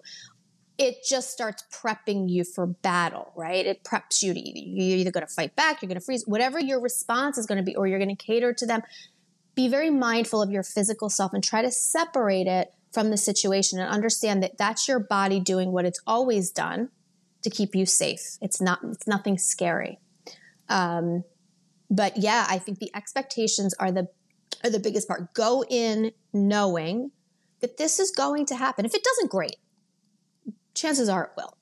It 0.78 0.96
just 1.08 1.30
starts 1.30 1.64
prepping 1.72 2.28
you 2.28 2.44
for 2.44 2.66
battle, 2.66 3.32
right? 3.34 3.64
It 3.66 3.82
preps 3.82 4.22
you 4.22 4.34
to 4.34 4.38
either, 4.38 4.60
you're 4.60 4.98
either 4.98 5.10
going 5.10 5.26
to 5.26 5.32
fight 5.32 5.56
back, 5.56 5.80
you're 5.80 5.88
going 5.88 5.98
to 5.98 6.04
freeze, 6.04 6.24
whatever 6.26 6.60
your 6.60 6.80
response 6.80 7.38
is 7.38 7.46
going 7.46 7.56
to 7.56 7.64
be, 7.64 7.74
or 7.74 7.86
you're 7.86 7.98
going 7.98 8.14
to 8.14 8.24
cater 8.24 8.52
to 8.52 8.66
them. 8.66 8.82
Be 9.54 9.68
very 9.68 9.88
mindful 9.88 10.42
of 10.42 10.50
your 10.50 10.62
physical 10.62 11.08
self 11.08 11.32
and 11.32 11.42
try 11.42 11.62
to 11.62 11.70
separate 11.70 12.46
it 12.46 12.74
from 12.92 13.08
the 13.08 13.16
situation 13.16 13.78
and 13.78 13.88
understand 13.88 14.42
that 14.42 14.58
that's 14.58 14.86
your 14.86 14.98
body 14.98 15.40
doing 15.40 15.72
what 15.72 15.86
it's 15.86 16.00
always 16.06 16.50
done 16.50 16.90
to 17.46 17.50
keep 17.50 17.76
you 17.76 17.86
safe. 17.86 18.38
It's 18.42 18.60
not, 18.60 18.80
it's 18.82 19.06
nothing 19.06 19.38
scary. 19.38 20.00
Um, 20.68 21.22
but 21.88 22.16
yeah, 22.16 22.44
I 22.48 22.58
think 22.58 22.80
the 22.80 22.90
expectations 22.92 23.72
are 23.78 23.92
the, 23.92 24.08
are 24.64 24.70
the 24.70 24.80
biggest 24.80 25.06
part. 25.06 25.32
Go 25.32 25.62
in 25.70 26.10
knowing 26.32 27.12
that 27.60 27.76
this 27.76 28.00
is 28.00 28.10
going 28.10 28.46
to 28.46 28.56
happen. 28.56 28.84
If 28.84 28.96
it 28.96 29.04
doesn't, 29.04 29.30
great. 29.30 29.54
Chances 30.74 31.08
are 31.08 31.26
it 31.26 31.30
will. 31.36 31.56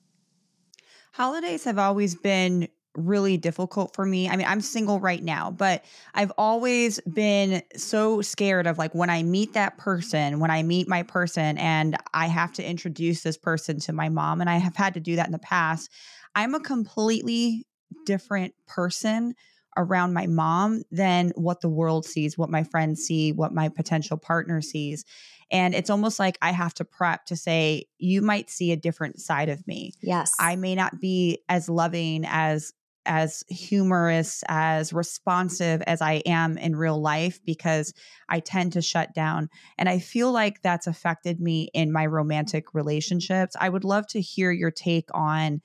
Holidays 1.12 1.64
have 1.64 1.78
always 1.78 2.14
been 2.14 2.68
really 2.96 3.36
difficult 3.36 3.94
for 3.94 4.06
me. 4.06 4.28
I 4.28 4.36
mean, 4.36 4.46
I'm 4.46 4.60
single 4.60 5.00
right 5.00 5.22
now, 5.22 5.50
but 5.50 5.84
I've 6.14 6.32
always 6.38 7.00
been 7.00 7.62
so 7.76 8.22
scared 8.22 8.66
of 8.66 8.78
like 8.78 8.94
when 8.94 9.10
I 9.10 9.22
meet 9.22 9.54
that 9.54 9.78
person, 9.78 10.38
when 10.38 10.50
I 10.50 10.62
meet 10.62 10.88
my 10.88 11.02
person 11.02 11.58
and 11.58 11.96
I 12.12 12.26
have 12.26 12.52
to 12.54 12.64
introduce 12.64 13.22
this 13.22 13.36
person 13.36 13.80
to 13.80 13.92
my 13.92 14.08
mom, 14.08 14.40
and 14.40 14.48
I 14.48 14.56
have 14.56 14.76
had 14.76 14.94
to 14.94 15.00
do 15.00 15.16
that 15.16 15.26
in 15.26 15.32
the 15.32 15.38
past. 15.38 15.90
I'm 16.34 16.54
a 16.54 16.60
completely 16.60 17.66
different 18.06 18.54
person 18.66 19.34
around 19.76 20.12
my 20.12 20.26
mom 20.26 20.82
than 20.92 21.32
what 21.34 21.60
the 21.60 21.68
world 21.68 22.04
sees, 22.04 22.38
what 22.38 22.48
my 22.48 22.62
friends 22.62 23.02
see, 23.02 23.32
what 23.32 23.52
my 23.52 23.68
potential 23.68 24.16
partner 24.16 24.60
sees. 24.62 25.04
And 25.50 25.74
it's 25.74 25.90
almost 25.90 26.18
like 26.18 26.38
I 26.40 26.52
have 26.52 26.74
to 26.74 26.84
prep 26.84 27.26
to 27.26 27.36
say, 27.36 27.86
you 27.98 28.22
might 28.22 28.50
see 28.50 28.70
a 28.70 28.76
different 28.76 29.20
side 29.20 29.48
of 29.48 29.66
me. 29.66 29.92
Yes. 30.00 30.34
I 30.38 30.56
may 30.56 30.74
not 30.74 31.00
be 31.00 31.40
as 31.48 31.68
loving 31.68 32.24
as 32.26 32.72
as 33.06 33.44
humorous, 33.48 34.42
as 34.48 34.92
responsive 34.92 35.82
as 35.82 36.00
I 36.00 36.22
am 36.26 36.58
in 36.58 36.76
real 36.76 37.00
life 37.00 37.40
because 37.44 37.92
I 38.28 38.40
tend 38.40 38.72
to 38.74 38.82
shut 38.82 39.14
down. 39.14 39.48
And 39.78 39.88
I 39.88 39.98
feel 39.98 40.32
like 40.32 40.62
that's 40.62 40.86
affected 40.86 41.40
me 41.40 41.70
in 41.74 41.92
my 41.92 42.06
romantic 42.06 42.74
relationships. 42.74 43.56
I 43.60 43.68
would 43.68 43.84
love 43.84 44.06
to 44.08 44.20
hear 44.20 44.50
your 44.50 44.70
take 44.70 45.08
on 45.12 45.60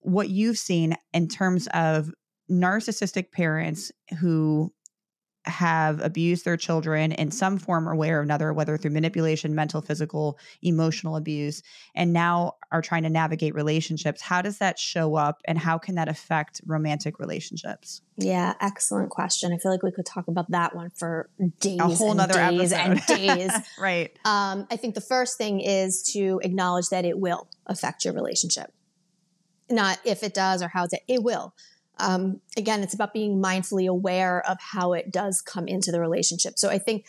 what 0.00 0.30
you've 0.30 0.58
seen 0.58 0.94
in 1.12 1.28
terms 1.28 1.68
of 1.74 2.10
narcissistic 2.50 3.32
parents 3.32 3.90
who 4.20 4.72
have 5.46 6.00
abused 6.02 6.44
their 6.44 6.56
children 6.56 7.12
in 7.12 7.30
some 7.30 7.58
form 7.58 7.88
or 7.88 7.94
way 7.94 8.10
or 8.10 8.20
another, 8.20 8.52
whether 8.52 8.76
through 8.76 8.90
manipulation, 8.90 9.54
mental, 9.54 9.80
physical, 9.80 10.38
emotional 10.62 11.16
abuse, 11.16 11.62
and 11.94 12.12
now 12.12 12.54
are 12.72 12.82
trying 12.82 13.04
to 13.04 13.10
navigate 13.10 13.54
relationships. 13.54 14.20
How 14.20 14.42
does 14.42 14.58
that 14.58 14.78
show 14.78 15.14
up 15.14 15.40
and 15.44 15.58
how 15.58 15.78
can 15.78 15.94
that 15.94 16.08
affect 16.08 16.60
romantic 16.66 17.18
relationships? 17.18 18.02
Yeah, 18.16 18.54
excellent 18.60 19.10
question. 19.10 19.52
I 19.52 19.58
feel 19.58 19.70
like 19.70 19.82
we 19.82 19.92
could 19.92 20.06
talk 20.06 20.28
about 20.28 20.50
that 20.50 20.74
one 20.74 20.90
for 20.90 21.28
days, 21.60 21.78
a 21.80 21.88
whole 21.88 22.18
and 22.18 22.32
days 22.32 22.72
episode. 22.72 22.74
and 22.74 23.06
days. 23.06 23.52
right. 23.78 24.16
Um, 24.24 24.66
I 24.70 24.76
think 24.76 24.94
the 24.94 25.00
first 25.00 25.38
thing 25.38 25.60
is 25.60 26.02
to 26.14 26.40
acknowledge 26.42 26.88
that 26.88 27.04
it 27.04 27.18
will 27.18 27.48
affect 27.66 28.04
your 28.04 28.14
relationship. 28.14 28.72
Not 29.68 29.98
if 30.04 30.22
it 30.22 30.34
does 30.34 30.62
or 30.62 30.68
how 30.68 30.84
it, 30.84 30.92
it 31.08 31.22
will 31.22 31.54
um, 31.98 32.40
again, 32.56 32.82
it's 32.82 32.94
about 32.94 33.12
being 33.12 33.40
mindfully 33.40 33.88
aware 33.88 34.46
of 34.48 34.58
how 34.60 34.92
it 34.92 35.10
does 35.10 35.40
come 35.40 35.66
into 35.66 35.90
the 35.90 36.00
relationship. 36.00 36.58
So 36.58 36.68
I 36.68 36.78
think 36.78 37.06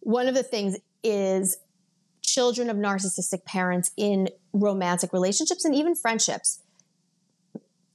one 0.00 0.26
of 0.26 0.34
the 0.34 0.42
things 0.42 0.76
is 1.02 1.58
children 2.22 2.70
of 2.70 2.76
narcissistic 2.76 3.44
parents 3.44 3.90
in 3.96 4.28
romantic 4.52 5.12
relationships 5.12 5.64
and 5.64 5.74
even 5.74 5.94
friendships 5.94 6.60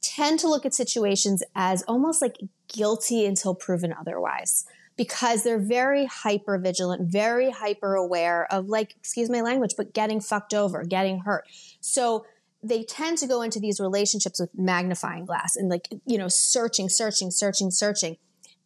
tend 0.01 0.39
to 0.39 0.47
look 0.47 0.65
at 0.65 0.73
situations 0.73 1.41
as 1.55 1.83
almost 1.83 2.21
like 2.21 2.37
guilty 2.67 3.25
until 3.25 3.55
proven 3.55 3.93
otherwise 3.93 4.65
because 4.95 5.43
they're 5.43 5.59
very 5.59 6.05
hyper 6.05 6.57
vigilant, 6.57 7.01
very 7.09 7.49
hyper 7.49 7.95
aware 7.95 8.51
of 8.51 8.67
like, 8.67 8.95
excuse 8.97 9.29
my 9.29 9.41
language, 9.41 9.73
but 9.75 9.93
getting 9.93 10.19
fucked 10.19 10.53
over, 10.53 10.83
getting 10.83 11.19
hurt. 11.19 11.45
So 11.79 12.25
they 12.63 12.83
tend 12.83 13.17
to 13.19 13.27
go 13.27 13.41
into 13.41 13.59
these 13.59 13.79
relationships 13.79 14.39
with 14.39 14.49
magnifying 14.55 15.25
glass 15.25 15.55
and 15.55 15.69
like 15.69 15.89
you 16.05 16.17
know 16.17 16.27
searching 16.27 16.89
searching 16.89 17.31
searching 17.31 17.71
searching. 17.71 18.17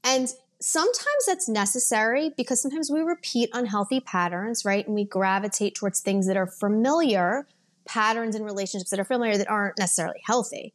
And 0.03 0.29
sometimes 0.59 1.25
that's 1.25 1.49
necessary 1.49 2.31
because 2.37 2.61
sometimes 2.61 2.89
we 2.91 3.01
repeat 3.01 3.49
unhealthy 3.53 3.99
patterns 3.99 4.63
right? 4.65 4.85
And 4.85 4.95
we 4.95 5.05
gravitate 5.05 5.75
towards 5.75 5.99
things 5.99 6.27
that 6.27 6.37
are 6.37 6.47
familiar 6.47 7.47
patterns 7.85 8.35
and 8.35 8.45
relationships 8.45 8.89
that 8.89 8.99
are 8.99 9.05
familiar 9.05 9.37
that 9.37 9.49
aren't 9.49 9.77
necessarily 9.79 10.21
healthy. 10.25 10.73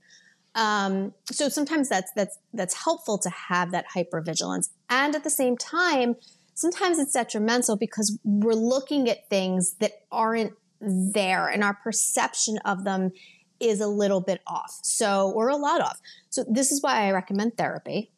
Um, 0.55 1.15
so 1.31 1.49
sometimes 1.49 1.89
that's 1.89 2.11
that's 2.15 2.39
that's 2.53 2.85
helpful 2.85 3.19
to 3.19 3.31
have 3.31 3.71
that 3.73 3.87
hypervigilance. 3.95 4.69
And 4.91 5.15
at 5.15 5.25
the 5.25 5.31
same 5.31 5.57
time 5.57 6.17
sometimes 6.55 6.99
it's 6.99 7.13
detrimental 7.13 7.77
because 7.77 8.19
we're 8.25 8.53
looking 8.53 9.09
at 9.09 9.29
things 9.29 9.75
that 9.81 9.93
aren't 10.11 10.53
there 10.83 11.49
and 11.49 11.63
our 11.63 11.75
perception 11.75 12.59
of 12.65 12.85
them 12.85 13.13
is 13.61 13.81
a 13.81 13.87
little 13.87 14.21
bit 14.21 14.41
off. 14.47 14.79
So, 14.83 15.31
or 15.31 15.49
a 15.49 15.57
lot 15.57 15.81
off. 15.81 16.01
So, 16.31 16.45
this 16.49 16.73
is 16.73 16.83
why 16.83 17.07
I 17.07 17.13
recommend 17.13 17.57
therapy 17.57 18.11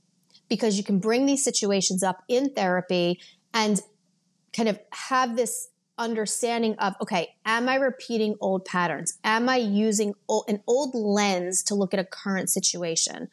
because 0.49 0.79
you 0.79 0.85
can 0.85 0.99
bring 0.99 1.27
these 1.27 1.45
situations 1.45 2.03
up 2.03 2.23
in 2.29 2.51
therapy 2.51 3.21
and 3.53 3.81
kind 4.55 4.69
of 4.69 4.79
have 4.93 5.37
this 5.37 5.69
understanding 5.99 6.75
of 6.79 6.95
okay, 7.01 7.35
am 7.45 7.69
I 7.69 7.77
repeating 7.77 8.37
old 8.41 8.65
patterns? 8.65 9.19
Am 9.23 9.49
I 9.49 9.57
using 9.57 10.15
old, 10.29 10.45
an 10.49 10.63
old 10.67 10.95
lens 10.95 11.63
to 11.65 11.75
look 11.75 11.95
at 11.95 12.01
a 12.01 12.05
current 12.05 12.51
situation? 12.51 13.29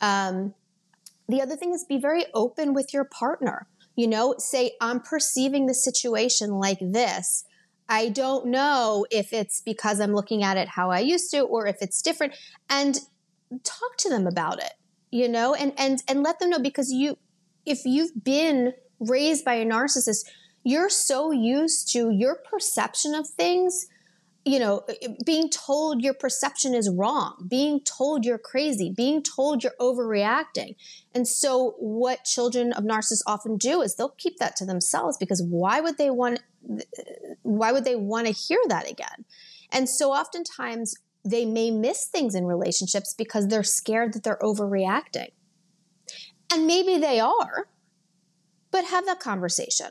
Um, 0.00 0.54
the 1.28 1.42
other 1.42 1.56
thing 1.56 1.74
is 1.74 1.84
be 1.84 1.98
very 1.98 2.24
open 2.32 2.72
with 2.72 2.94
your 2.94 3.04
partner. 3.04 3.66
You 3.96 4.06
know, 4.06 4.36
say, 4.38 4.72
I'm 4.80 5.00
perceiving 5.00 5.66
the 5.66 5.74
situation 5.74 6.52
like 6.52 6.78
this 6.80 7.44
I 7.88 8.08
don't 8.10 8.46
know 8.46 9.06
if 9.10 9.32
it's 9.32 9.60
because 9.60 10.00
I'm 10.00 10.12
looking 10.12 10.42
at 10.42 10.56
it 10.56 10.68
how 10.68 10.90
I 10.90 11.00
used 11.00 11.30
to 11.30 11.40
or 11.40 11.66
if 11.66 11.76
it's 11.80 12.02
different 12.02 12.34
and 12.68 12.98
talk 13.64 13.96
to 13.98 14.08
them 14.10 14.26
about 14.26 14.62
it, 14.62 14.72
you 15.10 15.28
know, 15.28 15.54
and 15.54 15.72
and 15.78 16.02
and 16.06 16.22
let 16.22 16.38
them 16.38 16.50
know 16.50 16.58
because 16.58 16.90
you 16.92 17.16
if 17.64 17.84
you've 17.84 18.24
been 18.24 18.74
raised 19.00 19.44
by 19.44 19.54
a 19.54 19.64
narcissist, 19.64 20.26
you're 20.64 20.90
so 20.90 21.30
used 21.30 21.90
to 21.92 22.10
your 22.10 22.36
perception 22.50 23.14
of 23.14 23.28
things 23.28 23.86
you 24.48 24.58
know, 24.58 24.82
being 25.26 25.50
told 25.50 26.02
your 26.02 26.14
perception 26.14 26.74
is 26.74 26.88
wrong, 26.90 27.44
being 27.46 27.80
told 27.80 28.24
you're 28.24 28.38
crazy, 28.38 28.90
being 28.96 29.22
told 29.22 29.62
you're 29.62 29.74
overreacting. 29.78 30.74
And 31.14 31.28
so, 31.28 31.74
what 31.78 32.24
children 32.24 32.72
of 32.72 32.82
narcissists 32.82 33.22
often 33.26 33.58
do 33.58 33.82
is 33.82 33.94
they'll 33.94 34.14
keep 34.16 34.38
that 34.38 34.56
to 34.56 34.64
themselves 34.64 35.18
because 35.18 35.42
why 35.42 35.80
would 35.80 35.98
they 35.98 36.10
want 36.10 36.40
why 37.42 37.72
would 37.72 37.84
they 37.84 37.94
want 37.94 38.26
to 38.26 38.32
hear 38.32 38.58
that 38.68 38.90
again? 38.90 39.26
And 39.70 39.86
so, 39.86 40.12
oftentimes, 40.12 40.94
they 41.24 41.44
may 41.44 41.70
miss 41.70 42.06
things 42.06 42.34
in 42.34 42.46
relationships 42.46 43.14
because 43.16 43.48
they're 43.48 43.62
scared 43.62 44.14
that 44.14 44.22
they're 44.22 44.38
overreacting. 44.40 45.32
And 46.50 46.66
maybe 46.66 46.96
they 46.96 47.20
are, 47.20 47.68
but 48.70 48.86
have 48.86 49.04
that 49.04 49.20
conversation. 49.20 49.88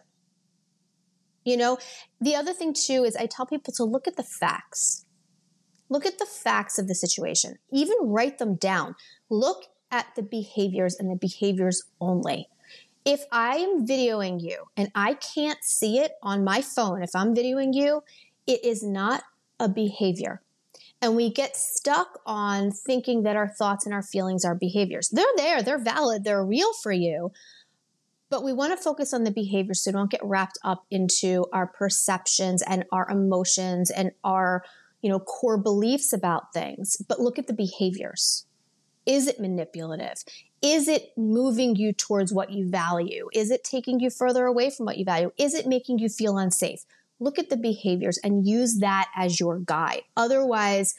You 1.47 1.55
know, 1.55 1.77
the 2.19 2.35
other 2.35 2.51
thing 2.51 2.73
too 2.73 3.05
is 3.05 3.15
I 3.15 3.25
tell 3.25 3.45
people 3.45 3.73
to 3.75 3.85
look 3.85 4.05
at 4.05 4.17
the 4.17 4.23
facts. 4.23 5.05
Look 5.87 6.05
at 6.05 6.19
the 6.19 6.25
facts 6.25 6.77
of 6.77 6.89
the 6.89 6.93
situation. 6.93 7.55
Even 7.71 7.95
write 8.01 8.37
them 8.37 8.55
down. 8.55 8.95
Look 9.29 9.63
at 9.89 10.07
the 10.17 10.23
behaviors 10.23 10.97
and 10.99 11.09
the 11.09 11.15
behaviors 11.15 11.83
only. 12.01 12.49
If 13.05 13.23
I 13.31 13.55
am 13.55 13.87
videoing 13.87 14.41
you 14.41 14.65
and 14.75 14.91
I 14.93 15.13
can't 15.13 15.63
see 15.63 15.99
it 15.99 16.11
on 16.21 16.43
my 16.43 16.59
phone, 16.61 17.01
if 17.01 17.11
I'm 17.15 17.33
videoing 17.33 17.73
you, 17.73 18.03
it 18.45 18.65
is 18.65 18.83
not 18.83 19.23
a 19.57 19.69
behavior. 19.69 20.41
And 21.01 21.15
we 21.15 21.31
get 21.31 21.55
stuck 21.55 22.19
on 22.25 22.71
thinking 22.71 23.23
that 23.23 23.37
our 23.37 23.47
thoughts 23.47 23.85
and 23.85 23.95
our 23.95 24.03
feelings 24.03 24.43
are 24.43 24.55
behaviors. 24.55 25.07
They're 25.07 25.25
there, 25.37 25.63
they're 25.63 25.81
valid, 25.81 26.25
they're 26.25 26.43
real 26.43 26.73
for 26.73 26.91
you, 26.91 27.31
but 28.29 28.43
we 28.43 28.53
want 28.53 28.77
to 28.77 28.83
focus 28.83 29.13
on 29.13 29.23
the 29.23 29.31
behaviors 29.31 29.81
so 29.83 29.91
don't 29.91 30.11
get 30.11 30.23
wrapped 30.23 30.57
up 30.63 30.85
into 30.91 31.45
our 31.53 31.67
perceptions 31.67 32.61
and 32.61 32.85
our 32.91 33.09
emotions 33.09 33.89
and 33.89 34.11
our, 34.23 34.63
you 35.01 35.09
know, 35.09 35.19
core 35.19 35.57
beliefs 35.57 36.11
about 36.11 36.53
things. 36.53 36.97
But 37.07 37.19
look 37.19 37.39
at 37.39 37.47
the 37.47 37.53
behaviors. 37.53 38.45
Is 39.05 39.27
it 39.27 39.39
manipulative? 39.39 40.23
Is 40.61 40.87
it 40.87 41.11
moving 41.15 41.75
you 41.75 41.93
towards 41.93 42.33
what 42.33 42.51
you 42.51 42.67
value? 42.67 43.29
Is 43.33 43.51
it 43.51 43.63
taking 43.63 43.99
you 43.99 44.09
further 44.09 44.45
away 44.45 44.69
from 44.69 44.85
what 44.85 44.97
you 44.97 45.05
value? 45.05 45.31
Is 45.37 45.53
it 45.53 45.67
making 45.67 45.99
you 45.99 46.09
feel 46.09 46.37
unsafe? 46.37 46.83
Look 47.19 47.39
at 47.39 47.49
the 47.49 47.57
behaviors 47.57 48.17
and 48.17 48.45
use 48.45 48.79
that 48.79 49.09
as 49.15 49.39
your 49.39 49.59
guide. 49.59 50.03
Otherwise, 50.17 50.95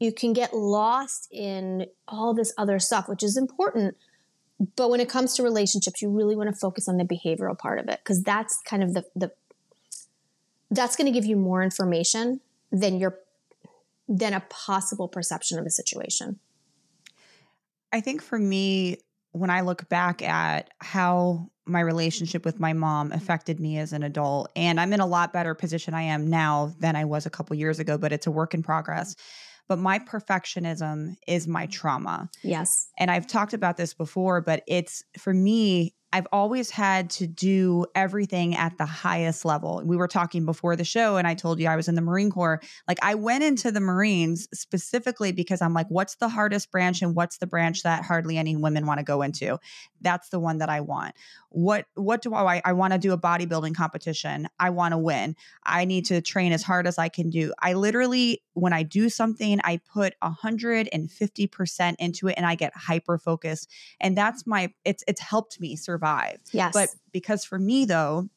you 0.00 0.12
can 0.12 0.32
get 0.32 0.52
lost 0.52 1.28
in 1.30 1.86
all 2.08 2.34
this 2.34 2.52
other 2.58 2.78
stuff, 2.80 3.08
which 3.08 3.22
is 3.22 3.36
important 3.36 3.96
but 4.76 4.90
when 4.90 5.00
it 5.00 5.08
comes 5.08 5.34
to 5.34 5.42
relationships, 5.42 6.00
you 6.00 6.08
really 6.08 6.36
want 6.36 6.48
to 6.48 6.54
focus 6.54 6.88
on 6.88 6.96
the 6.96 7.04
behavioral 7.04 7.58
part 7.58 7.78
of 7.78 7.88
it 7.88 8.00
because 8.02 8.22
that's 8.22 8.60
kind 8.64 8.82
of 8.82 8.94
the 8.94 9.04
the 9.16 9.32
that's 10.70 10.96
going 10.96 11.06
to 11.06 11.12
give 11.12 11.26
you 11.26 11.36
more 11.36 11.62
information 11.62 12.40
than 12.70 12.98
your 12.98 13.18
than 14.08 14.34
a 14.34 14.40
possible 14.48 15.08
perception 15.08 15.58
of 15.58 15.66
a 15.66 15.70
situation. 15.70 16.38
I 17.92 18.00
think 18.00 18.22
for 18.22 18.38
me, 18.38 18.98
when 19.32 19.50
I 19.50 19.62
look 19.62 19.88
back 19.88 20.22
at 20.22 20.70
how 20.78 21.50
my 21.64 21.80
relationship 21.80 22.44
with 22.44 22.58
my 22.58 22.72
mom 22.72 23.12
affected 23.12 23.60
me 23.60 23.78
as 23.78 23.92
an 23.92 24.02
adult, 24.02 24.50
and 24.56 24.80
I'm 24.80 24.92
in 24.92 25.00
a 25.00 25.06
lot 25.06 25.32
better 25.32 25.54
position 25.54 25.94
I 25.94 26.02
am 26.02 26.28
now 26.28 26.74
than 26.80 26.96
I 26.96 27.04
was 27.04 27.26
a 27.26 27.30
couple 27.30 27.56
years 27.56 27.78
ago, 27.78 27.98
but 27.98 28.12
it's 28.12 28.26
a 28.26 28.30
work 28.30 28.54
in 28.54 28.62
progress 28.62 29.14
but 29.68 29.78
my 29.78 29.98
perfectionism 29.98 31.16
is 31.26 31.46
my 31.48 31.66
mm. 31.66 31.70
trauma. 31.70 32.30
Yes. 32.42 32.88
And 32.98 33.10
I've 33.10 33.26
talked 33.26 33.54
about 33.54 33.76
this 33.76 33.94
before, 33.94 34.40
but 34.40 34.62
it's 34.66 35.04
for 35.18 35.32
me, 35.32 35.94
I've 36.12 36.26
always 36.30 36.70
had 36.70 37.08
to 37.10 37.26
do 37.26 37.86
everything 37.94 38.54
at 38.54 38.76
the 38.76 38.84
highest 38.84 39.44
level. 39.44 39.82
We 39.84 39.96
were 39.96 40.08
talking 40.08 40.44
before 40.44 40.76
the 40.76 40.84
show, 40.84 41.16
and 41.16 41.26
I 41.26 41.34
told 41.34 41.58
you 41.58 41.68
I 41.68 41.76
was 41.76 41.88
in 41.88 41.94
the 41.94 42.02
Marine 42.02 42.30
Corps. 42.30 42.60
Like, 42.86 42.98
I 43.02 43.14
went 43.14 43.44
into 43.44 43.72
the 43.72 43.80
Marines 43.80 44.46
specifically 44.52 45.32
because 45.32 45.62
I'm 45.62 45.72
like, 45.72 45.86
what's 45.88 46.16
the 46.16 46.28
hardest 46.28 46.70
branch 46.70 47.00
and 47.00 47.14
what's 47.14 47.38
the 47.38 47.46
branch 47.46 47.82
that 47.82 48.04
hardly 48.04 48.36
any 48.36 48.56
women 48.56 48.86
want 48.86 48.98
to 48.98 49.04
go 49.04 49.22
into? 49.22 49.58
That's 50.02 50.28
the 50.28 50.40
one 50.40 50.58
that 50.58 50.68
I 50.68 50.80
want. 50.80 51.14
What 51.48 51.86
what 51.94 52.22
do 52.22 52.34
I 52.34 52.60
I 52.64 52.72
want 52.72 52.92
to 52.92 52.98
do 52.98 53.12
a 53.12 53.18
bodybuilding 53.18 53.74
competition. 53.74 54.48
I 54.58 54.70
want 54.70 54.92
to 54.92 54.98
win. 54.98 55.36
I 55.64 55.84
need 55.84 56.06
to 56.06 56.20
train 56.20 56.52
as 56.52 56.62
hard 56.62 56.86
as 56.86 56.98
I 56.98 57.08
can 57.08 57.30
do. 57.30 57.52
I 57.60 57.74
literally 57.74 58.42
when 58.54 58.72
I 58.72 58.82
do 58.82 59.08
something, 59.08 59.60
I 59.64 59.80
put 59.92 60.14
150% 60.22 61.94
into 61.98 62.28
it 62.28 62.34
and 62.36 62.46
I 62.46 62.54
get 62.54 62.72
hyper 62.74 63.18
focused. 63.18 63.70
And 64.00 64.16
that's 64.16 64.46
my 64.46 64.72
it's 64.84 65.04
it's 65.06 65.20
helped 65.20 65.60
me 65.60 65.76
survive. 65.76 66.01
Yes. 66.52 66.72
But 66.72 66.90
because 67.12 67.44
for 67.44 67.58
me 67.58 67.84
though, 67.84 68.28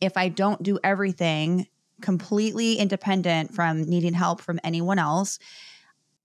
if 0.00 0.16
I 0.16 0.28
don't 0.28 0.62
do 0.62 0.78
everything 0.82 1.66
completely 2.00 2.74
independent 2.74 3.54
from 3.54 3.82
needing 3.82 4.12
help 4.12 4.40
from 4.40 4.60
anyone 4.62 4.98
else, 4.98 5.38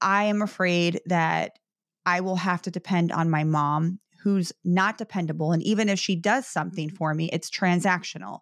I 0.01 0.25
am 0.25 0.41
afraid 0.41 1.01
that 1.05 1.59
I 2.05 2.21
will 2.21 2.37
have 2.37 2.61
to 2.63 2.71
depend 2.71 3.11
on 3.11 3.29
my 3.29 3.43
mom 3.43 3.99
who's 4.23 4.51
not 4.63 4.97
dependable. 4.97 5.51
And 5.51 5.63
even 5.63 5.89
if 5.89 5.99
she 5.99 6.15
does 6.15 6.45
something 6.47 6.87
mm-hmm. 6.87 6.95
for 6.95 7.13
me, 7.13 7.29
it's 7.31 7.49
transactional. 7.49 8.39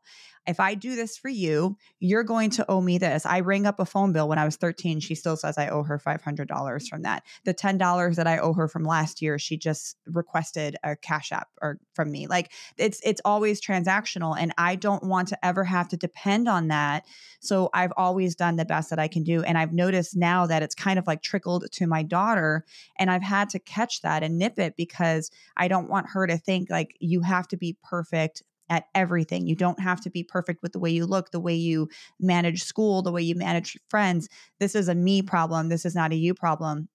If 0.50 0.60
I 0.60 0.74
do 0.74 0.96
this 0.96 1.16
for 1.16 1.30
you, 1.30 1.78
you're 2.00 2.24
going 2.24 2.50
to 2.52 2.66
owe 2.70 2.82
me 2.82 2.98
this. 2.98 3.24
I 3.24 3.42
rang 3.42 3.68
up 3.68 3.80
a 3.80 3.86
phone 3.86 4.12
bill 4.14 4.28
when 4.28 4.40
I 4.40 4.46
was 4.46 4.56
13. 4.56 5.00
She 5.00 5.14
still 5.14 5.38
says 5.38 5.60
I 5.60 5.70
owe 5.70 5.84
her 5.84 6.00
$500 6.00 6.88
from 6.88 7.04
that. 7.04 7.24
The 7.46 7.54
$10 7.54 8.16
that 8.16 8.26
I 8.26 8.40
owe 8.40 8.54
her 8.54 8.68
from 8.68 8.84
last 8.84 9.22
year, 9.22 9.38
she 9.38 9.58
just 9.58 9.96
requested 10.08 10.76
a 10.84 10.96
cash 10.96 11.32
app 11.32 11.50
or 11.62 11.80
from 11.94 12.12
me. 12.12 12.26
Like 12.26 12.52
it's 12.78 13.00
it's 13.04 13.22
always 13.24 13.62
transactional 13.62 14.36
and 14.40 14.52
I 14.58 14.76
don't 14.76 15.04
want 15.04 15.28
to 15.28 15.46
ever 15.46 15.64
have 15.64 15.88
to 15.90 15.98
depend 15.98 16.50
on 16.50 16.70
that. 16.70 17.06
So 17.42 17.70
I've 17.76 17.94
always 17.96 18.36
done 18.36 18.56
the 18.56 18.66
best 18.66 18.90
that 18.90 18.98
I 18.98 19.08
can 19.08 19.24
do 19.24 19.44
and 19.44 19.56
I've 19.56 19.74
noticed 19.74 20.16
now 20.18 20.48
that 20.48 20.64
it's 20.64 20.74
kind 20.74 20.98
of 20.98 21.06
like 21.06 21.22
trickled 21.22 21.72
to 21.74 21.86
my 21.86 22.02
daughter 22.02 22.66
and 22.98 23.12
I've 23.12 23.22
had 23.22 23.50
to 23.50 23.60
catch 23.60 24.02
that 24.02 24.24
and 24.24 24.40
nip 24.40 24.58
it 24.58 24.74
because 24.76 25.30
I 25.56 25.68
don't 25.68 25.90
want 25.90 26.08
her 26.10 26.26
to 26.26 26.38
think 26.40 26.72
like 26.72 26.96
you 27.00 27.22
have 27.22 27.48
to 27.50 27.58
be 27.58 27.78
perfect 27.84 28.42
at 28.70 28.86
everything. 28.96 29.48
You 29.48 29.56
don't 29.56 29.80
have 29.80 30.02
to 30.02 30.10
be 30.10 30.24
perfect 30.24 30.62
with 30.62 30.74
the 30.74 30.80
way 30.80 30.92
you 30.92 31.06
look, 31.06 31.32
the 31.32 31.40
way 31.40 31.56
you 31.56 31.90
manage 32.20 32.64
school, 32.64 33.02
the 33.02 33.12
way 33.12 33.22
you 33.22 33.36
manage 33.36 33.78
friends. 33.90 34.30
This 34.60 34.76
is 34.76 34.88
a 34.88 34.96
me 34.96 35.22
problem. 35.22 35.70
This 35.70 35.86
is 35.86 35.96
not 35.96 36.12
a 36.12 36.16
you 36.16 36.34
problem. 36.34 36.90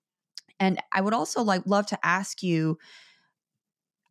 And 0.60 0.80
I 0.92 1.00
would 1.00 1.14
also 1.14 1.42
like 1.42 1.62
love 1.66 1.86
to 1.86 2.06
ask 2.06 2.42
you 2.42 2.78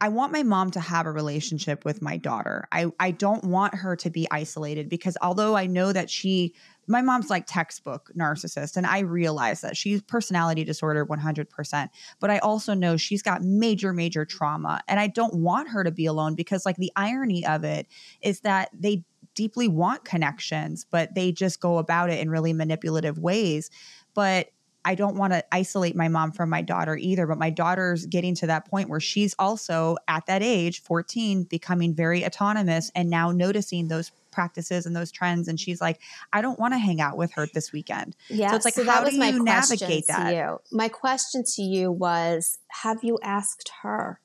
I 0.04 0.10
want 0.10 0.34
my 0.34 0.44
mom 0.44 0.70
to 0.72 0.82
have 0.82 1.06
a 1.06 1.14
relationship 1.14 1.86
with 1.86 2.02
my 2.02 2.18
daughter. 2.18 2.68
I, 2.74 2.88
I 3.00 3.12
don't 3.12 3.46
want 3.46 3.74
her 3.74 3.96
to 3.96 4.10
be 4.10 4.28
isolated 4.30 4.90
because 4.90 5.16
although 5.22 5.56
I 5.56 5.66
know 5.66 5.94
that 5.94 6.10
she, 6.10 6.54
my 6.88 7.02
mom's 7.02 7.30
like 7.30 7.46
textbook 7.48 8.12
narcissist, 8.14 8.76
and 8.76 8.86
I 8.86 9.00
realize 9.00 9.62
that 9.62 9.78
she's 9.78 10.02
personality 10.02 10.66
disorder 10.66 11.06
100%. 11.06 11.90
But 12.20 12.30
I 12.30 12.40
also 12.40 12.74
know 12.74 12.98
she's 12.98 13.22
got 13.22 13.44
major, 13.44 13.94
major 13.94 14.26
trauma. 14.26 14.82
And 14.90 15.00
I 15.00 15.08
don't 15.08 15.36
want 15.36 15.70
her 15.70 15.86
to 15.86 15.92
be 15.92 16.06
alone 16.06 16.36
because, 16.36 16.66
like, 16.66 16.76
the 16.76 16.92
irony 16.98 17.46
of 17.46 17.64
it 17.64 17.88
is 18.22 18.42
that 18.42 18.72
they 18.78 19.06
deeply 19.36 19.70
want 19.70 20.04
connections, 20.04 20.86
but 20.92 21.16
they 21.16 21.32
just 21.32 21.62
go 21.62 21.78
about 21.78 22.10
it 22.10 22.20
in 22.20 22.30
really 22.30 22.52
manipulative 22.52 23.20
ways. 23.20 23.70
But 24.14 24.50
I 24.86 24.96
don't 24.96 25.16
want 25.16 25.34
to 25.34 25.44
isolate 25.54 25.96
my 25.96 26.08
mom 26.08 26.32
from 26.32 26.50
my 26.50 26.62
daughter 26.62 26.98
either, 26.98 27.28
but 27.28 27.38
my 27.38 27.50
daughter's 27.50 28.06
getting 28.06 28.36
to 28.36 28.48
that 28.48 28.70
point 28.70 28.90
where 28.90 29.00
she's 29.00 29.34
also 29.40 29.98
at 30.08 30.26
that 30.28 30.44
age, 30.44 30.82
14, 30.82 31.44
becoming 31.44 31.94
very 31.94 32.26
autonomous 32.26 32.92
and 32.96 33.10
now 33.10 33.32
noticing 33.32 33.88
those 33.88 34.12
practices 34.32 34.86
and 34.86 34.96
those 34.96 35.12
trends. 35.12 35.48
And 35.48 35.60
she's 35.60 35.80
like, 35.80 36.00
I 36.34 36.42
don't 36.42 36.60
want 36.60 36.74
to 36.74 36.78
hang 36.78 37.00
out 37.00 37.18
with 37.18 37.34
her 37.34 37.48
this 37.54 37.72
weekend. 37.72 38.16
Yeah. 38.30 38.50
So 38.50 38.56
it's 38.58 38.66
like, 38.66 38.74
so 38.74 38.84
how 38.84 38.96
that 38.96 39.06
was 39.06 39.14
do 39.14 39.20
my 39.20 39.30
you 39.30 39.44
question 39.44 39.78
navigate 39.80 40.08
that? 40.08 40.36
you. 40.36 40.60
My 40.72 40.90
question 40.90 41.44
to 41.56 41.62
you 41.62 41.92
was 41.92 42.58
Have 42.82 43.04
you 43.04 43.20
asked 43.22 43.72
her? 43.84 44.20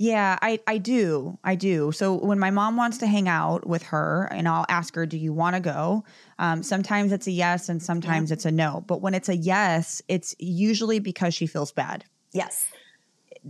Yeah, 0.00 0.38
I, 0.40 0.60
I 0.66 0.78
do. 0.78 1.38
I 1.44 1.56
do. 1.56 1.92
So 1.92 2.14
when 2.14 2.38
my 2.38 2.50
mom 2.50 2.78
wants 2.78 2.96
to 2.98 3.06
hang 3.06 3.28
out 3.28 3.66
with 3.66 3.82
her, 3.82 4.28
and 4.32 4.48
I'll 4.48 4.64
ask 4.70 4.94
her, 4.94 5.04
Do 5.04 5.18
you 5.18 5.34
want 5.34 5.56
to 5.56 5.60
go? 5.60 6.04
Um, 6.38 6.62
sometimes 6.62 7.12
it's 7.12 7.26
a 7.26 7.30
yes 7.30 7.68
and 7.68 7.82
sometimes 7.82 8.32
it's 8.32 8.46
a 8.46 8.50
no. 8.50 8.82
But 8.86 9.02
when 9.02 9.12
it's 9.12 9.28
a 9.28 9.36
yes, 9.36 10.00
it's 10.08 10.34
usually 10.38 11.00
because 11.00 11.34
she 11.34 11.46
feels 11.46 11.70
bad. 11.70 12.06
Yes. 12.32 12.66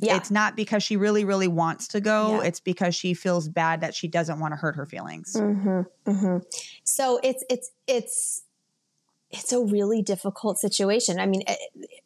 Yeah. 0.00 0.16
It's 0.16 0.32
not 0.32 0.56
because 0.56 0.82
she 0.82 0.96
really, 0.96 1.24
really 1.24 1.46
wants 1.46 1.86
to 1.88 2.00
go. 2.00 2.38
Yeah. 2.40 2.48
It's 2.48 2.58
because 2.58 2.96
she 2.96 3.14
feels 3.14 3.48
bad 3.48 3.82
that 3.82 3.94
she 3.94 4.08
doesn't 4.08 4.40
want 4.40 4.50
to 4.50 4.56
hurt 4.56 4.74
her 4.74 4.86
feelings. 4.86 5.36
Mm-hmm, 5.36 6.10
mm-hmm. 6.10 6.38
So 6.82 7.20
it's 7.22 7.44
it's 7.48 7.70
it's 7.86 8.42
it's 9.30 9.52
a 9.52 9.60
really 9.60 10.02
difficult 10.02 10.58
situation. 10.58 11.20
I 11.20 11.26
mean, 11.26 11.42
it, 11.46 11.58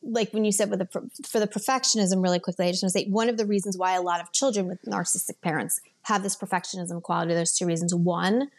like 0.06 0.32
when 0.32 0.44
you 0.44 0.52
said 0.52 0.70
with 0.70 0.80
the 0.80 1.10
for 1.26 1.40
the 1.40 1.48
perfectionism, 1.48 2.22
really 2.22 2.38
quickly, 2.38 2.66
I 2.66 2.70
just 2.70 2.82
want 2.82 2.92
to 2.92 2.98
say 3.00 3.06
one 3.08 3.28
of 3.28 3.36
the 3.36 3.46
reasons 3.46 3.76
why 3.76 3.94
a 3.94 4.02
lot 4.02 4.20
of 4.20 4.32
children 4.32 4.68
with 4.68 4.82
narcissistic 4.82 5.40
parents 5.40 5.80
have 6.02 6.22
this 6.22 6.36
perfectionism 6.36 7.02
quality. 7.02 7.34
There's 7.34 7.52
two 7.52 7.66
reasons. 7.66 7.94
One, 7.94 8.50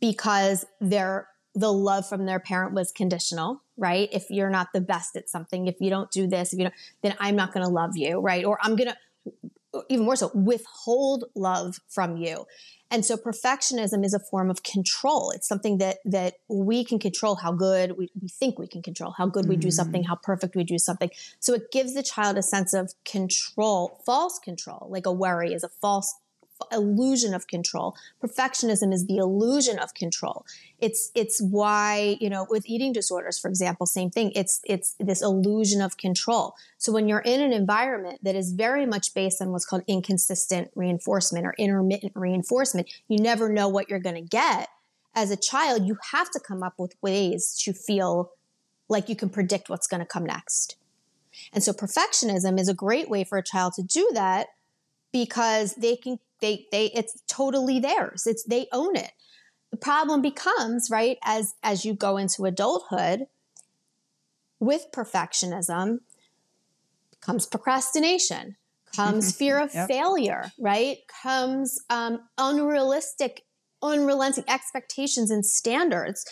because 0.00 0.64
their 0.80 1.28
the 1.54 1.72
love 1.72 2.08
from 2.08 2.26
their 2.26 2.38
parent 2.38 2.74
was 2.74 2.92
conditional, 2.92 3.62
right? 3.76 4.08
If 4.12 4.30
you're 4.30 4.50
not 4.50 4.68
the 4.72 4.80
best 4.80 5.16
at 5.16 5.28
something, 5.28 5.66
if 5.66 5.76
you 5.80 5.90
don't 5.90 6.10
do 6.10 6.26
this, 6.26 6.52
if 6.52 6.58
you 6.58 6.66
don't, 6.66 6.74
then 7.02 7.16
I'm 7.18 7.34
not 7.34 7.52
going 7.52 7.66
to 7.66 7.72
love 7.72 7.96
you, 7.96 8.20
right? 8.20 8.44
Or 8.44 8.58
I'm 8.62 8.76
going 8.76 8.90
to 8.90 8.96
even 9.88 10.04
more 10.04 10.16
so 10.16 10.30
withhold 10.34 11.24
love 11.34 11.78
from 11.88 12.16
you. 12.16 12.46
And 12.92 13.04
so 13.04 13.16
perfectionism 13.16 14.04
is 14.04 14.14
a 14.14 14.18
form 14.18 14.50
of 14.50 14.64
control. 14.64 15.30
It's 15.30 15.46
something 15.46 15.78
that 15.78 15.98
that 16.04 16.34
we 16.48 16.84
can 16.84 16.98
control 16.98 17.36
how 17.36 17.52
good 17.52 17.96
we, 17.96 18.10
we 18.20 18.28
think 18.28 18.58
we 18.58 18.66
can 18.66 18.82
control, 18.82 19.14
how 19.16 19.26
good 19.26 19.48
we 19.48 19.56
do 19.56 19.70
something, 19.70 20.02
mm. 20.02 20.06
how 20.08 20.16
perfect 20.16 20.56
we 20.56 20.64
do 20.64 20.78
something. 20.78 21.10
So 21.38 21.54
it 21.54 21.70
gives 21.70 21.94
the 21.94 22.02
child 22.02 22.36
a 22.36 22.42
sense 22.42 22.74
of 22.74 22.92
control, 23.04 24.00
false 24.04 24.40
control, 24.40 24.88
like 24.90 25.06
a 25.06 25.12
worry 25.12 25.52
is 25.52 25.62
a 25.62 25.68
false 25.68 26.12
illusion 26.72 27.34
of 27.34 27.46
control. 27.46 27.96
Perfectionism 28.22 28.92
is 28.92 29.06
the 29.06 29.16
illusion 29.16 29.78
of 29.78 29.94
control. 29.94 30.44
It's 30.78 31.10
it's 31.14 31.40
why, 31.40 32.16
you 32.20 32.30
know, 32.30 32.46
with 32.48 32.68
eating 32.68 32.92
disorders, 32.92 33.38
for 33.38 33.48
example, 33.48 33.86
same 33.86 34.10
thing. 34.10 34.32
It's 34.34 34.60
it's 34.64 34.94
this 34.98 35.22
illusion 35.22 35.80
of 35.82 35.96
control. 35.96 36.54
So 36.78 36.92
when 36.92 37.08
you're 37.08 37.20
in 37.20 37.40
an 37.40 37.52
environment 37.52 38.20
that 38.22 38.34
is 38.34 38.52
very 38.52 38.86
much 38.86 39.14
based 39.14 39.42
on 39.42 39.52
what's 39.52 39.66
called 39.66 39.82
inconsistent 39.86 40.70
reinforcement 40.74 41.46
or 41.46 41.54
intermittent 41.58 42.12
reinforcement, 42.14 42.90
you 43.08 43.18
never 43.18 43.48
know 43.48 43.68
what 43.68 43.88
you're 43.88 43.98
going 43.98 44.16
to 44.16 44.20
get. 44.20 44.68
As 45.14 45.30
a 45.30 45.36
child, 45.36 45.86
you 45.86 45.98
have 46.12 46.30
to 46.30 46.40
come 46.40 46.62
up 46.62 46.74
with 46.78 46.94
ways 47.02 47.60
to 47.64 47.72
feel 47.72 48.32
like 48.88 49.08
you 49.08 49.16
can 49.16 49.28
predict 49.28 49.68
what's 49.68 49.86
going 49.86 50.00
to 50.00 50.06
come 50.06 50.24
next. 50.24 50.76
And 51.52 51.62
so 51.62 51.72
perfectionism 51.72 52.58
is 52.58 52.68
a 52.68 52.74
great 52.74 53.08
way 53.08 53.24
for 53.24 53.38
a 53.38 53.42
child 53.42 53.74
to 53.74 53.82
do 53.82 54.10
that 54.14 54.48
because 55.12 55.74
they 55.74 55.96
can 55.96 56.18
they 56.40 56.66
they 56.72 56.86
it's 56.86 57.22
totally 57.28 57.78
theirs. 57.78 58.26
It's 58.26 58.44
they 58.44 58.66
own 58.72 58.96
it. 58.96 59.12
The 59.70 59.76
problem 59.76 60.20
becomes, 60.20 60.88
right, 60.90 61.18
as 61.22 61.54
as 61.62 61.84
you 61.84 61.94
go 61.94 62.16
into 62.16 62.44
adulthood 62.44 63.26
with 64.58 64.86
perfectionism 64.92 66.00
comes 67.20 67.46
procrastination, 67.46 68.56
comes 68.94 69.36
fear 69.36 69.60
of 69.60 69.72
Yep. 69.74 69.88
failure, 69.88 70.52
right? 70.58 70.98
Comes 71.22 71.78
um, 71.90 72.20
unrealistic, 72.38 73.44
unrelenting 73.82 74.44
expectations 74.48 75.30
and 75.30 75.44
standards. 75.44 76.24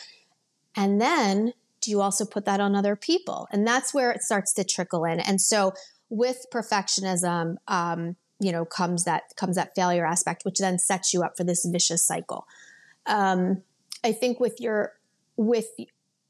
And 0.75 1.01
then 1.01 1.53
do 1.81 1.91
you 1.91 2.01
also 2.01 2.25
put 2.25 2.45
that 2.47 2.61
on 2.61 2.75
other 2.75 2.97
people? 2.97 3.47
And 3.53 3.67
that's 3.67 3.95
where 3.95 4.11
it 4.11 4.23
starts 4.23 4.53
to 4.55 4.65
trickle 4.65 5.05
in. 5.05 5.21
And 5.21 5.41
so 5.41 5.73
with 6.09 6.47
perfectionism, 6.53 7.57
um, 7.69 8.17
you 8.41 8.53
know, 8.53 8.65
comes 8.65 9.05
that 9.05 9.35
comes 9.37 9.57
that 9.57 9.75
failure 9.75 10.07
aspect, 10.07 10.45
which 10.45 10.59
then 10.59 10.79
sets 10.79 11.13
you 11.13 11.23
up 11.23 11.37
for 11.37 11.45
this 11.45 11.65
vicious 11.65 12.05
cycle. 12.05 12.47
Um, 13.07 13.63
I 14.05 14.13
think 14.13 14.39
with 14.39 14.61
your 14.61 14.95
with 15.37 15.69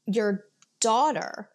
your 0.05 0.45
daughter, 0.79 1.49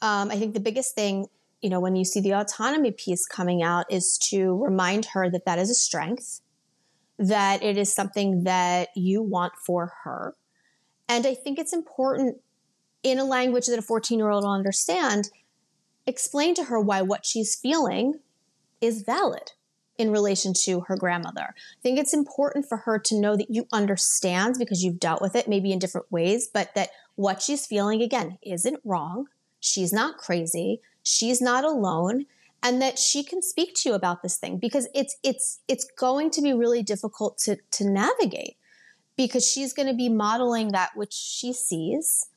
um, 0.00 0.30
I 0.30 0.36
think 0.36 0.54
the 0.54 0.60
biggest 0.60 0.94
thing, 0.94 1.26
you 1.60 1.70
know, 1.70 1.80
when 1.80 1.96
you 1.96 2.04
see 2.04 2.20
the 2.20 2.32
autonomy 2.32 2.90
piece 2.90 3.26
coming 3.26 3.62
out, 3.62 3.86
is 3.90 4.18
to 4.30 4.62
remind 4.62 5.06
her 5.06 5.30
that 5.30 5.44
that 5.44 5.58
is 5.58 5.70
a 5.70 5.74
strength, 5.74 6.40
that 7.18 7.62
it 7.62 7.76
is 7.76 7.92
something 7.92 8.44
that 8.44 8.88
you 8.96 9.22
want 9.22 9.52
for 9.64 9.92
her, 10.04 10.34
and 11.08 11.26
I 11.26 11.34
think 11.34 11.58
it's 11.58 11.72
important 11.72 12.38
in 13.02 13.18
a 13.18 13.24
language 13.24 13.66
that 13.66 13.78
a 13.78 13.82
14 13.82 14.18
year 14.18 14.30
old 14.30 14.44
will 14.44 14.50
understand. 14.50 15.30
Explain 16.06 16.54
to 16.56 16.64
her 16.64 16.80
why 16.80 17.02
what 17.02 17.24
she's 17.24 17.54
feeling 17.54 18.14
is 18.80 19.02
valid 19.02 19.52
in 19.98 20.10
relation 20.10 20.52
to 20.64 20.80
her 20.82 20.96
grandmother. 20.96 21.54
I 21.54 21.80
think 21.82 21.98
it's 21.98 22.14
important 22.14 22.66
for 22.66 22.78
her 22.78 22.98
to 22.98 23.20
know 23.20 23.36
that 23.36 23.50
you 23.50 23.66
understand 23.72 24.56
because 24.58 24.82
you've 24.82 25.00
dealt 25.00 25.20
with 25.20 25.36
it 25.36 25.48
maybe 25.48 25.72
in 25.72 25.78
different 25.78 26.10
ways, 26.10 26.48
but 26.52 26.74
that 26.74 26.90
what 27.14 27.42
she's 27.42 27.66
feeling 27.66 28.02
again 28.02 28.38
isn't 28.42 28.80
wrong. 28.84 29.26
She's 29.60 29.92
not 29.92 30.16
crazy. 30.16 30.80
She's 31.02 31.40
not 31.40 31.64
alone 31.64 32.26
and 32.62 32.80
that 32.80 32.98
she 32.98 33.24
can 33.24 33.42
speak 33.42 33.74
to 33.74 33.90
you 33.90 33.94
about 33.94 34.22
this 34.22 34.36
thing 34.36 34.56
because 34.56 34.88
it's 34.94 35.16
it's 35.22 35.60
it's 35.68 35.84
going 35.84 36.30
to 36.30 36.40
be 36.40 36.52
really 36.52 36.82
difficult 36.82 37.38
to 37.38 37.56
to 37.72 37.84
navigate 37.84 38.56
because 39.16 39.46
she's 39.46 39.72
going 39.72 39.88
to 39.88 39.94
be 39.94 40.08
modeling 40.08 40.72
that 40.72 40.90
which 40.94 41.12
she 41.12 41.52
sees 41.52 42.28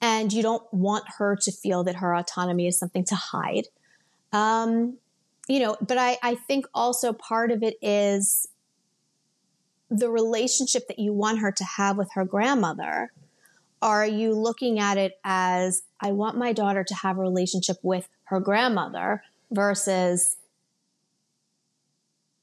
and 0.00 0.32
you 0.32 0.42
don't 0.42 0.64
want 0.72 1.04
her 1.18 1.36
to 1.36 1.52
feel 1.52 1.84
that 1.84 1.96
her 1.96 2.14
autonomy 2.14 2.66
is 2.66 2.78
something 2.78 3.04
to 3.04 3.14
hide. 3.14 3.68
Um, 4.32 4.98
you 5.48 5.60
know, 5.60 5.76
but 5.80 5.98
I, 5.98 6.18
I 6.22 6.34
think 6.34 6.66
also 6.74 7.12
part 7.12 7.50
of 7.50 7.62
it 7.62 7.76
is 7.80 8.48
the 9.90 10.10
relationship 10.10 10.88
that 10.88 10.98
you 10.98 11.12
want 11.12 11.38
her 11.38 11.52
to 11.52 11.64
have 11.64 11.96
with 11.96 12.08
her 12.14 12.24
grandmother. 12.24 13.12
Are 13.80 14.06
you 14.06 14.32
looking 14.34 14.80
at 14.80 14.98
it 14.98 15.12
as, 15.22 15.82
I 16.00 16.12
want 16.12 16.36
my 16.36 16.52
daughter 16.52 16.82
to 16.82 16.94
have 16.94 17.18
a 17.18 17.20
relationship 17.20 17.76
with 17.82 18.08
her 18.24 18.40
grandmother 18.40 19.22
versus 19.50 20.36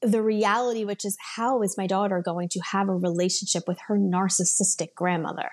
the 0.00 0.22
reality, 0.22 0.84
which 0.84 1.04
is, 1.04 1.18
how 1.36 1.62
is 1.62 1.76
my 1.76 1.86
daughter 1.86 2.22
going 2.24 2.48
to 2.50 2.60
have 2.60 2.88
a 2.88 2.94
relationship 2.94 3.66
with 3.66 3.78
her 3.88 3.96
narcissistic 3.96 4.94
grandmother? 4.94 5.50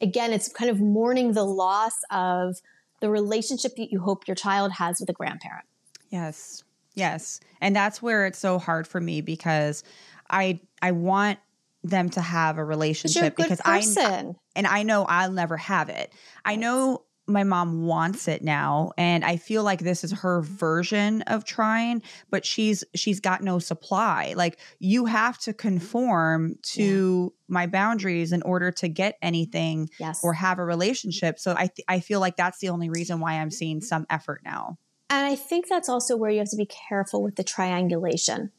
Again, 0.00 0.32
it's 0.32 0.48
kind 0.48 0.70
of 0.70 0.80
mourning 0.80 1.32
the 1.32 1.44
loss 1.44 1.94
of 2.10 2.56
the 3.00 3.10
relationship 3.10 3.76
that 3.76 3.92
you 3.92 4.00
hope 4.00 4.26
your 4.26 4.34
child 4.34 4.72
has 4.72 4.98
with 4.98 5.08
a 5.08 5.12
grandparent. 5.12 5.66
Yes. 6.10 6.64
Yes. 6.94 7.40
And 7.60 7.74
that's 7.74 8.02
where 8.02 8.26
it's 8.26 8.38
so 8.38 8.58
hard 8.58 8.86
for 8.86 9.00
me 9.00 9.20
because 9.20 9.82
I 10.30 10.60
I 10.80 10.92
want 10.92 11.38
them 11.84 12.10
to 12.10 12.20
have 12.20 12.58
a 12.58 12.64
relationship 12.64 13.36
because 13.36 13.60
I 13.64 13.78
person. 13.78 14.36
and 14.54 14.66
I 14.66 14.82
know 14.82 15.04
I'll 15.04 15.32
never 15.32 15.56
have 15.56 15.88
it. 15.88 16.12
I 16.44 16.56
know 16.56 17.04
my 17.26 17.44
mom 17.44 17.86
wants 17.86 18.26
it 18.26 18.42
now 18.42 18.92
and 18.98 19.24
I 19.24 19.36
feel 19.36 19.62
like 19.62 19.80
this 19.80 20.02
is 20.02 20.12
her 20.12 20.42
version 20.42 21.22
of 21.22 21.44
trying, 21.44 22.02
but 22.30 22.44
she's 22.44 22.84
she's 22.94 23.20
got 23.20 23.42
no 23.42 23.58
supply. 23.58 24.34
Like 24.36 24.58
you 24.78 25.06
have 25.06 25.38
to 25.40 25.52
conform 25.52 26.56
to 26.74 27.32
my 27.48 27.66
boundaries 27.66 28.32
in 28.32 28.42
order 28.42 28.72
to 28.72 28.88
get 28.88 29.18
anything 29.22 29.88
yes. 29.98 30.20
or 30.22 30.34
have 30.34 30.58
a 30.58 30.64
relationship. 30.64 31.38
So 31.38 31.54
I 31.56 31.68
th- 31.68 31.86
I 31.88 32.00
feel 32.00 32.20
like 32.20 32.36
that's 32.36 32.58
the 32.58 32.70
only 32.70 32.90
reason 32.90 33.20
why 33.20 33.34
I'm 33.34 33.50
seeing 33.50 33.80
some 33.80 34.06
effort 34.10 34.42
now. 34.44 34.78
And 35.12 35.26
I 35.26 35.34
think 35.34 35.68
that's 35.68 35.90
also 35.90 36.16
where 36.16 36.30
you 36.30 36.38
have 36.38 36.48
to 36.48 36.56
be 36.56 36.64
careful 36.88 37.22
with 37.22 37.36
the 37.36 37.44
triangulation. 37.44 38.50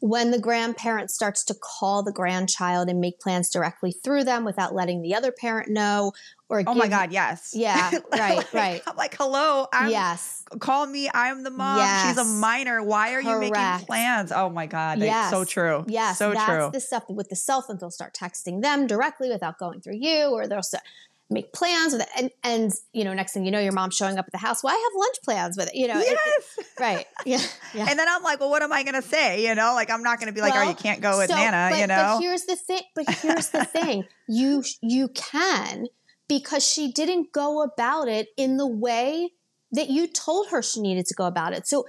When 0.00 0.30
the 0.30 0.38
grandparent 0.38 1.10
starts 1.10 1.44
to 1.44 1.54
call 1.54 2.02
the 2.02 2.12
grandchild 2.12 2.88
and 2.88 2.98
make 2.98 3.20
plans 3.20 3.50
directly 3.50 3.92
through 3.92 4.24
them 4.24 4.46
without 4.46 4.74
letting 4.74 5.02
the 5.02 5.14
other 5.14 5.32
parent 5.32 5.68
know, 5.70 6.12
or 6.48 6.62
Oh 6.66 6.74
my 6.74 6.88
god, 6.88 7.12
yes. 7.12 7.52
Yeah, 7.54 7.90
right, 8.10 8.36
Like, 8.38 8.54
right. 8.54 8.82
I'm 8.86 8.96
like, 8.96 9.16
"Hello, 9.18 9.66
I'm 9.70 9.90
yes, 9.90 10.44
call 10.60 10.86
me. 10.86 11.10
I'm 11.12 11.42
the 11.42 11.50
mom. 11.50 11.88
She's 12.06 12.16
a 12.16 12.24
minor. 12.24 12.82
Why 12.82 13.12
are 13.12 13.20
you 13.20 13.38
making 13.38 13.86
plans?" 13.86 14.32
Oh 14.32 14.48
my 14.48 14.64
god, 14.66 14.98
that's 15.00 15.30
so 15.30 15.44
true. 15.44 15.84
yes, 15.86 16.18
so 16.18 16.32
that's 16.32 16.46
true. 16.46 16.70
the 16.72 16.80
stuff 16.80 17.04
with 17.10 17.28
the 17.28 17.36
cell 17.36 17.60
phones. 17.60 17.80
They'll 17.80 17.90
start 17.90 18.14
texting 18.14 18.62
them 18.62 18.86
directly 18.86 19.28
without 19.28 19.58
going 19.58 19.82
through 19.82 19.98
you, 20.00 20.28
or 20.28 20.46
they'll 20.46 20.62
start, 20.62 20.84
make 21.30 21.52
plans 21.52 21.92
with 21.92 22.02
it. 22.02 22.08
And, 22.16 22.30
and 22.42 22.72
you 22.92 23.04
know, 23.04 23.14
next 23.14 23.32
thing 23.32 23.44
you 23.44 23.50
know, 23.50 23.58
your 23.60 23.72
mom's 23.72 23.96
showing 23.96 24.18
up 24.18 24.26
at 24.26 24.32
the 24.32 24.38
house. 24.38 24.62
Well, 24.62 24.74
I 24.74 24.76
have 24.78 25.00
lunch 25.00 25.16
plans 25.24 25.56
with 25.56 25.68
it. 25.68 25.74
You 25.74 25.88
know, 25.88 25.98
it- 25.98 26.06
yes. 26.06 26.66
right? 26.78 27.06
Yeah, 27.26 27.40
yeah. 27.72 27.86
And 27.88 27.98
then 27.98 28.06
I'm 28.08 28.22
like, 28.22 28.40
well, 28.40 28.50
what 28.50 28.62
am 28.62 28.72
I 28.72 28.82
going 28.82 29.00
to 29.00 29.08
say? 29.08 29.46
You 29.46 29.54
know, 29.54 29.72
like 29.74 29.90
I'm 29.90 30.02
not 30.02 30.18
going 30.18 30.28
to 30.28 30.34
be 30.34 30.42
like, 30.42 30.54
oh, 30.54 30.62
you 30.68 30.74
can't 30.74 31.00
go 31.00 31.18
with 31.18 31.30
So, 31.30 31.36
Nana. 31.36 31.68
but, 31.70 31.80
you 31.80 31.86
know, 31.86 32.16
But 32.16 32.20
here's 32.20 32.44
the 32.44 32.56
thing. 32.56 32.82
But 32.94 33.08
here's 33.22 33.48
the 33.48 33.64
thing. 33.64 34.04
You 34.28 34.62
you 34.82 35.08
can 35.08 35.86
because 36.28 36.66
she 36.66 36.92
didn't 36.92 37.32
go 37.32 37.62
about 37.62 38.08
it 38.08 38.28
in 38.36 38.56
the 38.58 38.66
way 38.66 39.30
that 39.72 39.88
you 39.90 40.06
told 40.06 40.48
her 40.50 40.62
she 40.62 40.80
needed 40.80 41.06
to 41.06 41.14
go 41.14 41.24
about 41.24 41.52
it. 41.54 41.66
So 41.66 41.86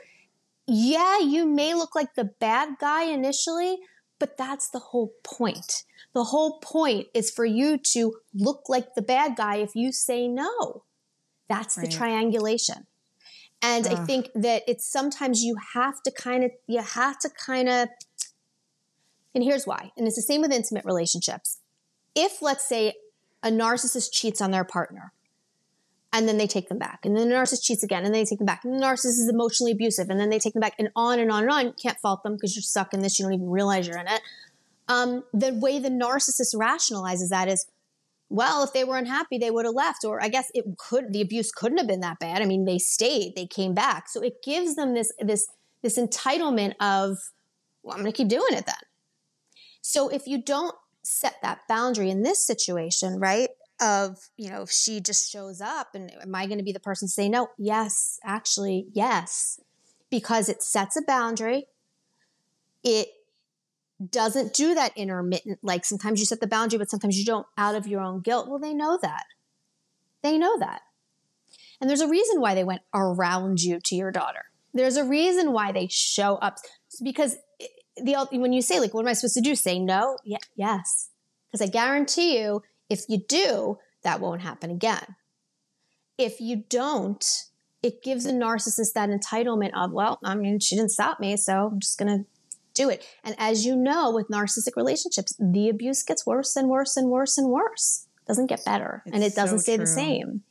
yeah, 0.67 1.19
you 1.19 1.45
may 1.45 1.73
look 1.73 1.93
like 1.95 2.15
the 2.15 2.23
bad 2.23 2.77
guy 2.79 3.03
initially, 3.03 3.77
but 4.19 4.37
that's 4.37 4.69
the 4.69 4.79
whole 4.79 5.11
point. 5.23 5.83
The 6.15 6.23
whole 6.23 6.59
point 6.59 7.07
is 7.13 7.29
for 7.29 7.45
you 7.45 7.77
to 7.91 8.15
look 8.33 8.69
like 8.69 8.95
the 8.95 9.01
bad 9.01 9.35
guy 9.35 9.57
if 9.57 9.75
you 9.75 9.91
say 9.91 10.27
no. 10.27 10.85
That's 11.49 11.75
the 11.75 11.87
triangulation. 11.87 12.87
And 13.61 13.85
I 13.85 13.95
think 14.05 14.29
that 14.33 14.63
it's 14.65 14.89
sometimes 14.89 15.43
you 15.43 15.57
have 15.73 16.01
to 16.03 16.11
kind 16.11 16.43
of, 16.43 16.51
you 16.67 16.81
have 16.81 17.19
to 17.19 17.29
kind 17.29 17.67
of, 17.67 17.89
and 19.33 19.43
here's 19.43 19.67
why. 19.67 19.91
And 19.97 20.07
it's 20.07 20.15
the 20.15 20.21
same 20.21 20.41
with 20.41 20.53
intimate 20.53 20.85
relationships. 20.85 21.59
If, 22.15 22.41
let's 22.41 22.67
say, 22.67 22.93
a 23.43 23.49
narcissist 23.49 24.13
cheats 24.13 24.39
on 24.39 24.51
their 24.51 24.63
partner, 24.63 25.11
and 26.13 26.29
then 26.29 26.37
they 26.37 26.47
take 26.47 26.69
them 26.69 26.79
back, 26.79 27.05
and 27.05 27.17
then 27.17 27.27
the 27.27 27.35
narcissist 27.35 27.63
cheats 27.63 27.83
again, 27.83 28.05
and 28.05 28.13
then 28.13 28.21
they 28.21 28.25
take 28.25 28.39
them 28.39 28.45
back, 28.45 28.63
and 28.63 28.73
the 28.73 28.85
narcissist 28.85 29.19
is 29.19 29.29
emotionally 29.29 29.73
abusive, 29.73 30.09
and 30.09 30.17
then 30.17 30.29
they 30.29 30.39
take 30.39 30.53
them 30.53 30.61
back, 30.61 30.75
and 30.79 30.89
on 30.95 31.19
and 31.19 31.29
on 31.29 31.43
and 31.43 31.51
on. 31.51 31.65
You 31.65 31.73
can't 31.73 31.99
fault 31.99 32.23
them 32.23 32.35
because 32.35 32.55
you're 32.55 32.63
stuck 32.63 32.93
in 32.93 33.01
this. 33.01 33.19
You 33.19 33.25
don't 33.25 33.33
even 33.33 33.49
realize 33.49 33.85
you're 33.85 33.97
in 33.97 34.07
it. 34.07 34.21
Um, 34.87 35.23
the 35.33 35.53
way 35.53 35.79
the 35.79 35.89
narcissist 35.89 36.53
rationalizes 36.55 37.29
that 37.29 37.47
is, 37.47 37.65
well, 38.29 38.63
if 38.63 38.73
they 38.73 38.83
were 38.83 38.97
unhappy, 38.97 39.37
they 39.37 39.51
would 39.51 39.65
have 39.65 39.73
left. 39.73 40.03
Or 40.03 40.21
I 40.21 40.29
guess 40.29 40.51
it 40.53 40.65
could 40.77 41.13
the 41.13 41.21
abuse 41.21 41.51
couldn't 41.51 41.77
have 41.77 41.87
been 41.87 42.01
that 42.01 42.19
bad. 42.19 42.41
I 42.41 42.45
mean, 42.45 42.65
they 42.65 42.77
stayed, 42.77 43.33
they 43.35 43.47
came 43.47 43.73
back. 43.73 44.09
So 44.09 44.21
it 44.21 44.43
gives 44.43 44.75
them 44.75 44.93
this 44.93 45.11
this 45.19 45.47
this 45.81 45.97
entitlement 45.97 46.73
of, 46.79 47.17
well, 47.83 47.93
I'm 47.93 47.99
gonna 47.99 48.11
keep 48.11 48.27
doing 48.27 48.53
it 48.53 48.65
then. 48.65 48.75
So 49.81 50.09
if 50.09 50.25
you 50.25 50.41
don't 50.41 50.75
set 51.03 51.35
that 51.43 51.59
boundary 51.67 52.09
in 52.09 52.23
this 52.23 52.45
situation, 52.45 53.19
right? 53.19 53.49
Of, 53.81 54.29
you 54.37 54.49
know, 54.49 54.61
if 54.61 54.71
she 54.71 55.01
just 55.01 55.29
shows 55.31 55.59
up 55.61 55.89
and 55.93 56.11
am 56.21 56.33
I 56.33 56.47
gonna 56.47 56.63
be 56.63 56.71
the 56.71 56.79
person 56.79 57.07
to 57.07 57.11
say 57.11 57.29
no? 57.29 57.49
Yes, 57.57 58.19
actually, 58.23 58.87
yes. 58.93 59.59
Because 60.09 60.49
it 60.49 60.63
sets 60.63 60.95
a 60.95 61.01
boundary. 61.01 61.67
It 62.83 63.09
doesn't 64.09 64.53
do 64.53 64.75
that 64.75 64.91
intermittent 64.97 65.59
like 65.61 65.85
sometimes 65.85 66.19
you 66.19 66.25
set 66.25 66.41
the 66.41 66.47
boundary 66.47 66.77
but 66.77 66.89
sometimes 66.89 67.17
you 67.17 67.25
don't 67.25 67.47
out 67.57 67.75
of 67.75 67.87
your 67.87 68.01
own 68.01 68.21
guilt. 68.21 68.49
Well 68.49 68.59
they 68.59 68.73
know 68.73 68.99
that. 69.01 69.25
They 70.21 70.37
know 70.37 70.57
that. 70.59 70.81
And 71.79 71.89
there's 71.89 72.01
a 72.01 72.07
reason 72.07 72.41
why 72.41 72.55
they 72.55 72.63
went 72.63 72.81
around 72.93 73.61
you 73.61 73.79
to 73.83 73.95
your 73.95 74.11
daughter. 74.11 74.45
There's 74.73 74.97
a 74.97 75.05
reason 75.05 75.53
why 75.53 75.71
they 75.71 75.87
show 75.87 76.35
up 76.35 76.57
because 77.03 77.37
the 77.97 78.27
when 78.31 78.51
you 78.51 78.61
say 78.61 78.79
like 78.79 78.93
what 78.93 79.01
am 79.01 79.07
i 79.07 79.13
supposed 79.13 79.35
to 79.35 79.41
do? 79.41 79.55
Say 79.55 79.79
no? 79.79 80.17
Yeah, 80.25 80.37
yes. 80.55 81.09
Because 81.51 81.65
i 81.65 81.71
guarantee 81.71 82.39
you 82.39 82.63
if 82.89 83.03
you 83.07 83.17
do 83.17 83.77
that 84.03 84.19
won't 84.19 84.41
happen 84.41 84.71
again. 84.71 85.15
If 86.17 86.39
you 86.41 86.63
don't 86.69 87.25
it 87.81 88.01
gives 88.01 88.23
the 88.23 88.31
narcissist 88.31 88.93
that 88.93 89.09
entitlement 89.09 89.71
of 89.75 89.91
well 89.91 90.17
i 90.23 90.33
mean 90.33 90.59
she 90.59 90.75
didn't 90.75 90.89
stop 90.89 91.19
me 91.19 91.37
so 91.37 91.67
i'm 91.71 91.79
just 91.79 91.99
gonna 91.99 92.25
do 92.75 92.89
it. 92.89 93.03
And 93.23 93.35
as 93.39 93.65
you 93.65 93.75
know, 93.75 94.11
with 94.11 94.27
narcissistic 94.27 94.75
relationships, 94.75 95.35
the 95.39 95.69
abuse 95.69 96.03
gets 96.03 96.25
worse 96.25 96.55
and 96.55 96.69
worse 96.69 96.95
and 96.95 97.09
worse 97.09 97.37
and 97.37 97.49
worse. 97.49 98.07
It 98.21 98.27
doesn't 98.27 98.47
get 98.47 98.63
better, 98.65 99.03
and 99.11 99.23
it 99.23 99.35
doesn't 99.35 99.59
so 99.59 99.63
stay 99.63 99.77
the 99.77 99.87
same. 99.87 100.43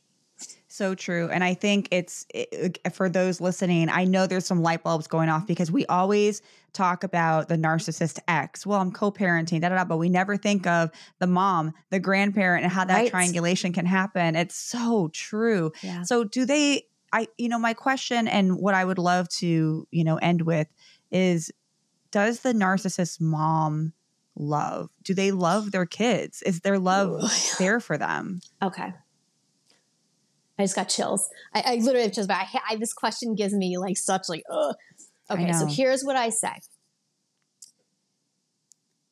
So 0.67 0.93
true. 0.93 1.29
And 1.31 1.41
I 1.41 1.53
think 1.53 1.87
it's 1.91 2.25
it, 2.33 2.79
for 2.93 3.07
those 3.07 3.39
listening, 3.39 3.87
I 3.87 4.03
know 4.03 4.27
there's 4.27 4.45
some 4.45 4.61
light 4.61 4.83
bulbs 4.83 5.07
going 5.07 5.29
off 5.29 5.47
because 5.47 5.71
we 5.71 5.85
always 5.85 6.41
talk 6.73 7.05
about 7.05 7.47
the 7.47 7.55
narcissist 7.55 8.19
ex. 8.27 8.65
Well, 8.65 8.81
I'm 8.81 8.91
co 8.91 9.09
parenting, 9.09 9.61
da 9.61 9.69
da 9.69 9.75
da, 9.75 9.85
but 9.85 9.95
we 9.97 10.09
never 10.09 10.35
think 10.35 10.67
of 10.67 10.91
the 11.19 11.27
mom, 11.27 11.73
the 11.91 11.99
grandparent, 11.99 12.63
and 12.65 12.73
how 12.73 12.83
that 12.83 12.93
Right. 12.93 13.09
triangulation 13.09 13.71
can 13.71 13.85
happen. 13.85 14.35
It's 14.35 14.55
so 14.55 15.09
true. 15.13 15.71
Yeah. 15.81 16.03
So, 16.03 16.25
do 16.25 16.45
they, 16.45 16.87
I, 17.13 17.29
you 17.37 17.47
know, 17.47 17.59
my 17.59 17.73
question 17.73 18.27
and 18.27 18.57
what 18.57 18.75
I 18.75 18.83
would 18.83 18.97
love 18.99 19.29
to, 19.39 19.87
you 19.89 20.03
know, 20.03 20.17
end 20.17 20.41
with 20.41 20.67
is 21.09 21.51
does 22.15 22.39
the 22.39 22.53
narcissist 22.53 23.19
mom 23.19 23.91
love? 24.37 24.89
Do 25.03 25.13
they 25.13 25.31
love 25.31 25.73
their 25.73 25.85
kids? 25.85 26.41
Is 26.43 26.61
their 26.61 26.79
love 26.79 27.29
there 27.59 27.81
for 27.81 27.97
them? 27.97 28.39
Okay. 28.63 28.93
I 30.57 30.63
just 30.63 30.77
got 30.77 30.87
chills. 30.87 31.27
I, 31.53 31.63
I 31.65 31.75
literally 31.75 32.03
have 32.03 32.13
chills, 32.13 32.27
but 32.27 32.37
I, 32.37 32.47
I, 32.69 32.75
this 32.77 32.93
question 32.93 33.35
gives 33.35 33.53
me 33.53 33.77
like 33.77 33.97
such 33.97 34.29
like, 34.29 34.43
ugh. 34.49 34.75
Okay, 35.29 35.51
so 35.51 35.67
here's 35.67 36.03
what 36.03 36.15
I 36.15 36.29
say. 36.29 36.53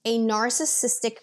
A 0.05 0.17
narcissistic, 0.19 1.15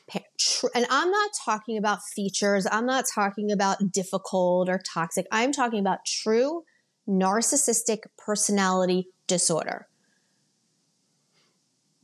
and 0.74 0.86
I'm 0.90 1.10
not 1.10 1.30
talking 1.46 1.78
about 1.78 2.00
features. 2.14 2.66
I'm 2.70 2.84
not 2.84 3.06
talking 3.14 3.50
about 3.50 3.78
difficult 3.90 4.68
or 4.68 4.82
toxic. 4.92 5.26
I'm 5.32 5.50
talking 5.50 5.80
about 5.80 6.00
true 6.04 6.64
narcissistic 7.08 8.00
personality 8.18 9.08
disorder. 9.26 9.86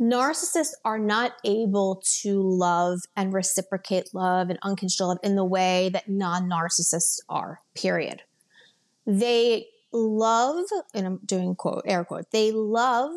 Narcissists 0.00 0.74
are 0.84 0.98
not 0.98 1.32
able 1.44 2.02
to 2.20 2.42
love 2.42 3.00
and 3.16 3.32
reciprocate 3.32 4.14
love 4.14 4.50
and 4.50 4.58
unconditional 4.62 5.08
love 5.08 5.18
in 5.22 5.36
the 5.36 5.44
way 5.44 5.88
that 5.92 6.08
non 6.08 6.50
narcissists 6.50 7.20
are, 7.28 7.60
period. 7.74 8.22
They 9.06 9.68
love, 9.92 10.66
and 10.94 11.06
I'm 11.06 11.20
doing 11.24 11.54
quote, 11.54 11.84
air 11.86 12.04
quote, 12.04 12.30
they 12.30 12.52
love 12.52 13.12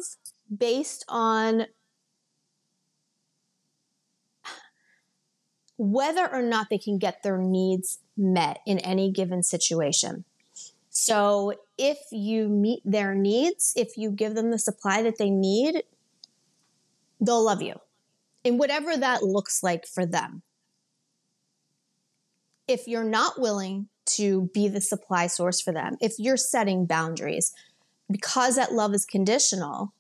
based 0.56 1.04
on 1.10 1.66
whether 5.78 6.32
or 6.32 6.42
not 6.42 6.68
they 6.70 6.78
can 6.78 6.98
get 6.98 7.24
their 7.24 7.38
needs 7.38 8.00
met 8.18 8.60
in 8.66 8.80
any 8.80 9.12
given 9.12 9.44
situation. 9.44 10.26
So 10.90 11.54
if 11.78 12.00
you 12.12 12.50
meet 12.50 12.82
their 12.84 13.16
needs, 13.16 13.74
if 13.76 13.98
you 13.98 14.12
give 14.12 14.36
them 14.36 14.52
the 14.52 14.60
supply 14.60 15.02
that 15.04 15.18
they 15.18 15.30
need, 15.30 15.84
they'll 17.20 17.44
love 17.44 17.62
you 17.62 17.76
in 18.44 18.58
whatever 18.58 18.96
that 18.98 19.24
looks 19.24 19.64
like 19.64 19.86
for 19.86 20.06
them. 20.06 20.42
If 22.68 22.88
you're 22.88 23.04
not 23.04 23.40
willing 23.40 23.90
to 24.18 24.50
be 24.54 24.68
the 24.68 24.82
supply 24.82 25.28
source 25.28 25.60
for 25.60 25.72
them, 25.72 25.98
if 26.02 26.14
you're 26.18 26.38
setting 26.38 26.86
boundaries, 26.86 27.54
because 28.10 28.56
that 28.56 28.74
love 28.74 28.94
is 28.94 29.06
conditional, 29.06 29.94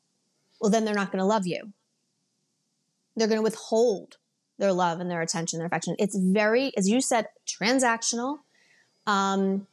well, 0.62 0.70
then 0.70 0.86
they're 0.86 0.94
not 0.94 1.12
going 1.12 1.20
to 1.20 1.26
love 1.26 1.48
you. 1.48 1.74
They're 3.16 3.28
going 3.28 3.40
to 3.40 3.44
withhold 3.44 4.18
their 4.58 4.74
love 4.74 5.00
and 5.00 5.10
their 5.10 5.22
attention, 5.22 5.60
their 5.60 5.68
affection. 5.68 5.96
It's 6.00 6.18
very, 6.18 6.72
as 6.78 6.88
you 6.88 7.02
said, 7.02 7.28
transactional. 7.48 8.40
Um, 9.08 9.68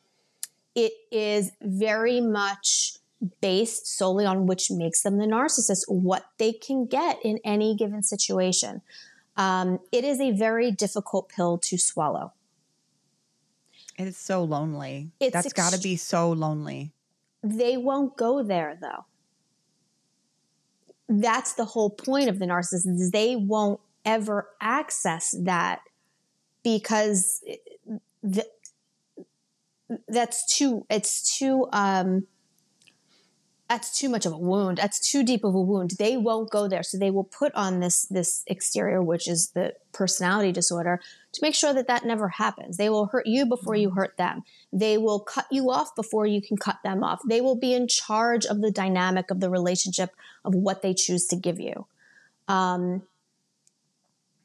it 0.75 0.93
is 1.11 1.51
very 1.61 2.21
much 2.21 2.99
based 3.41 3.87
solely 3.87 4.27
on 4.27 4.47
which 4.47 4.71
makes 4.71 5.03
them 5.03 5.19
the 5.19 5.27
narcissist, 5.27 5.85
what 5.89 6.27
they 6.39 6.53
can 6.53 6.87
get 6.87 7.19
in 7.25 7.39
any 7.45 7.75
given 7.75 8.03
situation. 8.03 8.83
Um, 9.37 9.81
it 9.93 10.05
is 10.05 10.21
a 10.21 10.33
very 10.33 10.71
difficult 10.71 11.29
pill 11.29 11.59
to 11.59 11.79
swallow. 11.79 12.33
It 13.99 14.09
is 14.09 14.17
so 14.17 14.45
lonely. 14.45 15.11
It's 15.21 15.33
That's 15.33 15.53
got 15.53 15.73
to 15.73 15.81
be 15.81 15.97
so 15.97 16.33
lonely. 16.33 16.93
They 17.43 17.77
won't 17.77 18.17
go 18.17 18.43
there 18.43 18.79
though. 18.81 19.07
That's 21.09 21.53
the 21.55 21.65
whole 21.65 21.91
point 21.91 22.29
of 22.29 22.39
the 22.39 22.47
narcissist 22.47 22.87
is 22.87 23.11
they 23.13 23.37
won't 23.37 23.81
ever 24.05 24.49
access 24.61 25.35
that 25.41 25.81
because 26.63 27.43
the, 28.23 28.45
that's 30.09 30.57
too 30.57 30.85
it's 30.91 31.39
too 31.39 31.69
um 31.73 32.27
that's 33.69 33.99
too 33.99 34.09
much 34.09 34.27
of 34.27 34.33
a 34.33 34.39
wound. 34.39 34.79
That's 34.79 35.01
too 35.01 35.25
deep 35.25 35.43
of 35.43 35.55
a 35.55 35.61
wound. 35.61 35.93
They 35.99 36.17
won't 36.17 36.51
go 36.51 36.69
there. 36.69 36.83
So 36.83 36.99
they 36.99 37.11
will 37.11 37.25
put 37.25 37.53
on 37.55 37.81
this 37.81 38.05
this 38.07 38.45
exterior 38.47 39.03
which 39.03 39.27
is 39.27 39.51
the 39.51 39.75
personality 39.93 40.53
disorder 40.53 41.01
to 41.33 41.41
make 41.43 41.55
sure 41.55 41.73
that 41.75 41.89
that 41.89 42.05
never 42.05 42.29
happens. 42.29 42.77
They 42.77 42.89
will 42.89 43.07
hurt 43.07 43.27
you 43.27 43.45
before 43.45 43.75
you 43.75 43.91
hurt 43.91 44.17
them. 44.17 44.45
They 44.73 44.99
will 44.99 45.21
cut 45.21 45.47
you 45.51 45.71
off 45.71 45.97
before 45.97 46.27
you 46.27 46.41
can 46.41 46.57
cut 46.57 46.79
them 46.85 47.03
off. 47.03 47.21
They 47.27 47.41
will 47.41 47.57
be 47.57 47.75
in 47.75 47.89
charge 47.89 48.47
of 48.47 48.61
the 48.61 48.71
dynamic 48.71 49.31
of 49.31 49.41
the 49.41 49.51
relationship 49.51 50.11
of 50.45 50.55
what 50.55 50.83
they 50.83 50.95
choose 50.95 51.27
to 51.27 51.37
give 51.37 51.59
you. 51.59 51.87
Um, 52.49 53.03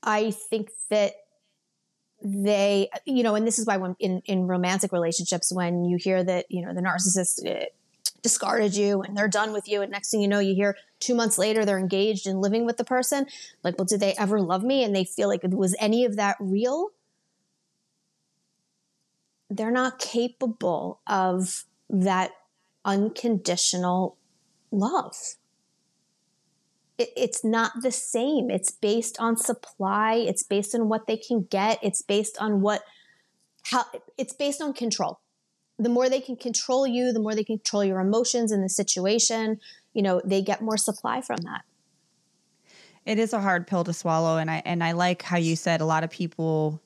i 0.04 0.32
think 0.32 0.70
that 0.90 1.14
they 2.24 2.90
you 3.06 3.24
know 3.24 3.36
and 3.36 3.48
this 3.48 3.60
is 3.60 3.66
why 3.66 3.78
when 3.78 3.96
in, 4.00 4.22
in 4.26 4.48
romantic 4.48 4.92
relationships 4.92 5.52
when 5.52 5.86
you 5.86 5.98
hear 5.98 6.24
that 6.24 6.46
you 6.50 6.66
know 6.66 6.74
the 6.74 6.82
narcissist 6.82 7.46
uh, 7.48 7.66
discarded 8.22 8.76
you 8.76 9.02
and 9.02 9.18
they're 9.18 9.28
done 9.28 9.52
with 9.52 9.68
you 9.68 9.82
and 9.82 9.92
next 9.92 10.12
thing 10.12 10.22
you 10.22 10.28
know 10.28 10.40
you 10.40 10.54
hear 10.54 10.78
two 11.00 11.16
months 11.16 11.38
later 11.38 11.66
they're 11.66 11.80
engaged 11.80 12.28
and 12.28 12.42
living 12.42 12.66
with 12.66 12.78
the 12.78 12.84
person 12.84 13.26
like 13.64 13.78
well 13.78 13.86
did 13.86 14.00
they 14.00 14.14
ever 14.14 14.40
love 14.40 14.64
me 14.64 14.84
and 14.84 14.96
they 14.96 15.04
feel 15.04 15.28
like 15.28 15.42
was 15.44 15.76
any 15.80 16.06
of 16.06 16.16
that 16.16 16.36
real 16.40 16.90
they're 19.50 19.72
not 19.72 20.00
capable 20.00 21.00
of 21.08 21.66
that 21.90 22.32
unconditional 22.86 24.18
love 24.72 25.16
it, 27.02 27.10
it's 27.18 27.44
not 27.44 27.82
the 27.82 27.92
same. 27.92 28.52
It's 28.52 28.70
based 28.70 29.18
on 29.20 29.36
supply. 29.36 30.16
It's 30.16 30.44
based 30.44 30.76
on 30.76 30.88
what 30.88 31.08
they 31.08 31.18
can 31.18 31.48
get. 31.50 31.80
It's 31.82 32.04
based 32.04 32.38
on 32.40 32.62
what, 32.62 32.84
how, 33.64 33.86
it's 34.20 34.34
based 34.34 34.62
on 34.62 34.74
control. 34.74 35.20
The 35.82 35.90
more 35.90 36.10
they 36.10 36.22
can 36.22 36.36
control 36.36 36.86
you, 36.86 37.12
the 37.12 37.20
more 37.20 37.34
they 37.34 37.44
control 37.44 37.84
your 37.84 38.00
emotions 38.00 38.52
in 38.52 38.62
the 38.62 38.70
situation, 38.70 39.60
you 39.94 40.02
know, 40.02 40.22
they 40.24 40.42
get 40.42 40.62
more 40.62 40.78
supply 40.78 41.22
from 41.22 41.38
that. 41.38 41.64
It 43.06 43.18
is 43.18 43.34
a 43.34 43.42
hard 43.42 43.66
pill 43.66 43.84
to 43.86 43.94
swallow. 43.94 44.38
And 44.38 44.50
I, 44.52 44.62
and 44.64 44.84
I 44.84 44.92
like 44.92 45.24
how 45.24 45.38
you 45.38 45.56
said 45.56 45.82
a 45.82 45.86
lot 45.86 46.04
of 46.04 46.12
people, 46.12 46.80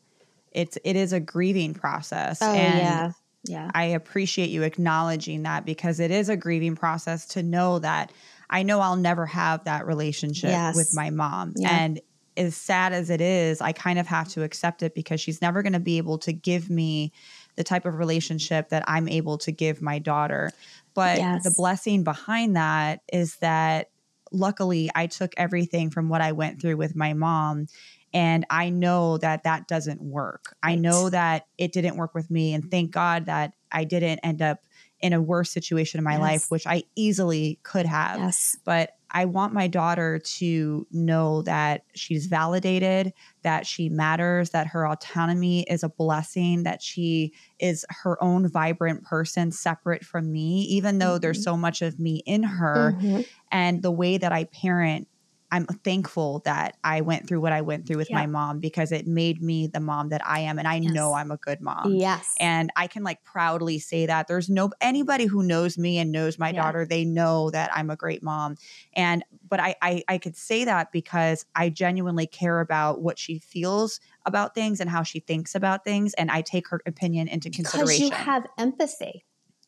it's, 0.51 0.77
it 0.85 0.95
is 0.95 1.11
a 1.11 1.19
grieving 1.19 1.73
process. 1.73 2.41
Oh, 2.41 2.53
and 2.53 2.79
yeah. 2.79 3.11
Yeah. 3.47 3.69
I 3.75 3.83
appreciate 3.83 4.49
you 4.49 4.63
acknowledging 4.63 5.43
that 5.43 5.65
because 5.65 5.99
it 5.99 6.09
is 6.09 6.29
a 6.29 6.37
grieving 6.37 6.75
process 6.75 7.27
to 7.27 7.43
know 7.43 7.79
that 7.79 8.11
I 8.49 8.63
know 8.63 8.79
I'll 8.79 8.95
never 8.95 9.25
have 9.25 9.65
that 9.65 9.85
relationship 9.85 10.49
Yes. 10.49 10.75
with 10.75 10.95
my 10.95 11.09
mom. 11.09 11.53
Yeah. 11.57 11.69
And 11.69 11.99
as 12.37 12.55
sad 12.55 12.93
as 12.93 13.09
it 13.09 13.21
is, 13.21 13.61
I 13.61 13.71
kind 13.71 13.99
of 13.99 14.07
have 14.07 14.29
to 14.29 14.43
accept 14.43 14.83
it 14.83 14.95
because 14.95 15.21
she's 15.21 15.41
never 15.41 15.61
going 15.61 15.73
to 15.73 15.79
be 15.79 15.97
able 15.97 16.17
to 16.19 16.33
give 16.33 16.69
me 16.69 17.11
the 17.55 17.63
type 17.63 17.85
of 17.85 17.95
relationship 17.97 18.69
that 18.69 18.83
I'm 18.87 19.07
able 19.07 19.37
to 19.39 19.51
give 19.51 19.81
my 19.81 19.99
daughter. 19.99 20.51
But 20.93 21.17
Yes. 21.17 21.43
the 21.43 21.51
blessing 21.51 22.03
behind 22.03 22.55
that 22.55 23.01
is 23.11 23.37
that 23.37 23.89
luckily 24.31 24.89
I 24.95 25.07
took 25.07 25.33
everything 25.37 25.89
from 25.89 26.09
what 26.09 26.21
I 26.21 26.31
went 26.31 26.61
through 26.61 26.77
with 26.77 26.95
my 26.95 27.13
mom 27.13 27.67
and 28.13 28.45
I 28.49 28.69
know 28.69 29.17
that 29.17 29.43
that 29.43 29.67
doesn't 29.67 30.01
work. 30.01 30.55
I 30.63 30.75
know 30.75 31.09
that 31.09 31.47
it 31.57 31.73
didn't 31.73 31.97
work 31.97 32.15
with 32.15 32.31
me 32.31 32.53
and 32.53 32.69
thank 32.69 32.91
God 32.91 33.25
that 33.25 33.53
I 33.71 33.83
didn't 33.83 34.19
end 34.19 34.41
up 34.41 34.59
in 35.01 35.11
a 35.13 35.21
worse 35.21 35.51
situation 35.51 35.97
in 35.97 36.03
my 36.03 36.13
Yes. 36.13 36.21
life 36.21 36.45
which 36.49 36.65
I 36.65 36.83
easily 36.95 37.59
could 37.63 37.85
have 37.85 38.21
Yes. 38.21 38.57
but 38.63 38.91
I 39.15 39.23
want 39.23 39.53
my 39.53 39.67
daughter 39.67 40.19
to 40.19 40.85
know 40.91 41.41
that 41.43 41.85
she's 41.95 42.25
validated, 42.25 43.13
that 43.43 43.65
she 43.65 43.87
matters, 43.87 44.49
that 44.49 44.67
her 44.67 44.85
autonomy 44.85 45.63
is 45.69 45.83
a 45.83 45.89
blessing, 45.89 46.63
that 46.63 46.81
she 46.81 47.33
is 47.57 47.85
her 48.03 48.21
own 48.21 48.49
vibrant 48.49 49.03
person 49.03 49.51
separate 49.53 50.03
from 50.03 50.33
me, 50.33 50.63
even 50.63 50.99
though 50.99 51.17
there's 51.17 51.39
Mhm. 51.39 51.43
so 51.43 51.55
much 51.55 51.81
of 51.81 51.97
me 51.97 52.23
in 52.25 52.43
her. 52.43 52.97
Mhm. 52.99 53.25
And 53.51 53.81
the 53.81 53.91
way 53.91 54.17
that 54.17 54.33
I 54.33 54.43
parent, 54.45 55.07
I'm 55.51 55.65
thankful 55.65 56.41
that 56.45 56.77
I 56.83 57.01
went 57.01 57.27
through 57.27 57.39
what 57.41 57.53
I 57.53 57.61
went 57.61 57.85
through 57.87 57.97
with 57.97 58.09
Yeah. 58.09 58.17
my 58.17 58.27
mom 58.27 58.59
because 58.59 58.91
it 58.91 59.07
made 59.07 59.41
me 59.41 59.67
the 59.67 59.79
mom 59.79 60.09
that 60.09 60.25
I 60.25 60.39
am. 60.41 60.57
And 60.59 60.67
I 60.67 60.79
Yes. 60.79 60.93
know 60.93 61.13
I'm 61.13 61.31
a 61.31 61.37
good 61.37 61.61
mom 61.61 61.91
Yes. 61.93 62.33
and 62.39 62.71
I 62.75 62.87
can 62.87 63.03
like 63.03 63.23
proudly 63.23 63.79
say 63.79 64.05
that 64.07 64.27
there's 64.27 64.49
no 64.49 64.71
anybody 64.81 65.25
who 65.25 65.43
knows 65.43 65.77
me 65.77 65.97
and 65.99 66.11
knows 66.11 66.37
my 66.39 66.51
Yeah. 66.51 66.63
daughter, 66.63 66.85
they 66.85 67.05
know 67.05 67.49
that 67.51 67.69
I'm 67.75 67.89
a 67.89 67.95
great 67.95 68.23
mom. 68.23 68.55
And 68.93 69.23
but 69.47 69.59
I, 69.59 69.75
I 69.81 70.03
I 70.07 70.17
could 70.17 70.35
say 70.35 70.65
that 70.65 70.91
because 70.91 71.45
I 71.55 71.69
genuinely 71.69 72.27
care 72.27 72.59
about 72.59 73.01
what 73.01 73.19
she 73.19 73.39
feels 73.39 73.99
about 74.25 74.55
things 74.55 74.79
and 74.79 74.89
how 74.89 75.03
she 75.03 75.19
thinks 75.19 75.53
about 75.55 75.83
things, 75.83 76.13
and 76.15 76.31
I 76.31 76.41
take 76.41 76.67
her 76.69 76.81
opinion 76.85 77.27
into 77.27 77.49
because 77.49 77.55
consideration. 77.55 78.07
you 78.07 78.11
have 78.11 78.47
empathy. 78.57 79.25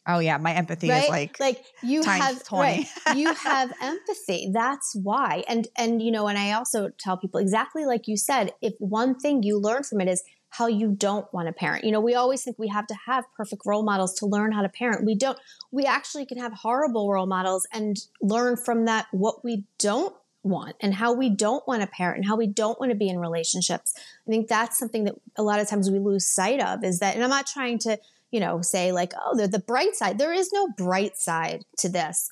Oh 0.07 0.19
yeah, 0.19 0.37
my 0.37 0.53
empathy 0.53 0.89
right? 0.89 1.03
is 1.03 1.09
like, 1.09 1.39
like 1.39 1.65
you 1.83 2.03
have 2.03 2.43
20. 2.43 2.61
right. 2.61 3.15
you 3.15 3.33
have 3.43 3.73
empathy. 3.81 4.49
That's 4.51 4.95
why. 4.95 5.43
And 5.47 5.67
and 5.77 6.01
you 6.01 6.11
know, 6.11 6.27
and 6.27 6.37
I 6.37 6.53
also 6.53 6.89
tell 6.97 7.17
people 7.17 7.39
exactly 7.39 7.85
like 7.85 8.07
you 8.07 8.17
said, 8.17 8.53
if 8.61 8.73
one 8.79 9.19
thing 9.19 9.43
you 9.43 9.59
learn 9.59 9.83
from 9.83 10.01
it 10.01 10.07
is 10.07 10.23
how 10.49 10.67
you 10.67 10.91
don't 10.91 11.31
want 11.33 11.47
to 11.47 11.53
parent. 11.53 11.83
You 11.83 11.91
know, 11.91 11.99
we 11.99 12.15
always 12.15 12.43
think 12.43 12.57
we 12.57 12.69
have 12.69 12.87
to 12.87 12.95
have 13.05 13.25
perfect 13.35 13.63
role 13.65 13.83
models 13.83 14.13
to 14.15 14.25
learn 14.25 14.53
how 14.53 14.61
to 14.61 14.69
parent. 14.69 15.05
We 15.05 15.15
don't. 15.15 15.37
We 15.71 15.83
actually 15.83 16.25
can 16.25 16.37
have 16.37 16.53
horrible 16.53 17.11
role 17.11 17.27
models 17.27 17.67
and 17.73 17.97
learn 18.21 18.57
from 18.57 18.85
that 18.85 19.07
what 19.11 19.43
we 19.43 19.65
don't 19.77 20.15
want 20.43 20.75
and 20.79 20.93
how 20.93 21.13
we 21.13 21.29
don't 21.29 21.67
want 21.67 21.81
to 21.81 21.87
parent 21.87 22.17
and 22.17 22.25
how 22.25 22.37
we 22.37 22.47
don't 22.47 22.79
want 22.79 22.91
to 22.91 22.97
be 22.97 23.09
in 23.09 23.19
relationships. 23.19 23.93
I 23.97 24.29
think 24.29 24.47
that's 24.47 24.79
something 24.79 25.03
that 25.03 25.15
a 25.35 25.43
lot 25.43 25.59
of 25.59 25.67
times 25.67 25.91
we 25.91 25.99
lose 25.99 26.25
sight 26.25 26.61
of 26.61 26.83
is 26.83 26.99
that 26.99 27.15
and 27.15 27.23
I'm 27.23 27.29
not 27.29 27.47
trying 27.47 27.79
to 27.79 27.99
you 28.31 28.39
know, 28.39 28.61
say 28.61 28.91
like, 28.91 29.13
oh, 29.19 29.35
the, 29.35 29.47
the 29.47 29.59
bright 29.59 29.95
side. 29.95 30.17
There 30.17 30.33
is 30.33 30.51
no 30.51 30.67
bright 30.77 31.17
side 31.17 31.63
to 31.79 31.89
this. 31.89 32.29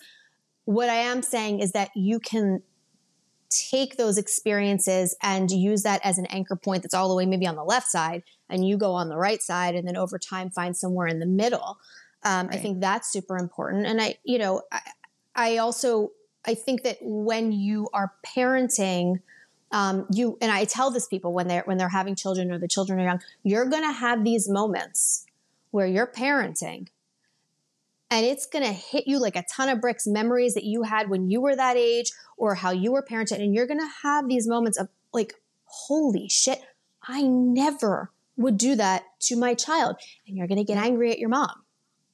What 0.66 0.90
I 0.90 0.96
am 0.96 1.22
saying 1.22 1.60
is 1.60 1.72
that 1.74 1.92
you 1.96 2.20
can 2.20 2.62
take 3.50 3.98
those 3.98 4.18
experiences 4.18 5.16
and 5.22 5.50
use 5.52 5.84
that 5.84 6.02
as 6.04 6.18
an 6.18 6.26
anchor 6.28 6.56
point 6.56 6.84
that's 6.84 6.94
all 6.94 7.08
the 7.08 7.16
way 7.16 7.26
maybe 7.26 7.48
on 7.48 7.56
the 7.56 7.64
left 7.64 7.88
side 7.88 8.24
and 8.50 8.68
you 8.68 8.78
go 8.78 8.94
on 8.94 9.08
the 9.08 9.18
right 9.18 9.42
side 9.42 9.76
and 9.76 9.88
then 9.88 9.96
over 9.96 10.18
time 10.18 10.50
find 10.50 10.76
somewhere 10.76 11.08
in 11.08 11.20
the 11.20 11.26
middle. 11.26 11.78
Um, 12.24 12.50
I 12.52 12.58
think 12.58 12.82
that's 12.82 13.12
super 13.12 13.38
important. 13.38 13.86
And 13.86 14.02
I, 14.02 14.16
you 14.24 14.40
know, 14.40 14.64
I, 14.72 14.82
I 15.36 15.58
also, 15.58 16.10
I 16.44 16.56
think 16.56 16.84
that 16.84 16.98
when 17.02 17.52
you 17.52 17.88
are 17.94 18.14
parenting, 18.26 19.20
um, 19.72 20.08
you 20.12 20.38
and 20.42 20.52
I 20.52 20.66
tell 20.66 20.90
this 20.90 21.08
people 21.08 21.34
when 21.34 21.48
they're 21.48 21.64
when 21.66 21.78
they're 21.78 21.90
having 21.90 22.16
children 22.16 22.52
or 22.52 22.58
the 22.58 22.68
children 22.68 23.00
are 23.00 23.04
young, 23.04 23.22
you're 23.44 23.66
going 23.66 23.84
to 23.84 23.92
have 23.92 24.24
these 24.24 24.48
moments 24.48 25.25
where 25.76 25.86
you're 25.86 26.08
parenting 26.08 26.88
and 28.10 28.26
it's 28.26 28.46
going 28.46 28.64
to 28.64 28.72
hit 28.72 29.08
you 29.08 29.20
like 29.20 29.36
a 29.36 29.44
ton 29.54 29.68
of 29.68 29.82
bricks 29.82 30.08
memories 30.08 30.54
that 30.54 30.64
you 30.64 30.84
had 30.84 31.10
when 31.10 31.30
you 31.30 31.42
were 31.42 31.54
that 31.54 31.76
age 31.76 32.14
or 32.38 32.56
how 32.56 32.72
you 32.72 32.94
were 32.94 33.04
parented 33.04 33.42
and 33.42 33.54
you're 33.54 33.68
going 33.68 33.82
to 33.82 33.90
have 34.02 34.30
these 34.30 34.48
moments 34.48 34.80
of 34.80 34.88
like 35.14 35.34
holy 35.66 36.30
shit 36.30 36.62
i 37.10 37.22
never 37.24 38.10
would 38.38 38.58
do 38.58 38.74
that 38.76 39.04
to 39.20 39.36
my 39.36 39.54
child 39.54 39.98
and 40.26 40.38
you're 40.38 40.48
going 40.48 40.58
to 40.58 40.64
get 40.64 40.78
angry 40.78 41.12
at 41.12 41.20
your 41.20 41.30
mom 41.30 41.64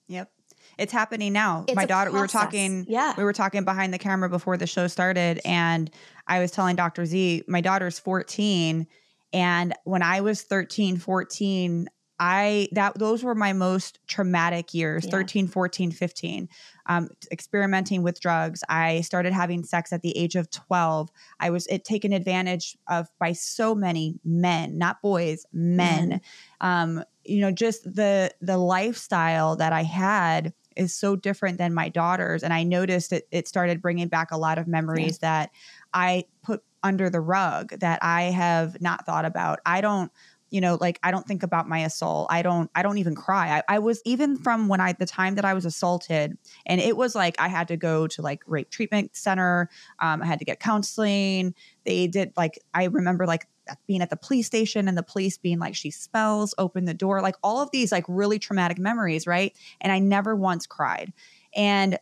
yep. 0.07 0.29
It's 0.77 0.93
happening 0.93 1.33
now. 1.33 1.65
It's 1.67 1.75
my 1.75 1.85
daughter, 1.85 2.11
we 2.11 2.19
were 2.19 2.27
talking 2.27 2.85
yeah 2.89 3.13
we 3.15 3.23
were 3.23 3.33
talking 3.33 3.63
behind 3.63 3.93
the 3.93 3.99
camera 3.99 4.27
before 4.27 4.57
the 4.57 4.65
show 4.65 4.87
started 4.87 5.39
and 5.45 5.91
i 6.27 6.39
was 6.39 6.49
telling 6.49 6.75
dr 6.75 7.05
z 7.05 7.43
my 7.47 7.61
daughter's 7.61 7.99
14 7.99 8.87
and 9.33 9.73
when 9.83 10.01
i 10.01 10.21
was 10.21 10.41
13 10.41 10.97
14 10.97 11.87
i 12.21 12.69
that 12.71 12.97
those 12.99 13.23
were 13.23 13.35
my 13.35 13.51
most 13.51 13.99
traumatic 14.07 14.73
years 14.73 15.03
Yeah. 15.05 15.11
13 15.11 15.47
14 15.47 15.91
15 15.91 16.47
um, 16.87 17.09
experimenting 17.31 18.01
with 18.03 18.19
drugs. 18.19 18.63
I 18.67 19.01
started 19.01 19.33
having 19.33 19.63
sex 19.63 19.93
at 19.93 20.01
the 20.01 20.17
age 20.17 20.35
of 20.35 20.49
12 20.51 21.09
i 21.39 21.49
was 21.49 21.67
it 21.67 21.83
taken 21.83 22.13
advantage 22.13 22.77
of 22.87 23.07
by 23.19 23.33
so 23.33 23.73
many 23.75 24.19
men 24.23 24.77
not 24.77 25.01
boys 25.01 25.45
men. 25.51 26.09
Men. 26.09 26.21
um, 26.61 27.03
you 27.25 27.41
know 27.41 27.51
just 27.51 27.83
the 27.83 28.31
the 28.41 28.57
lifestyle 28.57 29.55
that 29.57 29.73
i 29.73 29.83
had 29.83 30.53
is 30.75 30.93
so 30.93 31.15
different 31.15 31.57
than 31.57 31.73
my 31.73 31.89
daughter's 31.89 32.43
and 32.43 32.53
i 32.53 32.63
noticed 32.63 33.11
it, 33.13 33.27
it 33.31 33.47
started 33.47 33.81
bringing 33.81 34.07
back 34.07 34.31
a 34.31 34.37
lot 34.37 34.57
of 34.57 34.67
memories 34.67 35.17
that 35.19 35.51
i 35.93 36.23
put 36.43 36.63
under 36.83 37.09
the 37.09 37.19
rug 37.21 37.69
that 37.79 37.99
i 38.01 38.23
have 38.23 38.81
not 38.81 39.05
thought 39.05 39.25
about. 39.25 39.59
I 39.65 39.81
don't 39.81 40.11
you 40.51 40.61
know 40.61 40.77
like 40.79 40.99
i 41.01 41.09
don't 41.09 41.25
think 41.25 41.41
about 41.41 41.67
my 41.67 41.79
assault. 41.79 42.27
I 42.29 42.43
don't 42.43 42.69
i 42.75 42.83
don't 42.83 42.99
even 42.99 43.15
cry. 43.15 43.57
I, 43.57 43.75
I 43.75 43.79
was 43.79 44.01
even 44.05 44.37
from 44.37 44.67
when 44.67 44.79
i 44.79 44.93
the 44.93 45.07
time 45.07 45.35
that 45.35 45.45
i 45.45 45.53
was 45.55 45.65
assaulted 45.65 46.37
and 46.67 46.79
it 46.79 46.95
was 46.95 47.15
like 47.15 47.35
i 47.39 47.47
had 47.47 47.69
to 47.69 47.77
go 47.77 48.05
to 48.07 48.21
like 48.21 48.43
rape 48.45 48.69
treatment 48.69 49.15
center 49.15 49.69
um, 49.99 50.21
i 50.21 50.25
had 50.25 50.37
to 50.39 50.45
get 50.45 50.59
counseling. 50.59 51.55
They 51.85 52.05
did 52.05 52.33
like 52.37 52.59
i 52.73 52.85
remember 52.85 53.25
like 53.25 53.47
being 53.87 54.01
at 54.01 54.09
the 54.09 54.17
police 54.17 54.45
station 54.45 54.87
and 54.87 54.97
the 54.97 55.03
police 55.03 55.37
being 55.37 55.57
like 55.57 55.75
she 55.75 55.89
smells 55.89 56.53
open 56.57 56.85
the 56.85 56.93
door 56.93 57.21
like 57.21 57.35
all 57.41 57.61
of 57.61 57.71
these 57.71 57.91
like 57.91 58.05
really 58.07 58.37
traumatic 58.37 58.77
memories 58.77 59.25
right? 59.25 59.55
And 59.79 59.91
i 59.91 59.99
never 59.99 60.35
once 60.35 60.67
cried. 60.67 61.13
And 61.55 61.97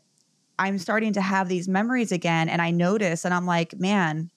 i'm 0.58 0.78
starting 0.78 1.14
to 1.14 1.22
have 1.22 1.48
these 1.48 1.68
memories 1.68 2.12
again 2.12 2.50
and 2.50 2.62
i 2.62 2.70
notice 2.72 3.24
and 3.24 3.34
i'm 3.34 3.46
like 3.46 3.80
man 3.80 4.30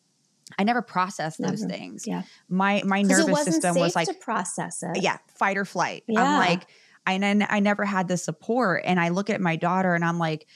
I 0.59 0.65
never 0.65 0.83
processed 0.83 1.41
those 1.41 1.65
things. 1.65 2.07
Yeah. 2.07 2.23
My 2.49 2.83
my 2.85 3.03
nervous 3.03 3.45
system 3.45 3.77
was 3.77 3.95
like 3.97 4.09
to 4.09 4.15
process 4.15 4.83
it. 4.83 5.03
yeah, 5.03 5.19
fight 5.35 5.57
or 5.57 5.65
flight. 5.65 6.05
Yeah. 6.07 6.23
I'm 6.23 6.39
like, 6.39 6.67
I 7.07 7.19
then 7.19 7.47
I 7.49 7.61
never 7.61 7.85
had 7.85 8.09
the 8.09 8.17
support. 8.17 8.83
And 8.85 9.01
I 9.01 9.09
look 9.09 9.31
at 9.31 9.41
my 9.41 9.57
daughter 9.57 9.95
and 9.95 10.05
I'm 10.05 10.19
like, 10.19 10.47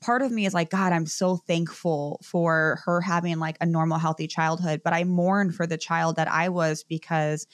part 0.00 0.22
of 0.22 0.30
me 0.30 0.46
is 0.46 0.54
like, 0.54 0.70
God, 0.70 0.92
I'm 0.92 1.06
so 1.06 1.36
thankful 1.36 2.20
for 2.22 2.80
her 2.84 3.00
having 3.00 3.38
like 3.38 3.56
a 3.60 3.66
normal, 3.66 3.98
healthy 3.98 4.26
childhood. 4.26 4.82
But 4.84 4.92
I 4.92 5.04
mourn 5.04 5.52
for 5.52 5.66
the 5.66 5.78
child 5.78 6.16
that 6.16 6.28
I 6.28 6.48
was 6.48 6.84
because 6.84 7.46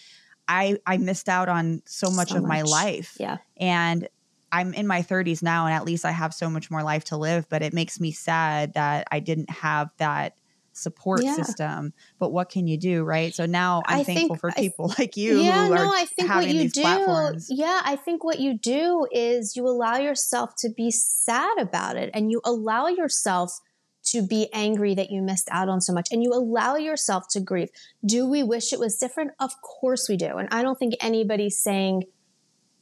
I 0.49 0.78
I 0.86 0.97
missed 0.99 1.28
out 1.28 1.49
on 1.49 1.82
so 1.86 2.11
much 2.11 2.30
So 2.30 2.38
of 2.38 2.45
my 2.45 2.62
life. 2.62 3.16
Yeah. 3.18 3.38
And 3.57 4.09
I'm 4.51 4.74
in 4.74 4.86
my 4.86 5.01
30s 5.01 5.43
now, 5.43 5.64
and 5.64 5.74
at 5.74 5.84
least 5.84 6.05
I 6.05 6.11
have 6.11 6.34
so 6.34 6.51
much 6.51 6.70
more 6.70 6.82
life 6.82 7.05
to 7.05 7.16
live. 7.16 7.49
But 7.49 7.62
it 7.62 7.72
makes 7.72 8.01
me 8.01 8.12
sad 8.12 8.74
that 8.74 9.07
I 9.11 9.20
didn't 9.20 9.51
have 9.51 9.90
that 9.97 10.36
support 10.72 11.22
Yeah. 11.22 11.34
system. 11.36 11.92
But 12.18 12.32
what 12.32 12.48
can 12.48 12.66
you 12.66 12.76
do, 12.76 13.04
right? 13.04 13.34
So 13.34 13.46
now 13.46 13.82
I'm 13.86 14.00
I 14.00 14.04
thankful 14.04 14.28
think- 14.36 14.40
for 14.40 14.50
I- 14.50 14.54
people 14.54 14.92
like 14.98 15.16
you 15.16 15.40
yeah, 15.40 15.68
who 15.68 15.74
no, 15.74 15.82
are 15.82 15.86
I 15.94 16.04
think 16.04 16.28
what 16.28 16.28
having 16.28 16.56
you 16.56 16.62
these 16.62 16.72
do, 16.72 16.80
platforms. 16.82 17.46
yeah, 17.50 17.80
I 17.84 17.96
think 17.96 18.24
what 18.24 18.40
you 18.40 18.58
do 18.58 19.06
is 19.12 19.56
you 19.56 19.66
allow 19.66 19.96
yourself 19.96 20.54
to 20.58 20.70
be 20.70 20.90
sad 20.90 21.58
about 21.58 21.96
it 21.96 22.10
and 22.14 22.30
you 22.30 22.40
allow 22.44 22.86
yourself 22.88 23.60
to 24.04 24.20
be 24.20 24.48
angry 24.52 24.94
that 24.96 25.10
you 25.10 25.22
missed 25.22 25.48
out 25.52 25.68
on 25.68 25.80
so 25.80 25.92
much 25.92 26.08
and 26.10 26.24
you 26.24 26.32
allow 26.32 26.74
yourself 26.74 27.28
to 27.28 27.40
grieve. 27.40 27.68
Do 28.04 28.26
we 28.28 28.42
wish 28.42 28.72
it 28.72 28.80
was 28.80 28.96
different? 28.98 29.30
Of 29.38 29.52
course 29.62 30.08
we 30.08 30.16
do. 30.16 30.38
And 30.38 30.48
I 30.50 30.62
don't 30.62 30.76
think 30.76 30.94
anybody's 31.00 31.56
saying, 31.62 32.04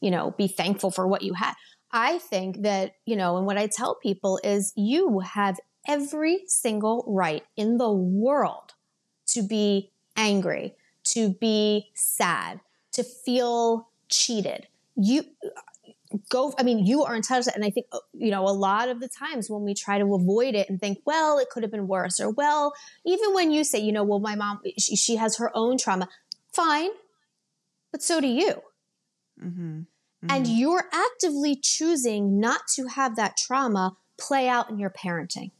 you 0.01 0.11
know, 0.11 0.31
be 0.39 0.49
thankful 0.49 0.91
for 0.91 1.07
what 1.07 1.21
you 1.21 1.35
had. 1.35 1.53
I 1.93 2.19
think 2.19 2.63
that, 2.63 2.93
you 3.05 3.17
know, 3.17 3.37
and 3.37 3.45
what 3.47 3.59
I 3.59 3.67
tell 3.67 3.97
people 3.97 4.41
is 4.43 4.73
you 4.77 5.19
have 5.21 5.59
every 5.91 6.45
single 6.47 7.05
right 7.09 7.45
in 7.57 7.79
the 7.79 7.91
world 7.91 8.75
to 9.27 9.43
be 9.43 9.91
angry, 10.17 10.75
to 11.03 11.31
be 11.41 11.91
sad, 11.95 12.61
to 12.93 13.03
feel 13.03 13.89
cheated. 14.09 14.69
You 14.95 15.25
go, 16.29 16.55
I 16.59 16.63
mean, 16.63 16.87
you 16.87 17.03
are 17.03 17.17
entitled 17.17 17.47
to, 17.47 17.55
and 17.55 17.65
I 17.65 17.71
think, 17.71 17.87
uh, 17.93 17.99
you 18.13 18.31
know, 18.31 18.45
a 18.45 18.51
lot 18.69 18.89
of 18.89 19.01
the 19.01 19.09
times 19.09 19.51
when 19.51 19.63
we 19.63 19.75
try 19.75 19.99
to 19.99 20.15
avoid 20.15 20.55
it 20.55 20.69
and 20.69 20.79
think, 20.81 20.99
well, 21.05 21.39
it 21.39 21.51
could 21.51 21.63
have 21.65 21.73
been 21.73 21.89
worse, 21.89 22.21
or 22.21 22.31
well, 22.31 22.73
even 23.05 23.35
when 23.35 23.51
you 23.51 23.65
say, 23.65 23.81
you 23.81 23.93
know, 23.93 24.05
well, 24.05 24.21
my 24.21 24.37
mom, 24.37 24.61
she, 24.79 24.95
she 24.97 25.17
has 25.17 25.37
her 25.39 25.51
own 25.57 25.77
trauma, 25.79 26.09
fine, 26.53 26.91
but 27.93 28.03
so 28.03 28.21
do 28.21 28.29
you. 28.29 28.63
Mhm. 29.43 29.87
And 30.29 30.47
Mhm. 30.47 30.59
you're 30.59 30.89
actively 30.93 31.57
choosing 31.57 32.39
not 32.39 32.69
to 32.75 32.87
have 32.87 33.17
that 33.17 33.37
trauma 33.37 33.97
play 34.19 34.49
out 34.49 34.71
in 34.71 34.79
your 34.79 34.91
parenting. 34.91 35.51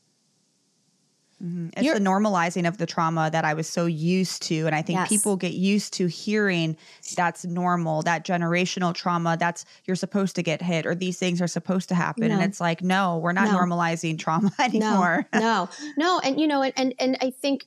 Mhm. 1.43 1.71
It's 1.73 1.83
You're- 1.83 1.99
the 1.99 2.05
normalizing 2.05 2.69
of 2.69 2.77
the 2.79 2.87
trauma 2.87 3.31
that 3.31 3.45
I 3.45 3.55
was 3.55 3.69
so 3.69 3.87
used 3.87 4.43
to. 4.43 4.67
And 4.67 4.75
I 4.75 4.83
think 4.83 4.99
Yes. 4.99 5.09
people 5.09 5.37
get 5.37 5.55
used 5.55 5.93
to 5.95 6.07
hearing 6.07 6.77
that's 7.17 7.45
normal, 7.45 8.03
that 8.03 8.25
generational 8.27 8.93
trauma, 8.95 9.37
that's 9.39 9.65
you're 9.87 9.97
supposed 9.97 10.37
to 10.37 10.43
get 10.43 10.61
hit 10.61 10.85
or 10.87 10.95
these 10.95 11.19
things 11.19 11.41
are 11.41 11.47
supposed 11.47 11.89
to 11.89 11.95
happen. 11.95 12.31
And 12.31 12.43
it's 12.43 12.61
like, 12.61 12.83
no, 12.83 13.17
we're 13.19 13.33
not 13.33 13.49
No. 13.49 13.59
normalizing 13.59 14.19
trauma 14.19 14.53
anymore. 14.59 15.27
No, 15.33 15.41
no, 15.41 15.69
no. 15.97 16.21
And 16.21 16.39
you 16.41 16.47
know, 16.47 16.63
and, 16.63 16.75
and 16.77 16.95
and 16.99 17.17
I 17.21 17.31
think 17.31 17.67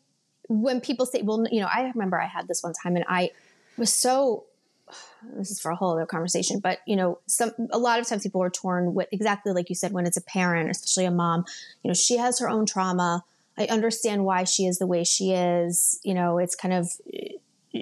when 0.50 0.80
people 0.82 1.06
say, 1.06 1.22
well, 1.24 1.44
you 1.52 1.62
know, 1.62 1.68
I 1.68 1.82
remember 1.96 2.22
I 2.22 2.28
had 2.28 2.48
this 2.48 2.62
one 2.62 2.74
time 2.84 2.96
and 2.96 3.06
I 3.08 3.32
was 3.78 3.92
so 3.92 4.44
this 5.38 5.50
is 5.50 5.60
for 5.60 5.72
a 5.72 5.76
whole 5.76 5.94
other 5.94 6.06
conversation, 6.06 6.60
but 6.60 6.80
you 6.86 6.96
know, 6.96 7.18
some 7.26 7.52
a 7.72 7.80
lot 7.80 8.00
of 8.00 8.08
times 8.08 8.22
people 8.22 8.44
are 8.44 8.50
torn 8.52 8.94
with 8.94 9.08
exactly 9.12 9.52
like 9.52 9.70
you 9.70 9.76
said, 9.76 9.94
when 9.94 10.06
it's 10.06 10.18
a 10.18 10.22
parent, 10.22 10.70
especially 10.70 11.06
a 11.06 11.12
mom, 11.12 11.46
you 11.82 11.88
know, 11.90 11.94
she 11.96 12.18
has 12.18 12.38
her 12.40 12.48
own 12.50 12.68
trauma. 12.68 13.24
I 13.58 13.66
understand 13.66 14.26
why 14.26 14.44
she 14.46 14.66
is 14.66 14.80
the 14.80 14.88
way 14.88 15.04
she 15.04 15.32
is. 15.34 16.00
You 16.04 16.14
know, 16.14 16.38
it's 16.38 16.56
kind 16.56 16.74
of 16.74 16.90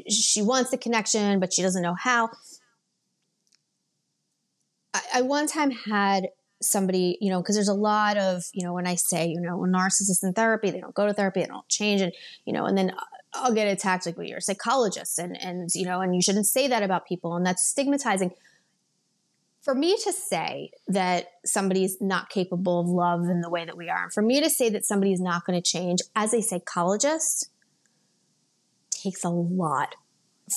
she 0.09 0.41
wants 0.41 0.71
the 0.71 0.77
connection, 0.77 1.39
but 1.39 1.53
she 1.53 1.61
doesn't 1.61 1.81
know 1.81 1.95
how. 1.95 2.29
I, 4.93 5.01
I 5.15 5.21
one 5.21 5.47
time 5.47 5.71
had 5.71 6.29
somebody, 6.61 7.17
you 7.21 7.29
know, 7.29 7.41
because 7.41 7.55
there's 7.55 7.67
a 7.67 7.73
lot 7.73 8.17
of, 8.17 8.43
you 8.53 8.63
know, 8.63 8.73
when 8.73 8.87
I 8.87 8.95
say, 8.95 9.27
you 9.27 9.39
know, 9.39 9.57
when 9.57 9.71
narcissists 9.71 10.23
in 10.23 10.33
therapy, 10.33 10.69
they 10.69 10.79
don't 10.79 10.93
go 10.93 11.07
to 11.07 11.13
therapy, 11.13 11.41
they 11.41 11.47
don't 11.47 11.67
change, 11.67 12.01
and 12.01 12.13
you 12.45 12.53
know, 12.53 12.65
and 12.65 12.77
then 12.77 12.93
I'll 13.33 13.53
get 13.53 13.67
attacked 13.67 14.05
like, 14.05 14.17
well, 14.17 14.27
you're 14.27 14.37
a 14.37 14.41
psychologist, 14.41 15.19
and 15.19 15.39
and 15.41 15.69
you 15.73 15.85
know, 15.85 16.01
and 16.01 16.15
you 16.15 16.21
shouldn't 16.21 16.47
say 16.47 16.67
that 16.67 16.83
about 16.83 17.07
people, 17.07 17.35
and 17.35 17.45
that's 17.45 17.63
stigmatizing. 17.63 18.31
For 19.61 19.75
me 19.75 19.95
to 20.03 20.11
say 20.11 20.71
that 20.87 21.27
somebody's 21.45 21.97
not 22.01 22.29
capable 22.29 22.79
of 22.79 22.87
love 22.87 23.29
in 23.29 23.41
the 23.41 23.49
way 23.49 23.63
that 23.63 23.77
we 23.77 23.89
are, 23.89 24.03
and 24.03 24.13
for 24.13 24.23
me 24.23 24.41
to 24.41 24.49
say 24.49 24.69
that 24.69 24.85
somebody's 24.85 25.21
not 25.21 25.45
going 25.45 25.61
to 25.61 25.67
change 25.67 25.99
as 26.15 26.33
a 26.33 26.41
psychologist 26.41 27.49
takes 28.89 29.23
a 29.23 29.29
lot 29.29 29.95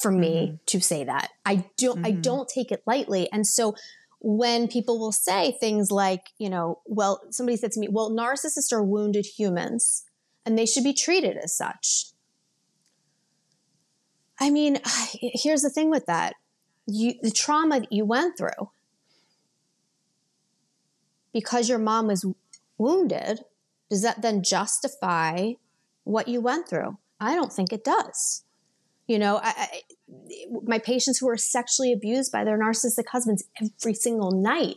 for 0.00 0.10
me 0.10 0.58
to 0.66 0.80
say 0.80 1.04
that. 1.04 1.30
I 1.44 1.66
don't 1.76 2.04
I 2.04 2.12
Mhm. 2.12 2.22
don't 2.22 2.48
take 2.48 2.72
it 2.72 2.82
lightly. 2.86 3.30
And 3.30 3.46
so 3.46 3.74
when 4.20 4.68
people 4.68 4.98
will 4.98 5.12
say 5.12 5.52
things 5.60 5.90
like, 5.90 6.30
you 6.38 6.48
know, 6.48 6.80
well, 6.86 7.20
somebody 7.30 7.56
said 7.56 7.72
to 7.72 7.80
me, 7.80 7.88
well, 7.88 8.10
narcissists 8.10 8.72
are 8.72 8.82
wounded 8.82 9.26
humans 9.38 10.04
and 10.46 10.58
they 10.58 10.66
should 10.66 10.82
be 10.84 10.94
treated 10.94 11.36
as 11.36 11.56
such. 11.56 12.06
I 14.40 14.50
mean, 14.50 14.80
here's 15.12 15.62
the 15.62 15.70
thing 15.70 15.90
with 15.90 16.06
that. 16.06 16.34
You 16.86 17.14
the 17.22 17.30
trauma 17.30 17.80
that 17.80 17.92
you 17.92 18.04
went 18.04 18.36
through 18.36 18.70
because 21.34 21.68
your 21.68 21.78
mom 21.78 22.06
was 22.06 22.24
wounded, 22.78 23.40
does 23.90 24.00
that 24.00 24.22
then 24.22 24.42
justify 24.42 25.52
what 26.04 26.28
you 26.28 26.40
went 26.40 26.68
through? 26.68 26.96
I 27.20 27.34
don't 27.34 27.52
think 27.52 27.72
it 27.72 27.84
does. 27.84 28.44
You 29.06 29.18
know, 29.18 29.38
I, 29.42 29.52
I, 29.56 29.82
my 30.62 30.78
patients 30.78 31.18
who 31.18 31.28
are 31.28 31.36
sexually 31.36 31.92
abused 31.92 32.32
by 32.32 32.44
their 32.44 32.58
narcissistic 32.58 33.08
husbands 33.10 33.44
every 33.60 33.92
single 33.92 34.30
night. 34.30 34.76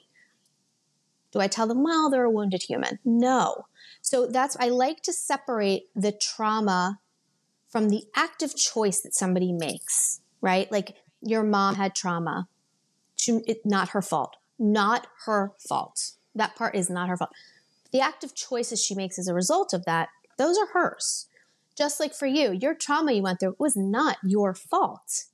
Do 1.31 1.39
I 1.39 1.47
tell 1.47 1.67
them, 1.67 1.83
well, 1.83 2.09
they're 2.09 2.25
a 2.25 2.29
wounded 2.29 2.63
human? 2.63 2.99
No. 3.05 3.65
So 4.01 4.27
that's, 4.27 4.57
I 4.59 4.69
like 4.69 5.01
to 5.03 5.13
separate 5.13 5.83
the 5.95 6.11
trauma 6.11 6.99
from 7.69 7.89
the 7.89 8.03
active 8.15 8.55
choice 8.55 9.01
that 9.01 9.13
somebody 9.13 9.51
makes, 9.53 10.21
right? 10.41 10.71
Like 10.71 10.95
your 11.21 11.43
mom 11.43 11.75
had 11.75 11.95
trauma, 11.95 12.47
to, 13.17 13.43
it, 13.45 13.65
not 13.65 13.89
her 13.89 14.01
fault, 14.01 14.37
not 14.57 15.07
her 15.25 15.53
fault. 15.67 16.13
That 16.37 16.55
part 16.55 16.75
is 16.75 16.89
not 16.89 17.09
her 17.09 17.17
fault. 17.17 17.31
The 17.91 17.99
active 18.01 18.35
choices 18.35 18.83
she 18.83 18.95
makes 18.95 19.17
as 19.17 19.27
a 19.27 19.33
result 19.33 19.73
of 19.73 19.85
that, 19.85 20.09
those 20.37 20.57
are 20.57 20.67
hers. 20.67 21.27
Just 21.75 21.99
like 21.99 22.13
for 22.13 22.25
you, 22.27 22.51
your 22.51 22.73
trauma 22.73 23.11
you 23.11 23.21
went 23.21 23.39
through 23.39 23.55
was 23.59 23.75
not 23.75 24.17
your 24.23 24.53
fault. 24.53 25.25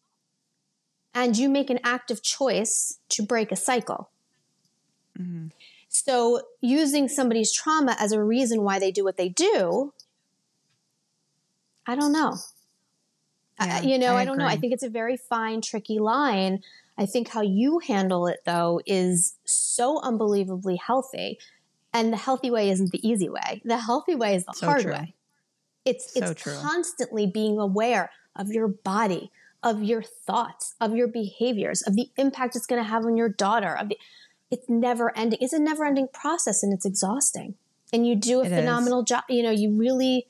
And 1.14 1.38
you 1.38 1.48
make 1.50 1.70
an 1.70 1.80
active 1.84 2.24
choice 2.24 3.00
to 3.10 3.24
break 3.24 3.52
a 3.52 3.56
cycle. 3.56 4.10
Mhm. 5.18 5.52
So, 5.90 6.42
using 6.60 7.08
somebody's 7.08 7.52
trauma 7.52 7.96
as 8.00 8.12
a 8.12 8.24
reason 8.24 8.64
why 8.64 8.80
they 8.80 8.92
do 8.92 9.04
what 9.04 9.18
they 9.18 9.30
do, 9.30 9.94
I 11.86 11.96
don't 11.96 12.12
know. 12.12 12.38
I- 13.64 13.80
Yeah, 13.82 13.82
you 13.82 13.98
know, 14.00 14.16
I 14.16 14.22
I, 14.22 14.26
don't 14.26 14.38
know. 14.38 14.46
I 14.46 14.56
think 14.58 14.74
it's 14.74 14.84
a 14.84 14.90
very 14.90 15.18
fine, 15.18 15.62
tricky 15.62 16.00
line. 16.00 16.62
I 16.98 17.06
think 17.06 17.30
how 17.30 17.42
you 17.42 17.80
handle 17.80 18.28
it, 18.28 18.42
though, 18.46 18.80
is 18.86 19.36
so 19.46 20.00
unbelievably 20.02 20.76
healthy. 20.78 21.40
And 21.94 22.12
the 22.14 22.18
healthy 22.18 22.50
way 22.52 22.70
isn't 22.70 22.92
the 22.92 23.08
easy 23.08 23.30
way. 23.30 23.62
The 23.66 23.78
healthy 23.80 24.16
way 24.16 24.36
is 24.36 24.46
the 24.46 24.54
So 24.54 24.68
hard 24.68 24.82
true. 24.84 24.92
way. 24.94 25.14
It's 25.86 26.14
So 26.14 26.32
it's 26.32 26.42
true. 26.42 26.54
constantly 26.62 27.28
being 27.28 27.60
aware 27.60 28.12
of 28.36 28.50
your 28.50 28.68
body, 28.68 29.32
of 29.62 29.84
your 29.84 30.02
thoughts, 30.02 30.76
of 30.80 30.96
your 30.96 31.08
behaviors, 31.08 31.82
of 31.82 31.96
the 31.96 32.10
impact 32.18 32.56
it's 32.56 32.66
going 32.66 32.82
to 32.84 32.88
have 32.90 33.06
on 33.06 33.18
your 33.18 33.30
daughter. 33.30 33.76
Of 33.76 33.90
the, 33.90 33.98
it's 34.50 34.70
never 34.70 35.16
ending. 35.18 35.40
It's 35.42 35.54
a 35.54 35.60
never 35.60 35.86
ending 35.86 36.08
process, 36.14 36.64
and 36.64 36.74
it's 36.74 36.86
exhausting. 36.86 37.56
And 37.92 38.08
you 38.08 38.16
do 38.16 38.42
a 38.42 38.46
It 38.46 38.50
phenomenal 38.50 39.04
job. 39.04 39.24
You 39.30 39.44
know, 39.44 39.52
you 39.52 39.72
really, 39.76 40.26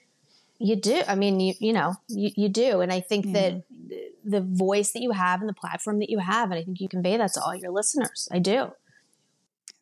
you 0.59 0.75
do. 0.75 1.01
I 1.07 1.15
mean, 1.15 1.39
you 1.39 1.53
you 1.59 1.73
know, 1.73 1.95
you, 2.07 2.31
you 2.35 2.49
do. 2.49 2.81
And 2.81 2.91
I 2.91 2.99
think 3.01 3.33
that 3.33 3.53
mm-hmm. 3.53 4.29
the 4.29 4.41
voice 4.41 4.91
that 4.91 5.01
you 5.01 5.11
have 5.11 5.41
and 5.41 5.49
the 5.49 5.53
platform 5.53 5.99
that 5.99 6.09
you 6.09 6.19
have, 6.19 6.51
and 6.51 6.59
I 6.59 6.63
think 6.63 6.79
you 6.79 6.89
convey 6.89 7.17
that 7.17 7.33
to 7.33 7.41
all 7.41 7.55
your 7.55 7.71
listeners. 7.71 8.27
I 8.31 8.39
do. 8.39 8.71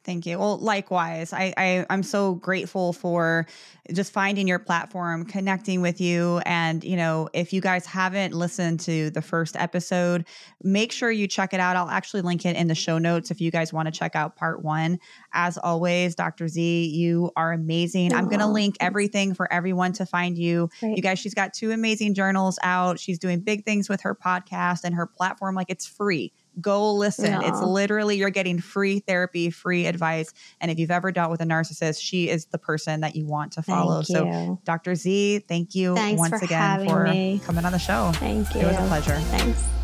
Thank 0.04 0.26
you. 0.26 0.40
Well, 0.40 0.58
likewise, 0.58 1.32
I, 1.32 1.54
I 1.58 1.86
I'm 1.92 2.02
so 2.02 2.34
grateful 2.34 2.92
for 2.92 3.46
just 3.94 4.12
finding 4.12 4.48
your 4.48 4.58
platform, 4.58 5.26
connecting 5.26 5.80
with 5.82 6.02
you, 6.02 6.42
and 6.44 6.84
you 6.84 6.96
know, 6.98 7.30
if 7.34 7.54
you 7.54 7.62
guys 7.62 7.86
haven't 7.86 8.34
listened 8.34 8.80
to 8.82 9.12
the 9.12 9.22
first 9.22 9.56
episode, 9.56 10.26
make 10.64 10.92
sure 10.92 11.12
you 11.12 11.28
check 11.28 11.54
it 11.54 11.60
out. 11.60 11.76
I'll 11.76 11.90
actually 11.90 12.22
link 12.22 12.48
it 12.48 12.56
in 12.56 12.68
the 12.68 12.74
show 12.74 12.98
notes 12.98 13.30
if 13.30 13.40
you 13.40 13.52
guys 13.52 13.72
want 13.72 13.88
to 13.88 13.92
check 13.92 14.16
out 14.16 14.36
part 14.36 14.64
one. 14.64 15.00
As 15.34 15.60
always, 15.60 16.16
Dr. 16.16 16.48
Z, 16.48 16.88
you 16.88 17.32
are 17.36 17.52
amazing. 17.52 18.12
I'm 18.12 18.26
going 18.26 18.40
to 18.40 18.48
link 18.48 18.78
everything 18.80 19.36
for 19.36 19.52
everyone 19.54 19.94
to 19.94 20.06
find 20.08 20.36
you. 20.36 20.70
Great. 20.80 20.98
You 20.98 21.04
guys, 21.04 21.20
she's 21.20 21.36
got 21.36 21.54
two 21.54 21.72
amazing 21.72 22.16
journals 22.16 22.58
out. 22.64 23.00
She's 23.00 23.20
doing 23.20 23.42
big 23.42 23.66
things 23.66 23.88
with 23.88 24.02
her 24.02 24.16
podcast 24.16 24.84
and 24.84 24.96
her 24.96 25.06
platform. 25.06 25.54
Like 25.54 25.70
it's 25.70 25.86
free. 25.86 26.34
Go 26.60 26.94
listen. 26.94 27.42
It's 27.44 27.62
literally 27.62 28.18
you're 28.18 28.30
getting 28.30 28.60
free 28.60 29.00
therapy, 29.00 29.50
free 29.50 29.86
advice. 29.86 30.34
And 30.60 30.70
if 30.72 30.80
you've 30.80 30.92
ever 30.92 31.12
dealt 31.12 31.32
with 31.32 31.42
a 31.42 31.46
narcissist, 31.46 32.02
she 32.02 32.30
is 32.30 32.46
the 32.46 32.58
person 32.58 33.02
that 33.02 33.16
you 33.16 33.26
want 33.26 33.54
to 33.54 33.62
follow. 33.62 34.02
So. 34.02 34.60
Dr. 34.64 34.96
Z, 34.96 35.40
thank 35.48 35.76
you 35.76 35.96
Thanks 35.96 36.20
once 36.20 36.40
for 36.40 36.46
again 36.46 36.88
for 36.88 37.04
me. 37.06 37.42
coming 37.46 37.66
on 37.66 37.72
the 37.72 37.80
show. 37.80 38.12
Thank 38.16 38.54
you. 38.54 38.62
It 38.62 38.68
was 38.68 38.76
a 38.76 38.88
pleasure. 38.88 39.16
Thanks. 39.16 39.81